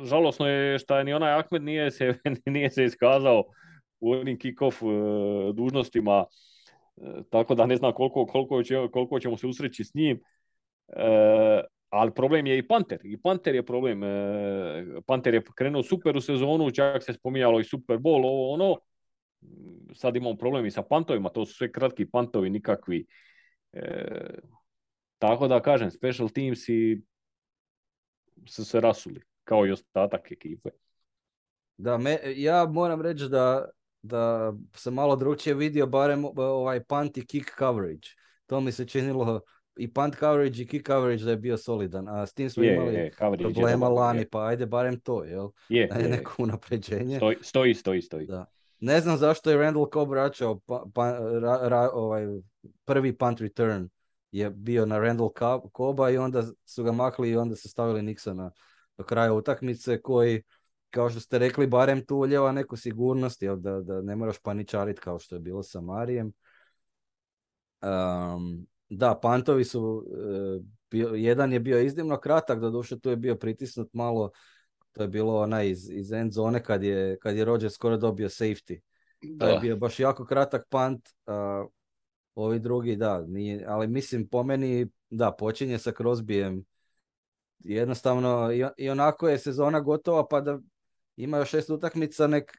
Žalosno 0.04 0.48
je 0.48 0.80
što 0.80 1.04
ni 1.04 1.14
onaj 1.14 1.34
Ahmed 1.34 1.64
nije 1.64 1.92
se, 1.92 2.14
nije 2.46 2.70
se 2.70 2.84
iskazao 2.84 3.44
u 4.00 4.12
onim 4.12 4.38
kick-off 4.38 4.82
e, 4.84 5.54
dužnostima, 5.54 6.26
e, 6.98 7.22
tako 7.30 7.56
da 7.56 7.66
ne 7.66 7.76
znam 7.76 7.94
koliko, 7.94 8.26
koliko, 8.26 8.64
će, 8.64 8.76
koliko 8.92 9.20
ćemo 9.20 9.38
se 9.38 9.48
usreći 9.48 9.84
s 9.84 9.94
njim. 9.94 10.20
E, 10.88 11.62
ali 11.90 12.14
problem 12.14 12.48
je 12.48 12.58
i 12.58 12.68
Panter. 12.68 13.00
I 13.04 13.22
Panter 13.22 13.56
je 13.56 13.66
problem. 13.66 14.02
Panter 15.06 15.34
je 15.34 15.44
krenuo 15.56 15.84
super 15.84 16.18
u 16.18 16.22
sezonu, 16.22 16.72
čak 16.72 17.04
se 17.04 17.14
spominjalo 17.14 17.60
i 17.60 17.64
Super 17.64 17.98
Bowl, 17.98 18.26
ovo 18.26 18.54
ono. 18.54 18.78
Sad 19.94 20.16
imamo 20.16 20.36
problem 20.36 20.66
i 20.66 20.72
sa 20.72 20.84
pantovima, 20.84 21.30
to 21.30 21.46
su 21.46 21.54
sve 21.54 21.72
kratki 21.72 22.06
pantovi, 22.06 22.50
nikakvi. 22.50 23.06
tako 25.18 25.48
da 25.48 25.62
kažem, 25.62 25.92
special 25.92 26.30
teams 26.30 26.70
i 26.70 27.02
su 28.46 28.66
se 28.66 28.80
rasuli, 28.80 29.22
kao 29.44 29.66
i 29.66 29.72
ostatak 29.72 30.32
ekipe. 30.32 30.70
Da, 31.78 31.98
me, 31.98 32.20
ja 32.26 32.66
moram 32.66 33.02
reći 33.02 33.28
da 33.30 33.70
da 34.02 34.54
se 34.76 34.92
malo 34.92 35.16
drugčije 35.16 35.54
vidio 35.54 35.88
barem 35.88 36.26
ovaj 36.38 36.84
punt 36.84 37.18
i 37.18 37.26
kick 37.26 37.50
coverage. 37.60 38.08
To 38.46 38.62
mi 38.62 38.72
se 38.72 38.88
činilo 38.88 39.42
i 39.76 39.94
punt 39.94 40.16
coverage 40.20 40.62
i 40.62 40.68
kick 40.68 40.88
coverage 40.88 41.24
da 41.24 41.32
je 41.32 41.38
bio 41.38 41.58
solidan, 41.58 42.08
a 42.08 42.26
s 42.26 42.34
tim 42.34 42.50
smo 42.50 42.64
imali 42.64 42.94
je, 42.96 43.12
problema 43.40 43.90
lani, 43.90 44.26
pa 44.26 44.46
ajde 44.46 44.66
barem 44.66 45.00
to, 45.00 45.24
jel? 45.24 45.50
Je, 45.70 45.90
je 46.02 46.10
neko 46.10 46.44
unapređenje. 46.44 47.18
Stoji, 47.18 47.38
stoji, 47.42 47.74
stoji. 47.74 48.02
stoji. 48.02 48.26
Da. 48.28 48.46
Ne 48.80 49.02
znam 49.02 49.18
zašto 49.18 49.52
je 49.52 49.58
Randall 49.58 49.90
Cobb 49.94 50.12
vraćao 50.12 50.60
pa, 50.60 50.86
pa, 50.94 51.20
ra, 51.42 51.90
ovaj, 51.94 52.26
prvi 52.86 53.18
punt 53.18 53.42
return 53.42 53.90
je 54.32 54.50
bio 54.50 54.86
na 54.86 55.00
Randall 55.00 55.32
Coba 55.78 56.10
i 56.10 56.18
onda 56.18 56.44
su 56.66 56.84
ga 56.84 56.92
makli 56.92 57.30
i 57.30 57.38
onda 57.38 57.56
su 57.56 57.70
stavili 57.70 58.02
Nixona 58.02 58.52
do 58.98 59.04
kraja 59.04 59.34
utakmice 59.34 60.02
koji 60.02 60.44
kao 60.90 61.10
što 61.10 61.20
ste 61.20 61.40
rekli, 61.40 61.68
barem 61.68 62.06
tu 62.06 62.18
uljeva 62.18 62.52
neku 62.52 62.78
sigurnost, 62.78 63.42
jel, 63.42 63.56
da, 63.56 63.82
da 63.82 64.02
ne 64.02 64.16
moraš 64.16 64.40
paničariti 64.40 65.02
kao 65.02 65.20
što 65.20 65.36
je 65.36 65.40
bilo 65.40 65.64
sa 65.64 65.82
Marijem. 65.82 66.32
Um, 67.82 68.68
da, 68.90 69.20
pantovi 69.22 69.64
su, 69.64 70.06
uh, 70.08 71.16
jedan 71.16 71.54
je 71.54 71.60
bio 71.60 71.82
iznimno 71.82 72.18
kratak, 72.18 72.60
doduše 72.60 73.00
tu 73.00 73.10
je 73.10 73.16
bio 73.16 73.36
pritisnut 73.36 73.94
malo, 73.94 74.32
to 74.92 75.02
je 75.02 75.08
bilo 75.08 75.42
onaj 75.42 75.70
iz, 75.70 75.90
iz 75.90 76.12
end 76.12 76.32
zone 76.32 76.64
kad 76.64 76.84
je, 76.84 77.18
kad 77.20 77.36
je 77.36 77.46
Roger 77.46 77.72
skoro 77.72 77.98
dobio 77.98 78.30
safety. 78.30 78.80
To 79.40 79.48
je 79.48 79.60
bio 79.60 79.78
baš 79.78 80.00
jako 80.00 80.26
kratak 80.26 80.66
pant, 80.70 81.10
uh, 81.28 81.70
ovi 82.36 82.60
drugi 82.60 82.96
da, 82.96 83.22
nije, 83.28 83.66
ali 83.68 83.88
mislim 83.88 84.28
po 84.28 84.44
meni 84.44 84.88
da, 85.10 85.32
počinje 85.32 85.78
sa 85.78 85.92
Crosbyjem 85.92 86.64
jednostavno 87.60 88.52
i, 88.78 88.90
onako 88.90 89.30
je 89.30 89.40
sezona 89.40 89.80
gotova 89.80 90.28
pa 90.28 90.42
da 90.42 90.60
ima 91.16 91.38
još 91.38 91.50
šest 91.50 91.70
utakmica, 91.70 92.28
nek, 92.28 92.58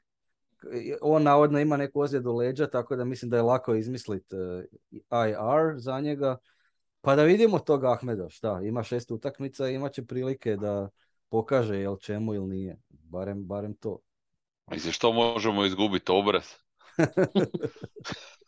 on 1.01 1.23
navodno 1.23 1.61
ima 1.61 1.77
neku 1.77 2.01
ozljedu 2.01 2.35
leđa, 2.35 2.67
tako 2.67 2.97
da 2.97 3.05
mislim 3.05 3.31
da 3.31 3.37
je 3.37 3.43
lako 3.43 3.75
izmislit 3.75 4.33
uh, 4.33 4.65
e, 4.93 5.31
IR 5.31 5.79
za 5.79 6.01
njega. 6.01 6.37
Pa 7.01 7.17
da 7.17 7.23
vidimo 7.23 7.59
tog 7.59 7.85
Ahmeda, 7.85 8.29
šta, 8.29 8.61
ima 8.65 8.83
šest 8.83 9.11
utakmica 9.11 9.69
i 9.69 9.75
imat 9.75 9.93
će 9.93 10.07
prilike 10.07 10.57
da 10.57 10.89
pokaže 11.29 11.77
jel 11.77 11.97
čemu 11.97 12.35
ili 12.35 12.47
nije. 12.49 12.77
Barem, 12.89 13.47
barem 13.47 13.75
to. 13.75 13.99
Mislim, 14.71 14.93
što 14.93 15.13
možemo 15.13 15.65
izgubiti 15.65 16.13
obraz? 16.13 16.45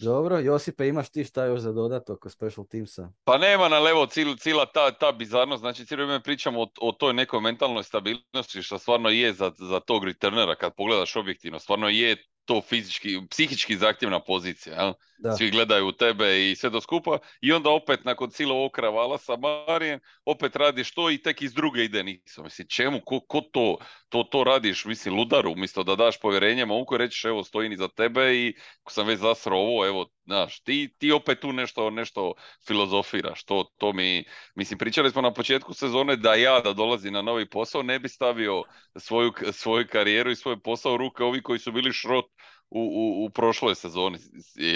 Dobro, 0.00 0.38
Josipe, 0.38 0.88
imaš 0.88 1.10
ti 1.10 1.24
šta 1.24 1.44
još 1.44 1.60
za 1.60 1.72
dodat 1.72 2.10
oko 2.10 2.30
special 2.30 2.66
teamsa? 2.66 3.12
Pa 3.24 3.38
nema 3.38 3.68
na 3.68 3.78
levo 3.78 4.06
cijela 4.38 4.66
ta, 4.66 4.90
ta 4.90 5.12
bizarnost, 5.12 5.60
znači 5.60 5.86
cijelo 5.86 6.04
vrijeme 6.04 6.22
pričamo 6.22 6.62
o, 6.62 6.66
o, 6.80 6.92
toj 6.92 7.14
nekoj 7.14 7.40
mentalnoj 7.40 7.84
stabilnosti 7.84 8.62
što 8.62 8.78
stvarno 8.78 9.08
je 9.08 9.32
za, 9.32 9.52
za 9.58 9.80
tog 9.80 10.04
returnera 10.04 10.54
kad 10.54 10.74
pogledaš 10.74 11.16
objektivno, 11.16 11.58
stvarno 11.58 11.88
je 11.88 12.16
to 12.44 12.60
fizički, 12.60 13.18
psihički 13.30 13.76
zahtjevna 13.76 14.20
pozicija. 14.20 14.82
Jel? 14.82 14.92
Svi 15.36 15.50
gledaju 15.50 15.86
u 15.86 15.92
tebe 15.92 16.50
i 16.50 16.56
sve 16.56 16.70
do 16.70 16.80
skupa 16.80 17.18
i 17.40 17.52
onda 17.52 17.70
opet 17.70 18.04
nakon 18.04 18.30
cijelog 18.30 18.56
ovog 18.56 18.72
kravala 18.72 19.18
sa 19.18 19.36
Marijem 19.36 20.00
opet 20.24 20.56
radiš 20.56 20.94
to 20.94 21.10
i 21.10 21.18
tek 21.18 21.42
iz 21.42 21.54
druge 21.54 21.84
ide 21.84 22.02
nisam. 22.02 22.44
Mislim, 22.44 22.68
čemu, 22.68 23.00
ko, 23.04 23.20
ko 23.20 23.40
to, 23.40 23.78
to, 24.08 24.22
to 24.22 24.44
radiš, 24.44 24.84
mislim, 24.84 25.14
ludaru, 25.14 25.52
umjesto 25.52 25.82
da 25.82 25.96
daš 25.96 26.20
povjerenje 26.20 26.64
momku 26.64 26.96
reći 26.96 27.28
evo 27.28 27.44
stojim 27.44 27.72
iza 27.72 27.88
tebe 27.88 28.34
i 28.34 28.54
ako 28.82 28.92
sam 28.92 29.06
već 29.06 29.18
zasro 29.18 29.56
ovo, 29.56 29.86
evo, 29.86 30.06
znaš, 30.30 30.60
ti, 30.60 30.94
ti 30.98 31.12
opet 31.12 31.40
tu 31.40 31.52
nešto, 31.52 31.90
nešto 31.90 32.34
filozofiraš. 32.66 33.44
To, 33.44 33.64
to 33.78 33.92
mi, 33.92 34.24
mislim, 34.54 34.78
pričali 34.78 35.10
smo 35.10 35.22
na 35.22 35.32
početku 35.32 35.74
sezone 35.74 36.16
da 36.16 36.34
ja 36.34 36.60
da 36.60 36.72
dolazi 36.72 37.10
na 37.10 37.22
novi 37.22 37.48
posao 37.48 37.82
ne 37.82 37.98
bi 37.98 38.08
stavio 38.08 38.62
svoju, 38.96 39.32
svoju 39.52 39.86
karijeru 39.92 40.30
i 40.30 40.36
svoj 40.36 40.60
posao 40.60 40.94
u 40.94 40.96
ruke 40.96 41.24
ovi 41.24 41.42
koji 41.42 41.58
su 41.58 41.72
bili 41.72 41.92
šrot 41.92 42.24
u, 42.70 42.80
u, 42.80 43.24
u 43.24 43.30
prošloj 43.30 43.74
sezoni 43.74 44.18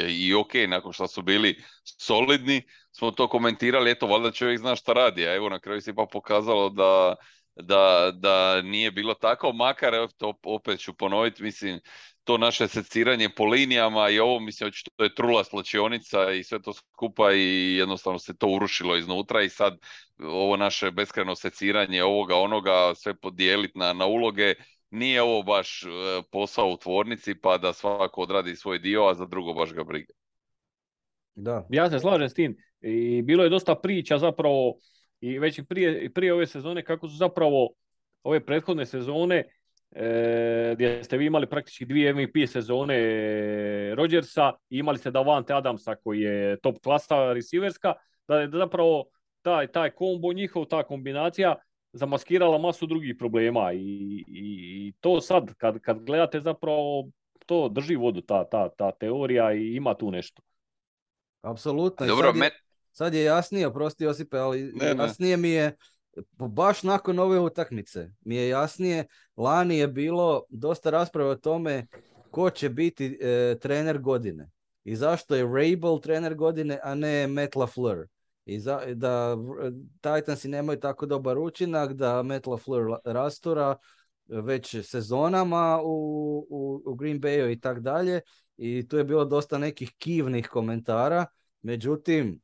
i 0.09 0.35
ok, 0.35 0.55
nakon 0.69 0.93
što 0.93 1.07
su 1.07 1.23
bili 1.23 1.63
solidni, 1.85 2.63
smo 2.93 3.11
to 3.11 3.29
komentirali, 3.29 3.91
eto, 3.91 4.07
valjda 4.07 4.31
čovjek 4.31 4.59
zna 4.59 4.77
šta 4.77 4.93
radi, 4.93 5.27
a 5.27 5.35
evo 5.35 5.49
na 5.49 5.61
kraju 5.61 5.81
se 5.81 5.91
ipak 5.91 6.09
pokazalo 6.13 6.71
da, 6.71 7.15
da, 7.57 8.13
da 8.15 8.63
nije 8.63 8.91
bilo 8.91 9.15
tako, 9.15 9.53
makar, 9.53 9.93
to 10.17 10.35
opet 10.43 10.81
ću 10.81 10.95
ponoviti, 10.95 11.43
mislim, 11.43 11.81
to 12.25 12.39
naše 12.39 12.69
seciranje 12.69 13.29
po 13.37 13.45
linijama 13.45 14.09
i 14.11 14.19
ovo, 14.19 14.41
mislim, 14.41 14.71
to 14.97 15.05
je 15.05 15.15
trula 15.15 15.45
slačionica 15.45 16.31
i 16.33 16.45
sve 16.45 16.63
to 16.63 16.73
skupa 16.73 17.33
i 17.33 17.77
jednostavno 17.77 18.19
se 18.19 18.37
to 18.37 18.47
urušilo 18.49 18.97
iznutra 18.97 19.43
i 19.43 19.49
sad 19.49 19.79
ovo 20.19 20.57
naše 20.57 20.91
beskreno 20.91 21.35
seciranje 21.35 22.03
ovoga, 22.05 22.37
onoga, 22.37 22.95
sve 22.95 23.15
podijeliti 23.15 23.79
na, 23.79 23.93
na 23.93 24.07
uloge, 24.07 24.55
nije 24.91 25.23
ovo 25.23 25.43
baš 25.43 25.83
e, 25.83 25.87
posao 26.31 26.69
u 26.69 26.77
tvornici 26.77 27.35
pa 27.35 27.59
da 27.59 27.73
svako 27.73 28.21
odradi 28.21 28.57
svoj 28.57 28.79
dio, 28.79 29.05
a 29.05 29.15
za 29.15 29.27
drugo 29.27 29.55
baš 29.55 29.73
ga 29.73 29.85
briga. 29.85 30.13
Da. 31.35 31.67
Ja 31.71 31.91
se 31.91 31.99
slažem 31.99 32.29
s 32.29 32.35
tim. 32.35 32.57
I 32.81 33.23
bilo 33.23 33.45
je 33.45 33.51
dosta 33.51 33.75
priča 33.75 34.19
zapravo 34.19 34.75
i 35.25 35.39
već 35.39 35.59
i 35.59 35.65
prije, 35.65 36.11
prije 36.15 36.35
ove 36.35 36.47
sezone 36.47 36.85
kako 36.85 37.09
su 37.09 37.17
zapravo 37.17 37.69
ove 38.23 38.47
prethodne 38.47 38.87
sezone 38.87 39.45
e, 39.91 40.73
gdje 40.75 41.05
ste 41.05 41.17
vi 41.17 41.27
imali 41.27 41.47
praktički 41.47 41.85
dvije 41.85 42.15
MVP 42.15 42.49
sezone 42.49 42.95
e, 42.95 43.95
Rodgersa 43.95 44.53
i 44.71 44.79
imali 44.79 44.99
ste 44.99 45.11
Davante 45.11 45.55
Adamsa 45.55 45.95
koji 45.95 46.21
je 46.21 46.61
top 46.61 46.77
klasa 46.83 47.33
receiverska, 47.33 47.93
da 48.29 48.41
je 48.41 48.51
zapravo 48.51 49.05
taj, 49.43 49.67
taj 49.67 49.91
kombo 49.91 50.33
njihov, 50.33 50.65
ta 50.65 50.83
kombinacija 50.83 51.55
zamaskirala 51.93 52.59
masu 52.59 52.87
drugih 52.87 53.17
problema 53.19 53.73
i, 53.73 54.25
i, 54.29 54.93
to 55.01 55.21
sad 55.21 55.55
kad, 55.55 55.79
kad 55.81 56.05
gledate 56.05 56.41
zapravo 56.41 57.09
to 57.47 57.69
drži 57.69 57.97
vodu 57.97 58.21
ta, 58.21 58.45
ta, 58.45 58.69
ta 58.69 58.93
teorija 58.93 59.53
i 59.53 59.75
ima 59.75 59.95
tu 59.95 60.11
nešto. 60.11 60.43
Apsolutno. 61.43 62.07
Dobro, 62.07 62.33
sad, 62.33 62.43
je, 62.43 62.51
sad 62.95 63.15
je 63.15 63.25
jasnije, 63.25 63.67
oprosti 63.67 64.05
Josipe, 64.05 64.39
ali 64.39 64.73
jasnije 64.99 65.37
mi 65.37 65.51
je 65.51 65.77
baš 66.39 66.83
nakon 66.83 67.19
ove 67.19 67.41
utakmice 67.41 68.11
mi 68.21 68.37
je 68.37 68.49
jasnije, 68.49 69.07
lani 69.37 69.79
je 69.79 69.89
bilo 69.89 70.43
dosta 70.49 70.91
rasprave 70.91 71.31
o 71.31 71.37
tome 71.37 71.87
ko 72.31 72.51
će 72.51 72.69
biti 72.69 73.19
e, 73.21 73.59
trener 73.61 73.99
godine 73.99 74.51
i 74.85 74.97
zašto 74.97 75.35
je 75.35 75.43
Rabel 75.43 75.99
trener 75.99 76.35
godine, 76.35 76.81
a 76.83 76.95
ne 76.95 77.27
Matt 77.27 77.57
LaFleur 77.57 78.07
i 78.45 78.61
za, 78.61 78.81
da 78.95 79.37
Titansi 80.01 80.49
nemaju 80.49 80.81
tako 80.81 81.07
dobar 81.07 81.39
učinak, 81.39 81.93
da 81.93 82.23
Matt 82.23 82.47
LaFleur 82.47 82.99
rastura 83.05 83.77
već 84.27 84.77
sezonama 84.87 85.81
u, 85.85 86.47
u, 86.51 86.83
u 86.85 86.95
Green 86.95 87.21
Bayu 87.21 87.53
i 87.53 87.61
tak 87.61 87.81
dalje. 87.81 88.21
I 88.57 88.89
tu 88.89 88.97
je 88.97 89.05
bilo 89.05 89.25
dosta 89.25 89.59
nekih 89.59 89.93
kivnih 89.99 90.49
komentara. 90.49 91.27
Međutim, 91.63 92.41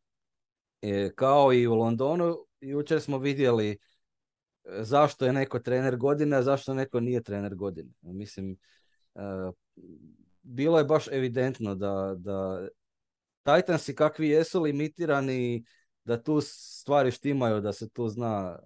kao 1.15 1.53
i 1.53 1.67
u 1.67 1.75
Londonu, 1.75 2.39
jučer 2.61 3.01
smo 3.01 3.19
vidjeli 3.19 3.71
e, 3.71 3.79
zašto 4.65 5.27
je 5.27 5.33
neko 5.33 5.59
trener 5.59 5.97
godine, 5.97 6.37
a 6.37 6.43
zašto 6.43 6.75
neko 6.75 7.01
nije 7.01 7.23
trener 7.23 7.55
godine. 7.55 7.93
Mislim, 8.01 8.57
e, 9.15 9.21
bilo 10.43 10.79
je 10.79 10.85
baš 10.85 11.09
evidentno 11.09 11.75
da, 11.75 12.15
da 12.19 12.69
Titansi 13.43 13.95
kakvi 13.95 14.29
jesu 14.29 14.63
limitirani 14.63 15.65
da 16.05 16.23
tu 16.23 16.41
stvari 16.41 17.11
štimaju, 17.11 17.61
da 17.61 17.73
se 17.73 17.89
tu 17.89 18.09
zna 18.09 18.59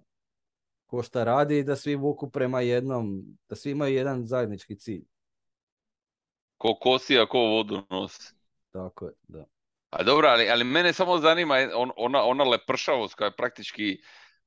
ko 0.85 1.03
šta 1.03 1.23
radi 1.23 1.57
i 1.57 1.63
da 1.63 1.75
svi 1.75 1.95
vuku 1.95 2.29
prema 2.29 2.61
jednom, 2.61 3.25
da 3.49 3.55
svi 3.55 3.71
imaju 3.71 3.95
jedan 3.95 4.25
zajednički 4.25 4.75
cilj. 4.75 5.05
Ko 6.57 6.75
kosi, 6.81 7.19
a 7.19 7.25
ko 7.25 7.39
vodu 7.39 7.81
nosi. 7.89 8.33
Tako 8.71 9.05
je, 9.05 9.13
da. 9.27 9.45
A 9.95 10.03
dobro, 10.03 10.27
ali, 10.27 10.49
ali 10.49 10.63
mene 10.63 10.93
samo 10.93 11.17
zanima 11.17 11.55
ona, 11.95 12.23
ona 12.23 12.43
lepršavost 12.43 13.15
koja 13.15 13.25
je 13.25 13.35
praktički 13.35 13.97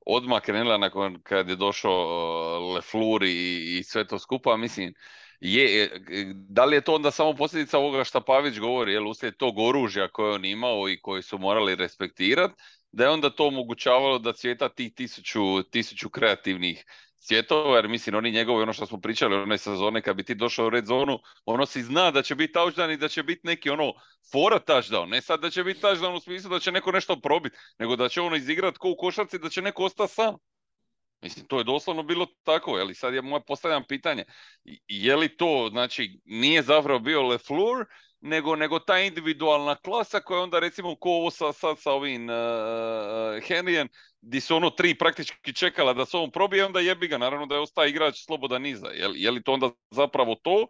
odmah 0.05 0.41
krenula 0.41 0.77
nakon 0.77 1.21
kad 1.23 1.49
je 1.49 1.55
došao 1.55 2.73
Leflur 2.73 3.23
i, 3.23 3.77
i 3.79 3.83
sve 3.83 4.07
to 4.07 4.19
skupa, 4.19 4.57
mislim, 4.57 4.93
je, 5.39 5.83
e, 5.83 5.89
da 6.33 6.65
li 6.65 6.75
je 6.75 6.81
to 6.81 6.95
onda 6.95 7.11
samo 7.11 7.33
posljedica 7.33 7.77
ovoga 7.77 8.03
što 8.03 8.21
Pavić 8.21 8.59
govori, 8.59 8.93
jel 8.93 9.07
uslijed 9.07 9.37
tog 9.37 9.59
oružja 9.59 10.07
koje 10.07 10.33
on 10.33 10.45
imao 10.45 10.89
i 10.89 11.01
koji 11.01 11.21
su 11.21 11.37
morali 11.37 11.75
respektirati, 11.75 12.53
da 12.91 13.03
je 13.03 13.09
onda 13.09 13.29
to 13.29 13.47
omogućavalo 13.47 14.19
da 14.19 14.33
cvjeta 14.33 14.69
tih 14.69 14.93
tisuću, 14.93 15.63
tisuću 15.63 16.09
kreativnih 16.09 16.85
svjetova, 17.19 17.75
jer 17.75 17.87
mislim 17.87 18.15
oni 18.15 18.31
njegovi, 18.31 18.63
ono 18.63 18.73
što 18.73 18.85
smo 18.85 18.99
pričali 19.01 19.35
one 19.35 19.57
sezone, 19.57 20.01
kad 20.01 20.15
bi 20.15 20.23
ti 20.23 20.35
došao 20.35 20.67
u 20.67 20.69
red 20.69 20.85
zonu, 20.85 21.19
ono 21.45 21.65
si 21.65 21.83
zna 21.83 22.11
da 22.11 22.21
će 22.21 22.35
biti 22.35 22.53
touchdown 22.53 22.93
i 22.93 22.97
da 22.97 23.07
će 23.07 23.23
biti 23.23 23.41
neki 23.43 23.69
ono 23.69 23.93
fora 24.31 24.59
touchdown, 24.59 25.09
ne 25.09 25.21
sad 25.21 25.41
da 25.41 25.49
će 25.49 25.63
biti 25.63 25.81
touchdown 25.81 26.15
u 26.15 26.19
smislu 26.19 26.49
da 26.49 26.59
će 26.59 26.71
neko 26.71 26.91
nešto 26.91 27.19
probiti, 27.19 27.57
nego 27.79 27.95
da 27.95 28.09
će 28.09 28.21
ono 28.21 28.35
izigrat 28.35 28.77
ko 28.77 28.89
u 28.89 28.97
košarci, 28.97 29.39
da 29.39 29.49
će 29.49 29.61
neko 29.61 29.83
ostati 29.83 30.13
sam. 30.13 30.35
Mislim, 31.21 31.47
to 31.47 31.57
je 31.57 31.63
doslovno 31.63 32.03
bilo 32.03 32.27
tako, 32.43 32.71
ali 32.71 32.95
sad 32.95 33.13
ja 33.13 33.21
moje 33.21 33.41
postavljam 33.47 33.83
pitanje, 33.87 34.23
je 34.87 35.15
li 35.15 35.37
to, 35.37 35.67
znači, 35.71 36.21
nije 36.25 36.61
zapravo 36.61 36.99
bio 36.99 37.27
LeFleur, 37.27 37.85
nego, 38.21 38.55
nego 38.55 38.79
ta 38.79 38.99
individualna 38.99 39.75
klasa 39.75 40.19
koja 40.19 40.41
onda 40.41 40.59
recimo 40.59 40.95
ko 40.95 41.09
ovo 41.09 41.31
sa, 41.31 41.53
sad 41.53 41.79
sa 41.79 41.91
ovim 41.91 42.29
uh, 42.29 43.43
Henrijem, 43.47 43.87
di 44.21 44.41
su 44.41 44.55
ono 44.55 44.69
tri 44.69 44.95
praktički 44.97 45.53
čekala 45.53 45.93
da 45.93 46.05
se 46.05 46.17
on 46.17 46.31
probije, 46.31 46.65
onda 46.65 46.79
jebi 46.79 47.07
ga, 47.07 47.17
naravno 47.17 47.45
da 47.45 47.55
je 47.55 47.61
ostao 47.61 47.85
igrač 47.85 48.25
slobodan 48.25 48.61
niza. 48.61 48.87
Je, 48.87 49.09
je 49.15 49.31
li 49.31 49.43
to 49.43 49.53
onda 49.53 49.71
zapravo 49.91 50.35
to? 50.35 50.67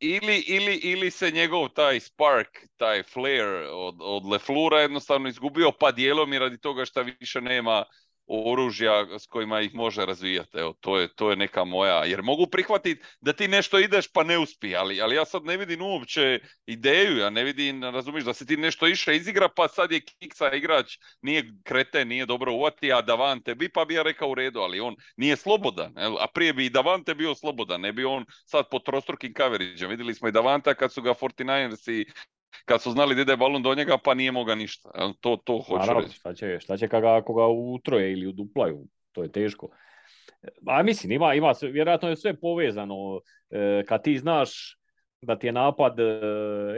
Ili, 0.00 0.38
ili, 0.38 0.74
ili 0.74 1.10
se 1.10 1.30
njegov 1.30 1.68
taj 1.68 2.00
spark, 2.00 2.48
taj 2.76 3.02
flare 3.02 3.68
od, 3.68 3.94
od 4.00 4.26
Leflura 4.26 4.80
jednostavno 4.80 5.28
izgubio, 5.28 5.72
pa 5.80 5.92
dijelom 5.92 6.32
i 6.32 6.38
radi 6.38 6.58
toga 6.58 6.84
što 6.84 7.02
više 7.20 7.40
nema 7.40 7.84
oružja 8.26 9.18
s 9.18 9.26
kojima 9.26 9.60
ih 9.60 9.74
može 9.74 10.06
razvijati. 10.06 10.58
Evo, 10.58 10.74
to 10.80 10.98
je, 10.98 11.08
to 11.14 11.30
je 11.30 11.36
neka 11.36 11.64
moja, 11.64 12.04
jer 12.04 12.22
mogu 12.22 12.46
prihvatiti 12.46 13.02
da 13.20 13.32
ti 13.32 13.48
nešto 13.48 13.78
ideš 13.78 14.12
pa 14.12 14.24
ne 14.24 14.38
uspije, 14.38 14.76
ali, 14.76 15.00
ali 15.00 15.16
ja 15.16 15.24
sad 15.24 15.44
ne 15.44 15.56
vidim 15.56 15.82
uopće 15.82 16.40
ideju, 16.66 17.16
ja 17.16 17.30
ne 17.30 17.44
vidim, 17.44 17.84
razumiješ, 17.84 18.24
da 18.24 18.34
se 18.34 18.46
ti 18.46 18.56
nešto 18.56 18.86
iše 18.86 19.16
izigra, 19.16 19.48
pa 19.48 19.68
sad 19.68 19.92
je 19.92 20.00
kiksa 20.00 20.52
igrač, 20.52 20.98
nije 21.22 21.52
krete, 21.64 22.04
nije 22.04 22.26
dobro 22.26 22.52
uvati, 22.52 22.92
a 22.92 23.02
Davante 23.02 23.54
bi, 23.54 23.68
pa 23.68 23.84
bi 23.84 23.94
ja 23.94 24.02
rekao 24.02 24.28
u 24.28 24.34
redu, 24.34 24.60
ali 24.60 24.80
on 24.80 24.94
nije 25.16 25.36
slobodan, 25.36 25.92
a 25.96 26.26
prije 26.34 26.52
bi 26.52 26.66
i 26.66 26.70
Davante 26.70 27.14
bio 27.14 27.34
slobodan, 27.34 27.80
ne 27.80 27.92
bi 27.92 28.04
on 28.04 28.24
sad 28.44 28.64
pod 28.70 28.84
trostrukim 28.84 29.34
coverage 29.34 29.86
Vidjeli 29.86 30.14
smo 30.14 30.28
i 30.28 30.32
Davanta 30.32 30.74
kad 30.74 30.92
su 30.92 31.02
ga 31.02 31.14
49ersi 31.14 32.04
kad 32.64 32.82
su 32.82 32.90
znali 32.90 33.14
da 33.14 33.20
ide 33.20 33.36
balon 33.36 33.62
do 33.62 33.74
njega, 33.74 33.98
pa 34.04 34.14
nije 34.14 34.32
moga 34.32 34.54
ništa. 34.54 34.90
To, 35.20 35.36
to 35.44 35.58
hoću 35.58 35.80
Naravno, 35.80 36.00
reći. 36.00 36.14
Šta 36.14 36.34
će, 36.34 36.58
šta 36.60 36.76
će 36.76 36.88
kada 36.88 37.16
ako 37.16 37.34
ga 37.34 37.46
utroje 37.46 38.12
ili 38.12 38.26
uduplaju, 38.26 38.86
to 39.12 39.22
je 39.22 39.32
teško. 39.32 39.68
A 40.66 40.82
mislim, 40.82 41.12
ima, 41.12 41.34
ima, 41.34 41.52
vjerojatno 41.62 42.08
je 42.08 42.16
sve 42.16 42.40
povezano. 42.40 43.20
E, 43.50 43.84
kad 43.88 44.02
ti 44.02 44.18
znaš 44.18 44.78
da 45.20 45.38
ti 45.38 45.46
je 45.46 45.52
napad 45.52 46.00
e, 46.00 46.04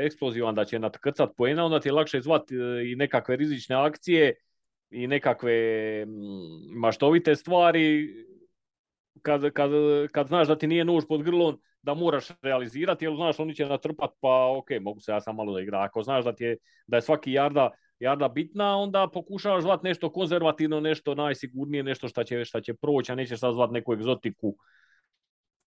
eksplozivan, 0.06 0.54
da 0.54 0.64
će 0.64 0.78
natkrcat 0.78 1.30
poena, 1.36 1.64
onda 1.64 1.80
ti 1.80 1.88
je 1.88 1.92
lakše 1.92 2.20
zvati 2.20 2.54
e, 2.54 2.92
i 2.92 2.96
nekakve 2.96 3.36
rizične 3.36 3.76
akcije 3.76 4.34
i 4.90 5.06
nekakve 5.06 5.54
maštovite 6.76 7.36
stvari 7.36 8.08
kad, 9.22 9.50
kad, 9.52 9.70
kad 10.12 10.28
znaš 10.28 10.48
da 10.48 10.58
ti 10.58 10.66
nije 10.66 10.84
nuž 10.84 11.04
pod 11.08 11.22
grlom, 11.22 11.60
da 11.82 11.94
moraš 11.94 12.28
realizirati, 12.42 13.04
jer 13.04 13.14
znaš 13.16 13.40
oni 13.40 13.54
će 13.54 13.66
natrpat, 13.66 14.10
pa 14.20 14.56
ok, 14.58 14.70
mogu 14.80 15.00
se 15.00 15.12
ja 15.12 15.20
sam 15.20 15.36
malo 15.36 15.54
da 15.54 15.60
igra. 15.60 15.82
Ako 15.82 16.02
znaš 16.02 16.24
da, 16.24 16.32
ti 16.32 16.44
je, 16.44 16.56
da 16.86 16.96
je 16.96 17.02
svaki 17.02 17.32
jarda, 17.32 17.70
jarda 18.00 18.28
bitna, 18.28 18.76
onda 18.76 19.08
pokušavaš 19.12 19.62
zvat 19.62 19.82
nešto 19.82 20.12
konzervativno, 20.12 20.80
nešto 20.80 21.14
najsigurnije, 21.14 21.82
nešto 21.82 22.08
šta 22.08 22.24
će, 22.24 22.44
šta 22.44 22.60
će 22.60 22.74
proći, 22.74 23.12
a 23.12 23.14
nećeš 23.14 23.40
sad 23.40 23.54
zvat 23.54 23.70
neku 23.70 23.92
egzotiku, 23.92 24.56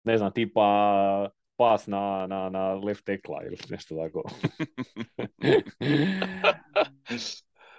ne 0.03 0.17
znam, 0.17 0.31
tipa 0.31 1.29
pas 1.55 1.87
na, 1.87 2.27
na, 2.27 2.49
na 2.49 2.73
left 2.73 3.05
tekla 3.05 3.43
ili 3.45 3.57
nešto 3.69 3.95
tako. 3.95 4.23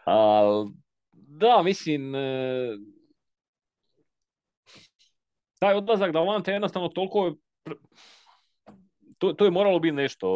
Al, 0.04 0.66
da, 1.12 1.62
mislim, 1.62 2.14
e, 2.14 2.68
taj 5.62 5.74
odlazak 5.74 6.12
Davante 6.12 6.50
je 6.50 6.54
jednostavno 6.54 6.88
toliko 6.88 7.34
to, 9.18 9.32
to 9.32 9.44
je 9.44 9.50
moralo 9.50 9.78
biti 9.78 9.94
nešto 9.94 10.28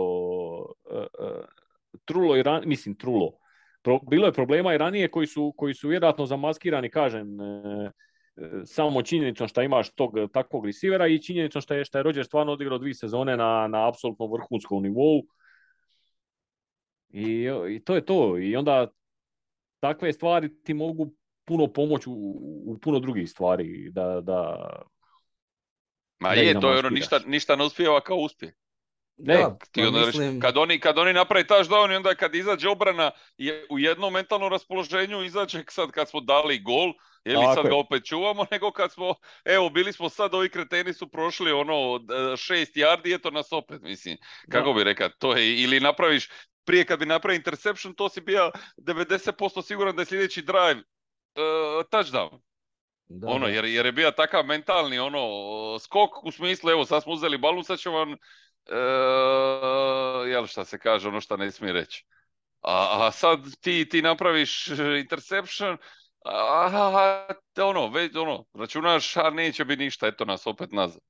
uh, 0.91 0.99
uh, 0.99 1.45
trulo 2.05 2.37
i 2.37 2.43
ran, 2.43 2.63
mislim 2.67 2.95
trulo. 2.95 3.33
bilo 4.11 4.27
je 4.27 4.33
problema 4.33 4.75
i 4.75 4.79
ranije 4.79 5.11
koji 5.11 5.27
su, 5.27 5.55
koji 5.57 5.75
su 5.75 5.89
vjerojatno 5.89 6.27
zamaskirani, 6.27 6.91
kažem, 6.91 7.41
uh, 7.41 7.91
samo 8.65 9.03
činjenicom 9.03 9.49
što 9.49 9.63
imaš 9.63 9.95
tog 9.95 10.13
takvog 10.33 10.67
receivera 10.67 11.07
i 11.07 11.23
činjenicom 11.23 11.63
što 11.63 11.75
je, 11.75 11.85
što 11.85 11.99
je 11.99 12.03
Roger 12.03 12.25
stvarno 12.25 12.53
odigrao 12.53 12.79
dvije 12.79 12.95
sezone 12.95 13.37
na, 13.37 13.69
na 13.69 13.89
apsolutno 13.89 14.27
vrhunskom 14.27 14.83
nivou. 14.83 15.23
I, 17.09 17.49
I 17.71 17.85
to 17.85 17.95
je 17.95 18.05
to. 18.05 18.39
I 18.39 18.57
onda 18.57 18.89
takve 19.81 20.13
stvari 20.13 20.63
ti 20.63 20.75
mogu 20.75 21.13
puno 21.45 21.73
pomoći 21.73 22.11
u, 22.11 22.15
u 22.67 22.79
puno 22.79 22.99
drugih 22.99 23.31
stvari. 23.31 23.91
Da, 23.91 24.21
da, 24.21 24.67
Ma 26.19 26.33
je, 26.33 26.61
to 26.61 26.73
je 26.73 26.79
ono, 26.79 26.91
ništa, 26.91 27.21
ništa 27.27 27.57
ne 27.57 27.65
uspijeva 27.65 28.01
kao 28.01 28.17
uspjeh. 28.17 28.53
Ne, 29.19 29.45
ti 29.73 29.81
pa 29.81 29.89
onda 29.89 30.07
mislim... 30.07 30.41
kad, 30.41 30.57
oni, 30.57 30.81
kad 30.81 30.99
oni 30.99 31.13
naprave 31.13 31.45
touchdown 31.45 31.93
i 31.93 31.97
onda 31.97 32.15
kad 32.15 32.35
izađe 32.35 32.69
obrana 32.69 33.11
je 33.39 33.67
u 33.71 33.79
jednom 33.79 34.13
mentalnom 34.13 34.53
raspoloženju 34.53 35.25
izađe 35.25 35.63
sad 35.71 35.91
kad 35.91 36.09
smo 36.09 36.21
dali 36.21 36.59
gol, 36.59 36.93
je 37.25 37.39
li 37.39 37.45
sad 37.55 37.69
ga 37.69 37.77
opet 37.77 38.05
čuvamo, 38.05 38.47
nego 38.53 38.71
kad 38.71 38.93
smo, 38.93 39.15
evo, 39.45 39.71
bili 39.71 39.93
smo 39.93 40.09
sad, 40.09 40.35
ovi 40.35 40.49
kreteni 40.49 40.93
su 40.93 41.09
prošli 41.09 41.53
ono 41.53 42.01
šest 42.37 42.77
yardi, 42.77 43.15
eto 43.15 43.31
nas 43.31 43.53
opet, 43.53 43.83
mislim, 43.83 44.17
kako 44.51 44.73
bi 44.73 44.85
rekao, 44.85 45.09
to 45.09 45.37
je, 45.37 45.63
ili 45.63 45.81
napraviš, 45.81 46.29
prije 46.65 46.85
kad 46.85 46.99
bi 46.99 47.07
napravio 47.07 47.37
interception, 47.37 47.95
to 47.95 48.09
si 48.09 48.21
bio 48.21 48.51
90% 48.77 49.67
siguran 49.67 49.97
da 49.97 50.03
je 50.03 50.07
sljedeći 50.07 50.43
drive 50.43 50.81
uh, 50.81 51.85
touchdown. 51.91 52.46
Da, 53.09 53.29
ono, 53.29 53.47
Jer, 53.47 53.65
jer 53.65 53.87
je 53.87 53.93
bio 53.93 54.11
takav 54.11 54.45
mentalni 54.45 54.99
ono 54.99 55.79
skok 55.79 56.25
u 56.25 56.31
smislu, 56.31 56.71
evo 56.71 56.85
sad 56.85 57.03
smo 57.03 57.13
uzeli 57.13 57.39
balon, 57.39 57.65
sad 57.65 57.79
ćemo 57.79 57.99
vam, 57.99 58.13
e, 58.13 58.19
jel 60.31 60.47
šta 60.47 60.65
se 60.65 60.79
kaže, 60.79 61.09
ono 61.09 61.21
što 61.21 61.37
ne 61.37 61.51
smije 61.51 61.73
reći. 61.73 62.07
A, 62.61 63.07
a 63.07 63.11
sad 63.11 63.39
ti, 63.61 63.89
ti 63.89 64.03
napraviš 64.03 64.69
interception, 65.03 65.77
a, 66.25 67.27
ono, 67.63 67.89
već, 67.89 68.17
ono, 68.17 68.45
računaš, 68.55 69.17
a 69.17 69.31
neće 69.31 69.65
biti 69.65 69.83
ništa, 69.83 70.07
eto 70.07 70.25
nas 70.25 70.47
opet 70.47 70.73
nazad. 70.73 71.01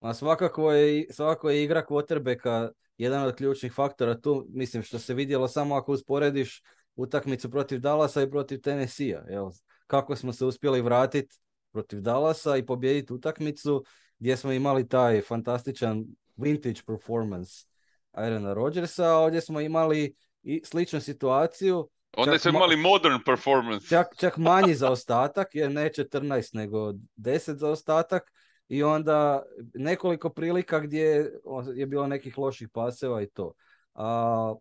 A 0.00 0.14
svakako 0.14 0.72
je, 0.72 1.06
svakako 1.10 1.50
je 1.50 1.64
igra 1.64 1.86
quarterbacka 1.88 2.70
jedan 2.98 3.22
od 3.24 3.36
ključnih 3.36 3.72
faktora 3.72 4.20
tu, 4.20 4.46
mislim 4.48 4.82
što 4.82 4.98
se 4.98 5.14
vidjelo 5.14 5.48
samo 5.48 5.74
ako 5.74 5.92
usporediš 5.92 6.62
utakmicu 6.96 7.50
protiv 7.50 7.80
Dallasa 7.80 8.22
i 8.22 8.30
protiv 8.30 8.60
Tennessee-a. 8.60 9.50
Kako 9.86 10.16
smo 10.16 10.32
se 10.32 10.44
uspjeli 10.44 10.80
vratiti 10.80 11.36
protiv 11.72 12.00
Dallasa 12.00 12.56
i 12.56 12.66
pobijediti 12.66 13.12
utakmicu 13.12 13.84
gdje 14.18 14.36
smo 14.36 14.52
imali 14.52 14.88
taj 14.88 15.20
fantastičan 15.20 16.04
vintage 16.36 16.80
performance 16.86 17.66
Aarona 18.12 18.54
Rodgersa, 18.54 19.04
a 19.04 19.18
ovdje 19.18 19.40
smo 19.40 19.60
imali 19.60 20.14
i 20.42 20.62
sličnu 20.64 21.00
situaciju. 21.00 21.88
Onda 22.16 22.38
smo 22.38 22.50
imali 22.50 22.76
modern 22.76 23.18
performance. 23.24 23.86
Čak, 23.88 24.06
čak 24.16 24.36
manji 24.48 24.74
zaostatak, 24.74 25.54
jer 25.54 25.70
ne 25.70 25.90
14 25.90 26.56
nego 26.56 26.92
10 27.16 27.54
zaostatak. 27.54 28.32
I 28.68 28.82
onda 28.82 29.42
nekoliko 29.74 30.30
prilika 30.30 30.80
gdje 30.80 31.32
je 31.74 31.86
bilo 31.86 32.06
nekih 32.06 32.38
loših 32.38 32.68
paseva 32.68 33.22
i 33.22 33.26
to. 33.26 33.52
A, 33.94 34.54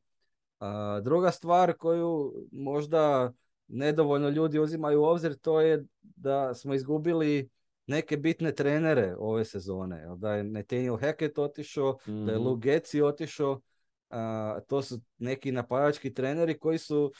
a, 0.59 0.99
druga 1.03 1.32
stvar 1.32 1.74
koju 1.74 2.34
možda 2.51 3.34
nedovoljno 3.74 4.30
ljudi 4.30 4.59
uzimaju 4.59 5.01
u 5.01 5.05
obzir, 5.05 5.38
to 5.38 5.61
je 5.61 5.86
da 6.01 6.53
smo 6.53 6.74
izgubili 6.74 7.49
neke 7.88 8.17
bitne 8.17 8.51
trenere 8.51 9.15
ove 9.19 9.45
sezone. 9.45 10.07
Da 10.17 10.34
je 10.34 10.43
Nathaniel 10.43 10.97
Hackett 10.97 11.38
otišao, 11.38 11.97
da 12.05 12.32
je 12.32 12.38
mhm. 12.38 12.47
Luke 12.47 12.69
Getzi 12.69 13.01
otišao. 13.01 13.61
to 14.67 14.82
su 14.82 15.01
neki 15.17 15.51
napadački 15.51 16.13
treneri 16.13 16.59
koji 16.59 16.78
su 16.78 17.11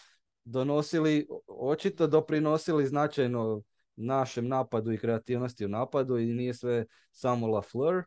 donosili, 0.43 1.28
očito 1.47 2.08
doprinosili 2.08 2.88
značajno 2.88 3.62
našem 3.95 4.47
napadu 4.47 4.91
i 4.91 4.97
kreativnosti 4.97 5.66
u 5.66 5.70
napadu 5.70 6.18
i 6.18 6.26
nije 6.26 6.54
sve 6.54 6.86
samo 7.12 7.47
LaFleur. 7.47 8.04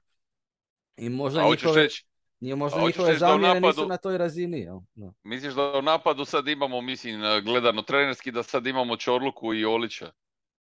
I 0.97 1.09
možda 1.09 1.41
A 1.41 1.51
njihove... 1.51 1.89
Nije 2.41 2.57
možda 2.57 2.81
njihove 2.81 3.19
zamjene 3.19 3.55
napadu, 3.55 3.67
nisu 3.67 3.87
na 3.87 3.97
toj 3.97 4.19
razini. 4.19 4.61
Jel? 4.61 4.79
Misliš 5.23 5.55
da 5.55 5.63
u 5.79 5.83
napadu 5.83 6.25
sad 6.25 6.49
imamo, 6.49 6.81
mislim, 6.81 7.21
gledano 7.45 7.83
trenerski, 7.83 8.31
da 8.31 8.43
sad 8.43 8.67
imamo 8.67 8.97
Čorluku 8.97 9.55
i 9.55 9.65
Olića? 9.65 10.13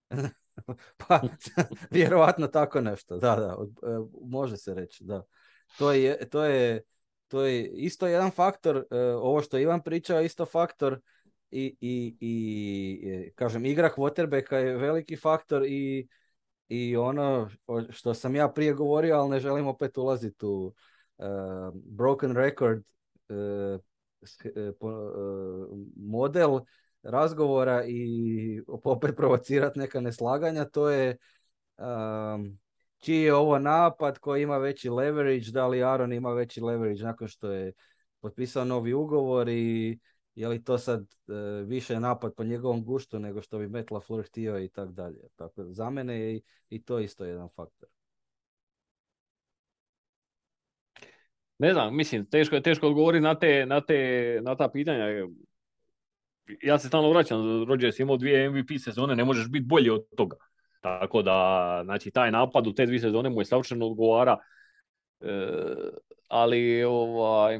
pa, 1.07 1.21
vjerovatno 1.91 2.47
tako 2.47 2.81
nešto, 2.81 3.17
da, 3.17 3.35
da, 3.35 3.57
e, 3.89 3.97
može 4.21 4.57
se 4.57 4.73
reći, 4.73 5.03
da. 5.03 5.23
To 5.77 5.91
je, 5.91 6.29
to 6.29 6.43
je, 6.43 6.81
to 7.27 7.41
je 7.41 7.67
isto 7.67 8.07
jedan 8.07 8.31
faktor, 8.31 8.77
e, 8.91 8.97
ovo 8.99 9.41
što 9.41 9.57
Ivan 9.57 9.83
pričao, 9.83 10.21
isto 10.21 10.45
faktor 10.45 10.99
i, 11.51 11.75
i, 11.81 12.17
i 12.19 13.31
kažem, 13.35 13.65
igra 13.65 13.89
quarterbacka 13.97 14.55
je 14.55 14.77
veliki 14.77 15.15
faktor 15.15 15.65
i, 15.65 16.07
i 16.67 16.97
ono 16.97 17.49
što 17.89 18.13
sam 18.13 18.35
ja 18.35 18.49
prije 18.49 18.73
govorio, 18.73 19.15
ali 19.15 19.29
ne 19.29 19.39
želim 19.39 19.67
opet 19.67 19.97
ulaziti 19.97 20.45
u 20.45 20.73
broken 21.73 22.35
record 22.35 22.83
model 25.95 26.59
razgovora 27.03 27.85
i 27.87 28.61
opet 28.67 29.15
provocirati 29.15 29.79
neka 29.79 30.01
neslaganja, 30.01 30.65
to 30.65 30.89
je 30.89 31.17
um, 31.77 32.57
čiji 32.97 33.21
je 33.21 33.33
ovo 33.33 33.59
napad 33.59 34.19
koji 34.19 34.43
ima 34.43 34.57
veći 34.57 34.89
leverage, 34.89 35.51
da 35.51 35.67
li 35.67 35.83
Aaron 35.83 36.13
ima 36.13 36.33
veći 36.33 36.61
leverage 36.61 37.03
nakon 37.03 37.27
što 37.27 37.51
je 37.51 37.73
potpisao 38.19 38.65
novi 38.65 38.93
ugovor 38.93 39.49
i 39.49 39.99
je 40.35 40.47
li 40.47 40.63
to 40.63 40.77
sad 40.77 41.01
e, 41.01 41.33
više 41.65 41.99
napad 41.99 42.33
po 42.33 42.43
njegovom 42.43 42.85
guštu 42.85 43.19
nego 43.19 43.41
što 43.41 43.57
bi 43.57 43.67
Matt 43.67 43.91
LaFleur 43.91 44.25
htio 44.27 44.59
i 44.59 44.69
tako 44.69 44.91
dalje. 44.91 45.19
Tako 45.35 45.63
za 45.69 45.89
mene 45.89 46.19
je 46.19 46.41
i 46.69 46.83
to 46.83 46.99
isto 46.99 47.25
jedan 47.25 47.49
faktor. 47.55 47.89
Ne 51.57 51.73
znam, 51.73 51.95
mislim, 51.95 52.25
teško 52.25 52.55
je 52.55 52.61
teško 52.61 52.87
odgovoriti 52.87 53.23
na, 53.23 53.35
te, 53.35 53.65
na, 53.65 53.81
te, 53.81 54.39
na 54.43 54.55
ta 54.55 54.69
pitanja. 54.69 55.05
Ja 56.63 56.79
se 56.79 56.87
stalno 56.87 57.09
vraćam, 57.09 57.63
Rodgers 57.67 57.99
imao 57.99 58.17
dvije 58.17 58.49
MVP 58.49 58.69
sezone, 58.79 59.15
ne 59.15 59.25
možeš 59.25 59.49
biti 59.49 59.65
bolji 59.65 59.89
od 59.89 60.05
toga. 60.17 60.35
Tako 60.81 61.21
da, 61.21 61.81
znači, 61.85 62.11
taj 62.11 62.31
napad 62.31 62.67
u 62.67 62.73
te 62.73 62.85
dvije 62.85 62.99
sezone 62.99 63.29
mu 63.29 63.41
je 63.41 63.45
savršeno 63.45 63.87
odgovara. 63.87 64.37
E, 65.21 65.27
ali, 66.27 66.83
ovaj, 66.83 67.59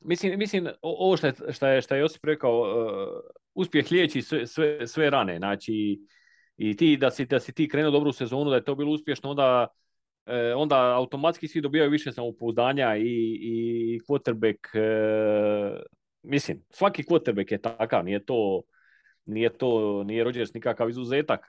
mislim, 0.00 0.38
mislim, 0.38 0.68
ovo 0.82 1.16
što 1.16 1.26
je, 1.26 1.34
što 1.52 1.66
je, 1.66 1.82
što 1.82 1.94
je 1.94 2.00
Josip 2.00 2.24
rekao, 2.24 2.60
uh, 2.60 3.20
uspjeh 3.54 3.86
liječi 3.90 4.22
sve, 4.22 4.46
sve, 4.46 4.86
sve, 4.86 5.10
rane. 5.10 5.36
Znači, 5.38 6.00
i 6.56 6.76
ti 6.76 6.96
da 6.96 7.10
si, 7.10 7.26
da 7.26 7.40
si 7.40 7.52
ti 7.52 7.68
krenuo 7.68 7.90
dobru 7.90 8.12
sezonu, 8.12 8.50
da 8.50 8.56
je 8.56 8.64
to 8.64 8.74
bilo 8.74 8.92
uspješno, 8.92 9.30
onda, 9.30 9.66
uh, 10.26 10.32
onda 10.56 10.76
automatski 10.96 11.48
svi 11.48 11.60
dobijaju 11.60 11.90
više 11.90 12.12
samopouzdanja 12.12 12.96
i, 12.96 13.38
i 13.42 14.00
quarterback, 14.08 14.58
uh, 14.74 15.80
mislim, 16.22 16.62
svaki 16.70 17.02
quarterback 17.02 17.52
je 17.52 17.62
takav, 17.62 18.04
nije 18.04 18.24
to, 18.24 18.62
nije 19.24 19.48
to, 19.58 20.02
nije 20.04 20.24
Rodgers 20.24 20.54
nikakav 20.54 20.90
izuzetak. 20.90 21.46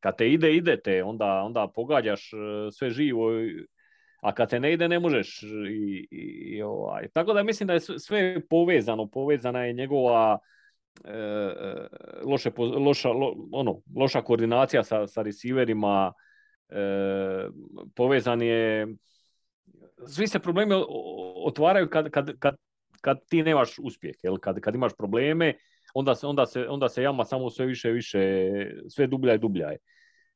Kad 0.00 0.16
te 0.18 0.30
ide, 0.30 0.54
ide 0.54 0.80
te, 0.80 1.04
onda, 1.04 1.42
onda 1.42 1.68
pogađaš 1.74 2.30
sve 2.72 2.90
živo 2.90 3.30
a 4.20 4.34
kad 4.34 4.50
te 4.50 4.60
ne 4.60 4.72
ide 4.72 4.88
ne 4.88 5.00
možeš 5.00 5.42
i, 5.70 6.08
i, 6.10 6.62
ovaj. 6.62 7.08
tako 7.08 7.32
da 7.32 7.42
mislim 7.42 7.66
da 7.66 7.72
je 7.72 7.80
sve 7.80 8.40
povezano 8.48 9.06
povezana 9.06 9.64
je 9.64 9.72
njegova 9.72 10.38
e, 11.04 11.10
e 11.10 11.86
loše, 12.24 12.50
loša, 12.56 13.10
ono, 13.52 13.80
loša 13.96 14.22
koordinacija 14.22 14.84
sa, 14.84 15.06
sa 15.06 15.22
receiverima 15.22 16.12
e, 16.68 17.48
povezan 17.94 18.42
je 18.42 18.86
svi 20.06 20.28
se 20.28 20.38
problemi 20.38 20.74
otvaraju 21.44 21.88
kad, 21.90 22.10
kad, 22.10 22.38
kad, 22.38 22.56
kad 23.00 23.18
ti 23.28 23.42
nemaš 23.42 23.78
uspjeh 23.78 24.16
jel? 24.22 24.36
Kad, 24.38 24.60
kad 24.60 24.74
imaš 24.74 24.92
probleme 24.98 25.54
onda 25.94 26.14
se, 26.14 26.26
onda, 26.26 26.46
se, 26.46 26.68
onda 26.68 26.88
se 26.88 27.02
jama 27.02 27.24
samo 27.24 27.50
sve 27.50 27.66
više 27.66 27.90
više 27.90 28.50
sve 28.88 29.06
dublja 29.06 29.34
i 29.34 29.38
dublja 29.38 29.68
je 29.68 29.78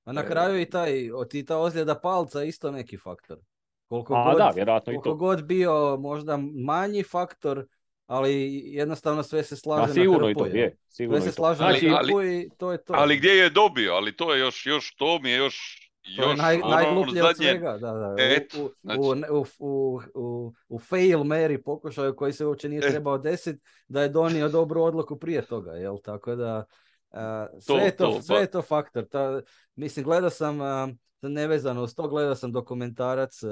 a 0.04 0.12
na 0.12 0.26
kraju 0.26 0.60
i 0.60 0.70
taj, 0.70 1.10
i 1.32 1.44
ta 1.44 1.58
ozljeda 1.58 1.94
palca 1.94 2.42
isto 2.42 2.70
neki 2.70 2.96
faktor. 2.96 3.38
Koliko, 3.86 4.14
A, 4.14 4.24
god, 4.24 4.38
da, 4.38 4.52
vjerojatno 4.54 4.92
koliko 4.92 5.14
god 5.14 5.44
bio 5.44 5.96
možda 6.00 6.38
manji 6.64 7.02
faktor, 7.02 7.66
ali 8.06 8.62
jednostavno 8.64 9.22
sve 9.22 9.42
se 9.42 9.56
slaže 9.56 9.92
sigurno 9.92 10.28
na 10.28 10.28
hrpu. 10.28 10.46
I 10.46 10.50
to, 10.50 10.56
je, 10.56 10.76
sigurno 10.88 11.20
sve 11.20 11.30
se 11.30 11.34
slaže 11.34 11.64
ali, 11.64 11.90
na 11.90 11.96
ali, 11.96 12.40
i 12.40 12.48
to 12.58 12.72
je 12.72 12.84
to. 12.84 12.92
Ali 12.96 13.16
gdje 13.16 13.30
je 13.30 13.50
dobio, 13.50 13.92
ali 13.92 14.16
to 14.16 14.34
je 14.34 14.40
još, 14.40 14.66
još 14.66 14.94
to 14.94 15.18
mi 15.18 15.30
je 15.30 15.36
još 15.36 15.81
to 16.16 16.30
je 16.30 16.36
naj, 16.36 16.60
ono, 16.62 16.74
najgluplje 16.74 17.24
od 17.24 17.36
svega, 17.36 17.78
da, 17.78 17.92
da. 17.92 18.14
Et, 18.18 18.54
u, 18.54 18.70
znači... 18.82 19.00
u, 19.30 19.44
u, 19.58 20.00
u, 20.14 20.52
u, 20.68 20.78
fail 20.78 21.18
Mary 21.18 21.62
pokušaju 21.62 22.16
koji 22.16 22.32
se 22.32 22.46
uopće 22.46 22.68
nije 22.68 22.80
trebao 22.80 23.18
desiti, 23.18 23.60
da 23.88 24.02
je 24.02 24.08
donio 24.08 24.48
dobru 24.48 24.82
odluku 24.82 25.18
prije 25.18 25.42
toga, 25.42 25.72
jel? 25.72 25.96
Tako 26.04 26.34
da, 26.34 26.64
uh, 27.10 27.60
sve, 27.60 27.78
to, 27.78 27.84
je 27.84 27.96
to, 27.96 28.06
to, 28.06 28.22
sve 28.22 28.40
je 28.40 28.50
to 28.50 28.62
faktor. 28.62 29.04
Ta, 29.04 29.40
mislim, 29.76 30.04
gledao 30.04 30.30
sam, 30.30 30.60
uh, 30.60 30.90
nevezano 31.22 31.82
uz 31.82 31.94
to, 31.94 32.08
gledao 32.08 32.34
sam 32.34 32.52
dokumentarac 32.52 33.42
uh, 33.42 33.50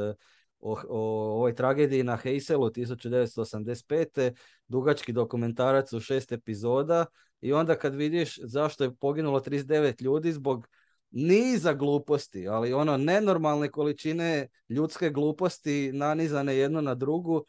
o, 0.61 0.78
o 0.88 1.01
ovoj 1.34 1.55
tragediji 1.55 2.03
na 2.03 2.18
Heyselu 2.24 2.70
1985. 2.70 4.32
Dugački 4.68 5.12
dokumentarac 5.12 5.92
u 5.92 6.01
šest 6.01 6.32
epizoda 6.32 7.07
i 7.40 7.53
onda 7.53 7.78
kad 7.78 7.94
vidiš 7.94 8.38
zašto 8.42 8.84
je 8.84 8.94
poginulo 8.94 9.40
39 9.40 10.03
ljudi 10.03 10.32
zbog 10.32 10.68
niza 11.11 11.72
gluposti, 11.72 12.48
ali 12.48 12.72
ono 12.72 12.96
nenormalne 12.96 13.70
količine 13.70 14.48
ljudske 14.68 15.11
gluposti 15.11 15.90
nanizane 15.92 16.56
jedno 16.56 16.80
na 16.80 16.94
drugu 16.94 17.44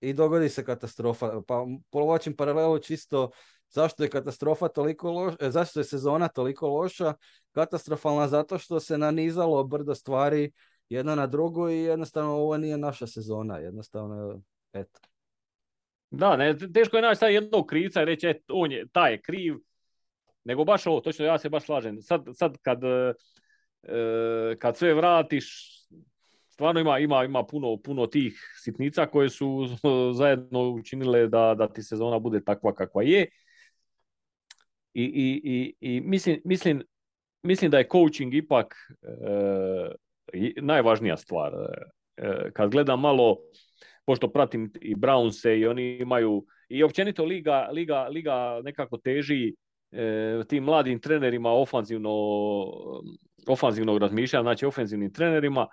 i 0.00 0.12
dogodi 0.12 0.48
se 0.48 0.64
katastrofa. 0.64 1.40
Pa 1.46 1.66
povlačim 1.90 2.36
paralelu 2.36 2.78
čisto 2.78 3.30
zašto 3.74 4.02
je 4.02 4.10
katastrofa 4.10 4.68
toliko 4.68 5.10
loša, 5.10 5.36
e, 5.40 5.50
zašto 5.50 5.80
je 5.80 5.84
sezona 5.84 6.28
toliko 6.28 6.68
loša, 6.68 7.14
katastrofalna 7.52 8.28
zato 8.28 8.58
što 8.58 8.80
se 8.80 8.98
nanizalo 8.98 9.64
brdo 9.64 9.94
stvari 9.94 10.52
jedna 10.88 11.14
na 11.14 11.26
drugu 11.26 11.68
i 11.70 11.78
jednostavno 11.78 12.32
ovo 12.32 12.56
nije 12.56 12.78
naša 12.78 13.06
sezona, 13.06 13.58
jednostavno 13.58 14.40
eto. 14.72 15.00
Da, 16.10 16.36
ne, 16.36 16.56
teško 16.74 16.96
je 16.96 17.02
naći 17.02 17.18
sad 17.18 17.32
jednog 17.32 17.66
krivca 17.66 18.02
i 18.02 18.04
reći, 18.04 18.26
et, 18.26 18.42
on 18.48 18.72
je, 18.72 18.86
taj 18.92 19.12
je 19.12 19.20
kriv, 19.20 19.54
nego 20.44 20.64
baš 20.64 20.86
ovo, 20.86 21.00
točno 21.00 21.24
ja 21.24 21.38
se 21.38 21.48
baš 21.48 21.64
slažem. 21.64 22.02
Sad, 22.02 22.24
sad 22.34 22.58
kad, 22.62 22.84
e, 22.84 23.14
kad 24.58 24.76
sve 24.76 24.94
vratiš, 24.94 25.74
stvarno 26.50 26.80
ima, 26.80 26.98
ima, 26.98 27.24
ima 27.24 27.46
puno, 27.46 27.76
puno 27.76 28.06
tih 28.06 28.54
sitnica 28.62 29.06
koje 29.06 29.30
su 29.30 29.66
zajedno 30.18 30.68
učinile 30.70 31.26
da, 31.28 31.54
da 31.58 31.68
ti 31.68 31.82
sezona 31.82 32.18
bude 32.18 32.44
takva 32.44 32.74
kakva 32.74 33.02
je. 33.02 33.26
I, 34.94 35.02
i, 35.04 35.40
i, 35.44 35.74
i 35.80 36.00
mislim, 36.00 36.40
mislim, 36.44 36.82
mislim 37.42 37.70
da 37.70 37.78
je 37.78 37.88
coaching 37.92 38.34
ipak 38.34 38.74
e, 39.02 40.54
najvažnija 40.62 41.16
stvar. 41.16 41.52
E, 41.52 41.66
e, 42.16 42.50
kad 42.52 42.70
gledam 42.70 43.00
malo, 43.00 43.38
pošto 44.04 44.32
pratim 44.32 44.72
i 44.80 44.94
Brownse 44.94 45.58
i 45.58 45.66
oni 45.66 45.98
imaju, 46.00 46.46
i 46.68 46.82
općenito 46.82 47.24
liga, 47.24 47.68
liga, 47.72 48.08
liga 48.08 48.60
nekako 48.64 48.98
teži 48.98 49.48
e, 49.48 49.54
tim 50.48 50.64
mladim 50.64 51.00
trenerima 51.00 51.50
ofanzivno, 51.50 52.10
ofanzivnog 53.46 53.98
razmišljanja, 53.98 54.42
znači 54.42 54.66
ofenzivnim 54.66 55.12
trenerima, 55.12 55.66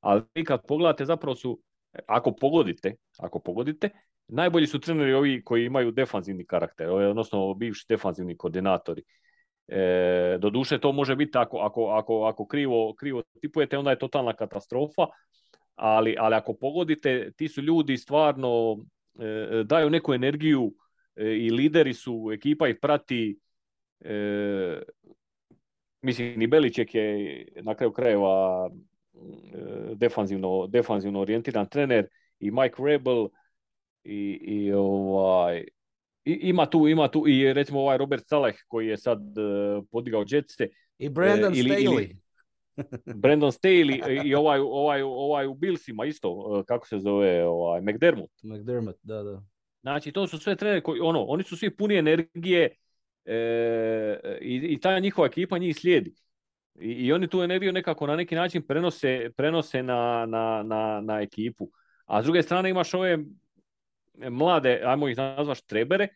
ali 0.00 0.22
vi 0.34 0.44
kad 0.44 0.66
pogledate 0.68 1.04
zapravo 1.04 1.34
su, 1.34 1.60
ako 2.06 2.32
pogodite, 2.32 2.94
ako 3.18 3.38
pogodite, 3.38 3.90
najbolji 4.28 4.66
su 4.66 4.80
treneri 4.80 5.14
ovi 5.14 5.44
koji 5.44 5.64
imaju 5.64 5.90
defanzivni 5.90 6.46
karakter, 6.46 6.90
odnosno 6.90 7.54
bivši 7.54 7.86
defanzivni 7.88 8.36
koordinatori. 8.36 9.02
E, 9.68 10.38
doduše 10.40 10.78
to 10.78 10.92
može 10.92 11.16
biti 11.16 11.38
ako, 11.38 11.58
ako, 11.58 11.86
ako, 11.86 12.24
ako 12.24 12.46
krivo, 12.46 12.94
krivo 12.94 13.22
tipujete, 13.40 13.78
onda 13.78 13.90
je 13.90 13.98
totalna 13.98 14.32
katastrofa, 14.32 15.06
ali, 15.74 16.16
ali 16.18 16.34
ako 16.34 16.54
pogodite, 16.54 17.30
ti 17.36 17.48
su 17.48 17.62
ljudi 17.62 17.96
stvarno 17.96 18.76
e, 19.20 19.62
daju 19.64 19.90
neku 19.90 20.14
energiju 20.14 20.74
e, 21.16 21.24
i 21.24 21.50
lideri 21.50 21.94
su, 21.94 22.30
ekipa 22.32 22.68
ih 22.68 22.76
prati, 22.82 23.38
e, 24.00 24.82
mislim 26.02 26.42
i 26.42 26.46
Beliček 26.46 26.94
je 26.94 27.46
na 27.62 27.74
kraju 27.74 27.92
krajeva 27.92 28.68
e, 28.70 29.18
defanzivno, 29.94 30.66
defanzivno 30.66 31.20
orijentiran 31.20 31.68
trener 31.68 32.08
i 32.40 32.50
Mike 32.50 32.82
Rebel 32.82 33.28
i, 34.04 34.38
i 34.42 34.72
ovaj, 34.72 35.64
ima 36.24 36.66
tu, 36.66 36.88
ima 36.88 37.08
tu 37.08 37.28
i 37.28 37.52
recimo 37.52 37.80
ovaj 37.80 37.98
Robert 37.98 38.26
Saleh 38.26 38.54
koji 38.68 38.86
je 38.86 38.96
sad 38.96 39.20
uh, 39.20 39.84
podigao 39.90 40.24
Jetste. 40.28 40.68
I 40.98 41.08
Brandon 41.08 41.52
uh, 41.52 41.58
ili, 41.58 41.70
Staley. 41.70 41.84
Ili, 41.84 42.16
Brandon 43.22 43.50
Staley 43.50 44.24
i 44.24 44.34
ovaj, 44.34 44.60
ovaj, 44.60 45.02
ovaj 45.02 45.46
u 45.46 45.54
Billsima 45.54 46.04
isto, 46.06 46.30
uh, 46.30 46.64
kako 46.64 46.86
se 46.86 46.98
zove, 46.98 47.44
ovaj, 47.46 47.80
McDermott. 47.80 48.32
McDermott, 48.42 48.98
da, 49.02 49.22
da. 49.22 49.42
Znači, 49.80 50.12
to 50.12 50.26
su 50.26 50.38
sve 50.38 50.56
treneri 50.56 50.82
koji, 50.82 51.00
ono, 51.00 51.24
oni 51.24 51.42
su 51.42 51.56
svi 51.56 51.76
puni 51.76 51.96
energije 51.96 52.74
e, 53.28 54.38
i, 54.40 54.56
i 54.56 54.80
ta 54.80 54.98
njihova 54.98 55.26
ekipa 55.26 55.58
njih 55.58 55.76
slijedi. 55.76 56.14
I, 56.80 56.92
I, 56.92 57.12
oni 57.12 57.28
tu 57.28 57.42
energiju 57.42 57.72
nekako 57.72 58.06
na 58.06 58.16
neki 58.16 58.34
način 58.34 58.62
prenose, 58.62 59.30
prenose 59.36 59.82
na, 59.82 60.26
na, 60.26 60.62
na, 60.62 61.00
na 61.00 61.20
ekipu. 61.20 61.70
A 62.06 62.22
s 62.22 62.24
druge 62.24 62.42
strane 62.42 62.70
imaš 62.70 62.94
ove 62.94 63.18
mlade, 64.30 64.82
ajmo 64.84 65.08
ih 65.08 65.16
nazvaš 65.16 65.62
trebere, 65.62 66.08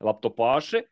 laptopaše, 0.00 0.82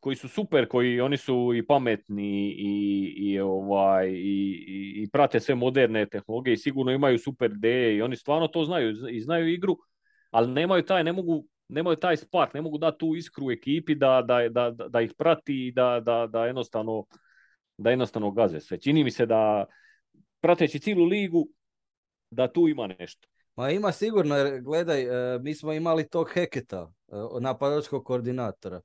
koji 0.00 0.16
su 0.16 0.28
super, 0.28 0.68
koji 0.68 1.00
oni 1.00 1.16
su 1.16 1.52
i 1.54 1.66
pametni 1.66 2.54
i, 2.58 3.14
i, 3.16 3.40
ovaj, 3.40 4.08
i, 4.08 4.64
i, 4.96 5.08
prate 5.12 5.40
sve 5.40 5.54
moderne 5.54 6.06
tehnologije 6.06 6.54
i 6.54 6.56
sigurno 6.56 6.92
imaju 6.92 7.18
super 7.18 7.50
ideje 7.50 7.96
i 7.96 8.02
oni 8.02 8.16
stvarno 8.16 8.48
to 8.48 8.64
znaju 8.64 8.94
i 9.10 9.20
znaju 9.20 9.48
igru, 9.48 9.76
ali 10.30 10.52
nemaju 10.52 10.82
taj, 10.82 11.04
ne 11.04 11.12
mogu, 11.12 11.46
nemaju 11.74 11.96
taj 11.96 12.16
spark, 12.16 12.54
ne 12.54 12.62
mogu 12.62 12.78
dati 12.78 12.98
tu 12.98 13.14
iskru 13.16 13.50
ekipi 13.50 13.94
da, 13.94 14.22
da, 14.22 14.48
da, 14.48 14.70
da 14.88 15.00
ih 15.00 15.12
prati 15.18 15.66
i 15.66 15.72
da, 15.72 16.00
da, 16.00 16.26
da 16.26 16.46
jednostavno 16.46 17.04
da 17.76 17.90
jednostavno 17.90 18.30
gaze 18.30 18.60
sve. 18.60 18.80
Čini 18.80 19.04
mi 19.04 19.10
se 19.10 19.26
da 19.26 19.64
prateći 20.40 20.80
cijelu 20.80 21.04
ligu 21.04 21.48
da 22.30 22.52
tu 22.52 22.68
ima 22.68 22.86
nešto. 22.86 23.28
Ma 23.56 23.70
ima 23.70 23.92
sigurno, 23.92 24.36
jer 24.36 24.60
gledaj, 24.60 25.02
e, 25.02 25.38
mi 25.38 25.54
smo 25.54 25.72
imali 25.72 26.08
tog 26.08 26.30
Heketa, 26.34 26.92
e, 27.08 27.16
napadačkog 27.40 28.04
koordinatora. 28.04 28.80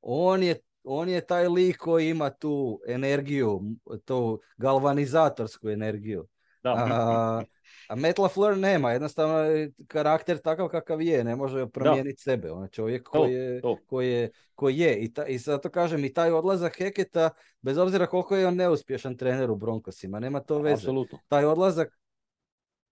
On 0.00 0.42
je, 0.42 0.60
on 0.84 1.08
je 1.08 1.26
taj 1.26 1.48
lik 1.48 1.76
koji 1.76 2.08
ima 2.08 2.30
tu 2.30 2.80
energiju, 2.86 3.60
tu 4.04 4.40
galvanizatorsku 4.56 5.68
energiju. 5.68 6.26
Da. 6.62 6.74
A, 6.76 7.42
a 7.90 7.96
Matt 7.96 8.18
LaFleur 8.18 8.58
nema, 8.58 8.92
jednostavno 8.92 9.38
je 9.38 9.72
karakter 9.88 10.38
takav 10.38 10.68
kakav 10.68 11.02
je, 11.02 11.24
ne 11.24 11.36
može 11.36 11.66
promijeniti 11.66 12.22
sebe. 12.22 12.50
On 12.52 12.62
je 12.62 12.68
čovjek 12.68 13.08
koji 13.08 13.32
je, 13.32 13.60
to. 13.60 13.78
koji 13.86 14.10
je, 14.10 14.30
koji 14.54 14.78
je. 14.78 14.98
I, 14.98 15.12
ta, 15.12 15.26
I 15.26 15.38
zato 15.38 15.70
kažem, 15.70 16.04
i 16.04 16.12
taj 16.12 16.32
odlazak 16.32 16.78
Heketa, 16.78 17.30
bez 17.62 17.78
obzira 17.78 18.06
koliko 18.06 18.36
je 18.36 18.46
on 18.46 18.56
neuspješan 18.56 19.16
trener 19.16 19.50
u 19.50 19.56
Broncosima, 19.56 20.20
nema 20.20 20.40
to 20.40 20.58
veze. 20.58 20.74
Apsolutno. 20.74 21.18
Taj 21.28 21.44
odlazak 21.44 21.98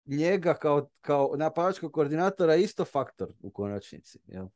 njega 0.06 0.54
kao, 0.54 0.88
kao 1.00 1.34
napadačkog 1.36 1.92
koordinatora 1.92 2.54
je 2.54 2.62
isto 2.62 2.84
faktor 2.84 3.32
u 3.42 3.50
konačnici. 3.50 4.18
Jel? 4.26 4.46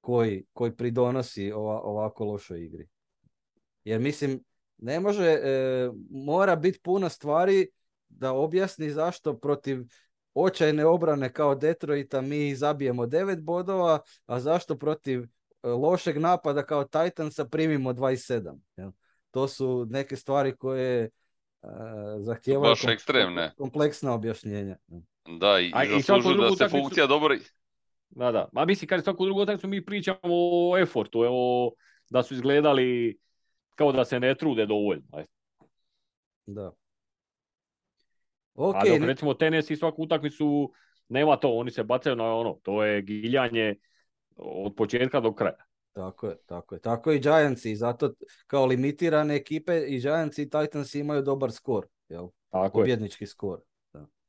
Koji, 0.00 0.44
koji 0.52 0.76
pridonosi 0.76 1.52
ova, 1.52 1.80
ovako 1.80 2.24
lošoj 2.24 2.64
igri. 2.64 2.88
Jer 3.84 4.00
mislim, 4.00 4.44
ne 4.78 5.00
može, 5.00 5.24
e, 5.24 5.90
mora 6.10 6.56
biti 6.56 6.80
puno 6.82 7.08
stvari 7.08 7.68
da 8.08 8.32
objasni 8.32 8.90
zašto 8.90 9.38
protiv 9.38 9.78
očajne 10.34 10.86
obrane 10.86 11.32
kao 11.32 11.54
Detroita 11.54 12.20
mi 12.20 12.54
zabijemo 12.54 13.06
9 13.06 13.40
bodova, 13.40 13.98
a 14.26 14.40
zašto 14.40 14.78
protiv 14.78 15.22
e, 15.22 15.26
lošeg 15.62 16.18
napada 16.18 16.62
kao 16.62 16.84
Titansa 16.84 17.44
primimo 17.44 17.92
27. 17.92 18.58
Jel? 18.76 18.90
To 19.30 19.48
su 19.48 19.86
neke 19.90 20.16
stvari 20.16 20.56
koje 20.56 21.10
uh, 21.62 21.70
zahtijevaju 22.18 22.70
Baš 22.70 22.84
ekstremne. 22.84 23.52
kompleksna 23.56 24.14
objašnjenja. 24.14 24.76
Da, 25.40 25.60
i, 25.60 25.70
A 25.74 25.84
i 25.84 25.86
i 25.86 26.02
svaku 26.02 26.22
zaslužuju 26.22 26.34
drugu 26.34 26.42
da 26.42 26.56
se 26.56 26.64
utakmicu- 26.64 26.82
funkcija 26.82 27.06
dobro... 27.06 27.36
Da, 28.10 28.32
da. 28.32 28.48
Ma 28.52 28.64
mislim, 28.64 28.88
kad 28.88 29.04
svaku 29.04 29.24
drugu 29.24 29.40
utakmicu 29.42 29.68
mi 29.68 29.84
pričamo 29.84 30.18
o 30.22 30.78
efortu, 30.78 31.20
o, 31.30 31.72
da 32.10 32.22
su 32.22 32.34
izgledali 32.34 33.18
kao 33.74 33.92
da 33.92 34.04
se 34.04 34.20
ne 34.20 34.34
trude 34.34 34.66
dovoljno. 34.66 35.02
Da. 36.46 36.72
Ok, 38.56 38.74
A 38.76 38.88
dok 38.88 39.00
ne- 39.00 39.06
recimo 39.06 39.34
tenis 39.34 39.70
i 39.70 39.76
svaku 39.76 40.02
utakmicu 40.02 40.72
nema 41.08 41.36
to, 41.36 41.52
oni 41.52 41.70
se 41.70 41.84
bacaju 41.84 42.16
na 42.16 42.34
ono, 42.34 42.58
to 42.62 42.84
je 42.84 43.02
giljanje 43.02 43.74
od 44.36 44.74
početka 44.76 45.20
do 45.20 45.34
kraja. 45.34 45.64
tako 45.92 46.26
je, 46.26 46.36
tako 46.46 46.74
je. 46.74 46.80
Tako 46.80 47.12
i 47.12 47.18
Giantsi, 47.20 47.70
i 47.70 47.76
zato 47.76 48.12
kao 48.46 48.66
limitirane 48.66 49.36
ekipe 49.36 49.78
i 49.88 50.00
Giantsi 50.00 50.42
i 50.42 50.50
Titans 50.50 50.94
imaju 50.94 51.22
dobar 51.22 51.52
skor, 51.52 51.86
jel? 52.08 52.28
Tako 52.50 52.64
je, 52.64 52.70
Pobjednički 52.72 53.26
skor. 53.26 53.60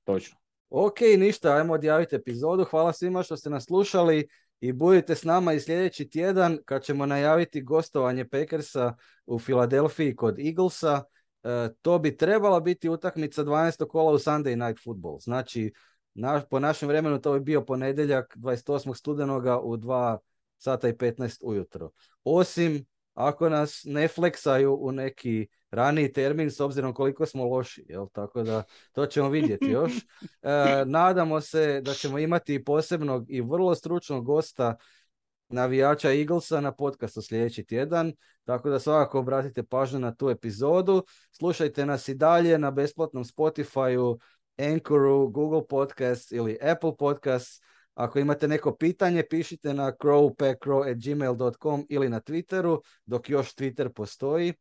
točno. 0.03 0.37
Ok, 0.69 0.99
ništa, 1.17 1.55
ajmo 1.55 1.73
odjaviti 1.73 2.15
epizodu. 2.15 2.63
Hvala 2.63 2.93
svima 2.93 3.23
što 3.23 3.37
ste 3.37 3.49
nas 3.49 3.65
slušali 3.65 4.27
i 4.59 4.71
budite 4.73 5.15
s 5.15 5.23
nama 5.23 5.53
i 5.53 5.59
sljedeći 5.59 6.09
tjedan 6.09 6.57
kad 6.65 6.83
ćemo 6.83 7.05
najaviti 7.05 7.61
gostovanje 7.61 8.25
Packersa 8.27 8.95
u 9.25 9.39
Filadelfiji 9.39 10.15
kod 10.15 10.39
Eaglesa. 10.39 11.03
E, 11.47 11.69
to 11.81 11.99
bi 11.99 12.17
trebala 12.17 12.59
biti 12.59 12.89
utakmica 12.89 13.43
12. 13.43 13.87
kola 13.87 14.11
u 14.11 14.17
Sunday 14.17 14.67
Night 14.67 14.83
Football. 14.83 15.19
Znači, 15.19 15.73
na- 16.13 16.41
po 16.49 16.59
našem 16.59 16.87
vremenu 16.87 17.21
to 17.21 17.33
bi 17.33 17.39
bio 17.39 17.61
ponedjeljak 17.61 18.37
28. 18.37 18.93
studenoga 18.93 19.59
u 19.59 19.77
2 19.77 20.17
sata 20.57 20.89
i 20.89 20.93
15 20.93 21.39
ujutro. 21.43 21.89
Osim 22.23 22.85
ako 23.13 23.49
nas 23.49 23.81
ne 23.85 24.07
fleksaju 24.07 24.77
u 24.81 24.91
neki 24.91 25.47
raniji 25.71 26.11
termin 26.11 26.51
s 26.51 26.59
obzirom 26.59 26.93
koliko 26.93 27.25
smo 27.25 27.45
loši, 27.45 27.85
jel? 27.89 28.07
Tako 28.13 28.43
da 28.43 28.63
to 28.91 29.05
ćemo 29.05 29.29
vidjeti 29.29 29.65
još. 29.65 29.91
E, 30.41 30.85
nadamo 30.85 31.41
se 31.41 31.81
da 31.81 31.93
ćemo 31.93 32.19
imati 32.19 32.63
posebnog 32.63 33.25
i 33.31 33.41
vrlo 33.41 33.75
stručnog 33.75 34.25
gosta 34.25 34.75
navijača 35.49 36.13
Eaglesa 36.13 36.61
na 36.61 36.71
podcastu 36.71 37.21
sljedeći 37.21 37.65
tjedan, 37.65 38.13
tako 38.43 38.69
da 38.69 38.79
svakako 38.79 39.19
obratite 39.19 39.63
pažnju 39.63 39.99
na 39.99 40.15
tu 40.15 40.29
epizodu. 40.29 41.03
Slušajte 41.31 41.85
nas 41.85 42.07
i 42.07 42.15
dalje 42.15 42.57
na 42.57 42.71
besplatnom 42.71 43.23
Spotifyu, 43.23 44.19
Anchoru, 44.57 45.27
Google 45.27 45.67
Podcast 45.67 46.31
ili 46.31 46.57
Apple 46.61 46.97
Podcast. 46.97 47.63
Ako 47.93 48.19
imate 48.19 48.47
neko 48.47 48.75
pitanje, 48.75 49.23
pišite 49.29 49.73
na 49.73 49.91
crowpackcrow.gmail.com 49.91 51.85
ili 51.89 52.09
na 52.09 52.21
Twitteru, 52.21 52.79
dok 53.05 53.29
još 53.29 53.55
Twitter 53.55 53.89
postoji. 53.89 54.53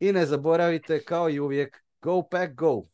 I 0.00 0.12
ne 0.12 0.26
zaboravite, 0.26 1.04
kao 1.04 1.30
i 1.30 1.40
uvijek, 1.40 1.84
go 2.02 2.22
pack 2.22 2.52
go! 2.54 2.93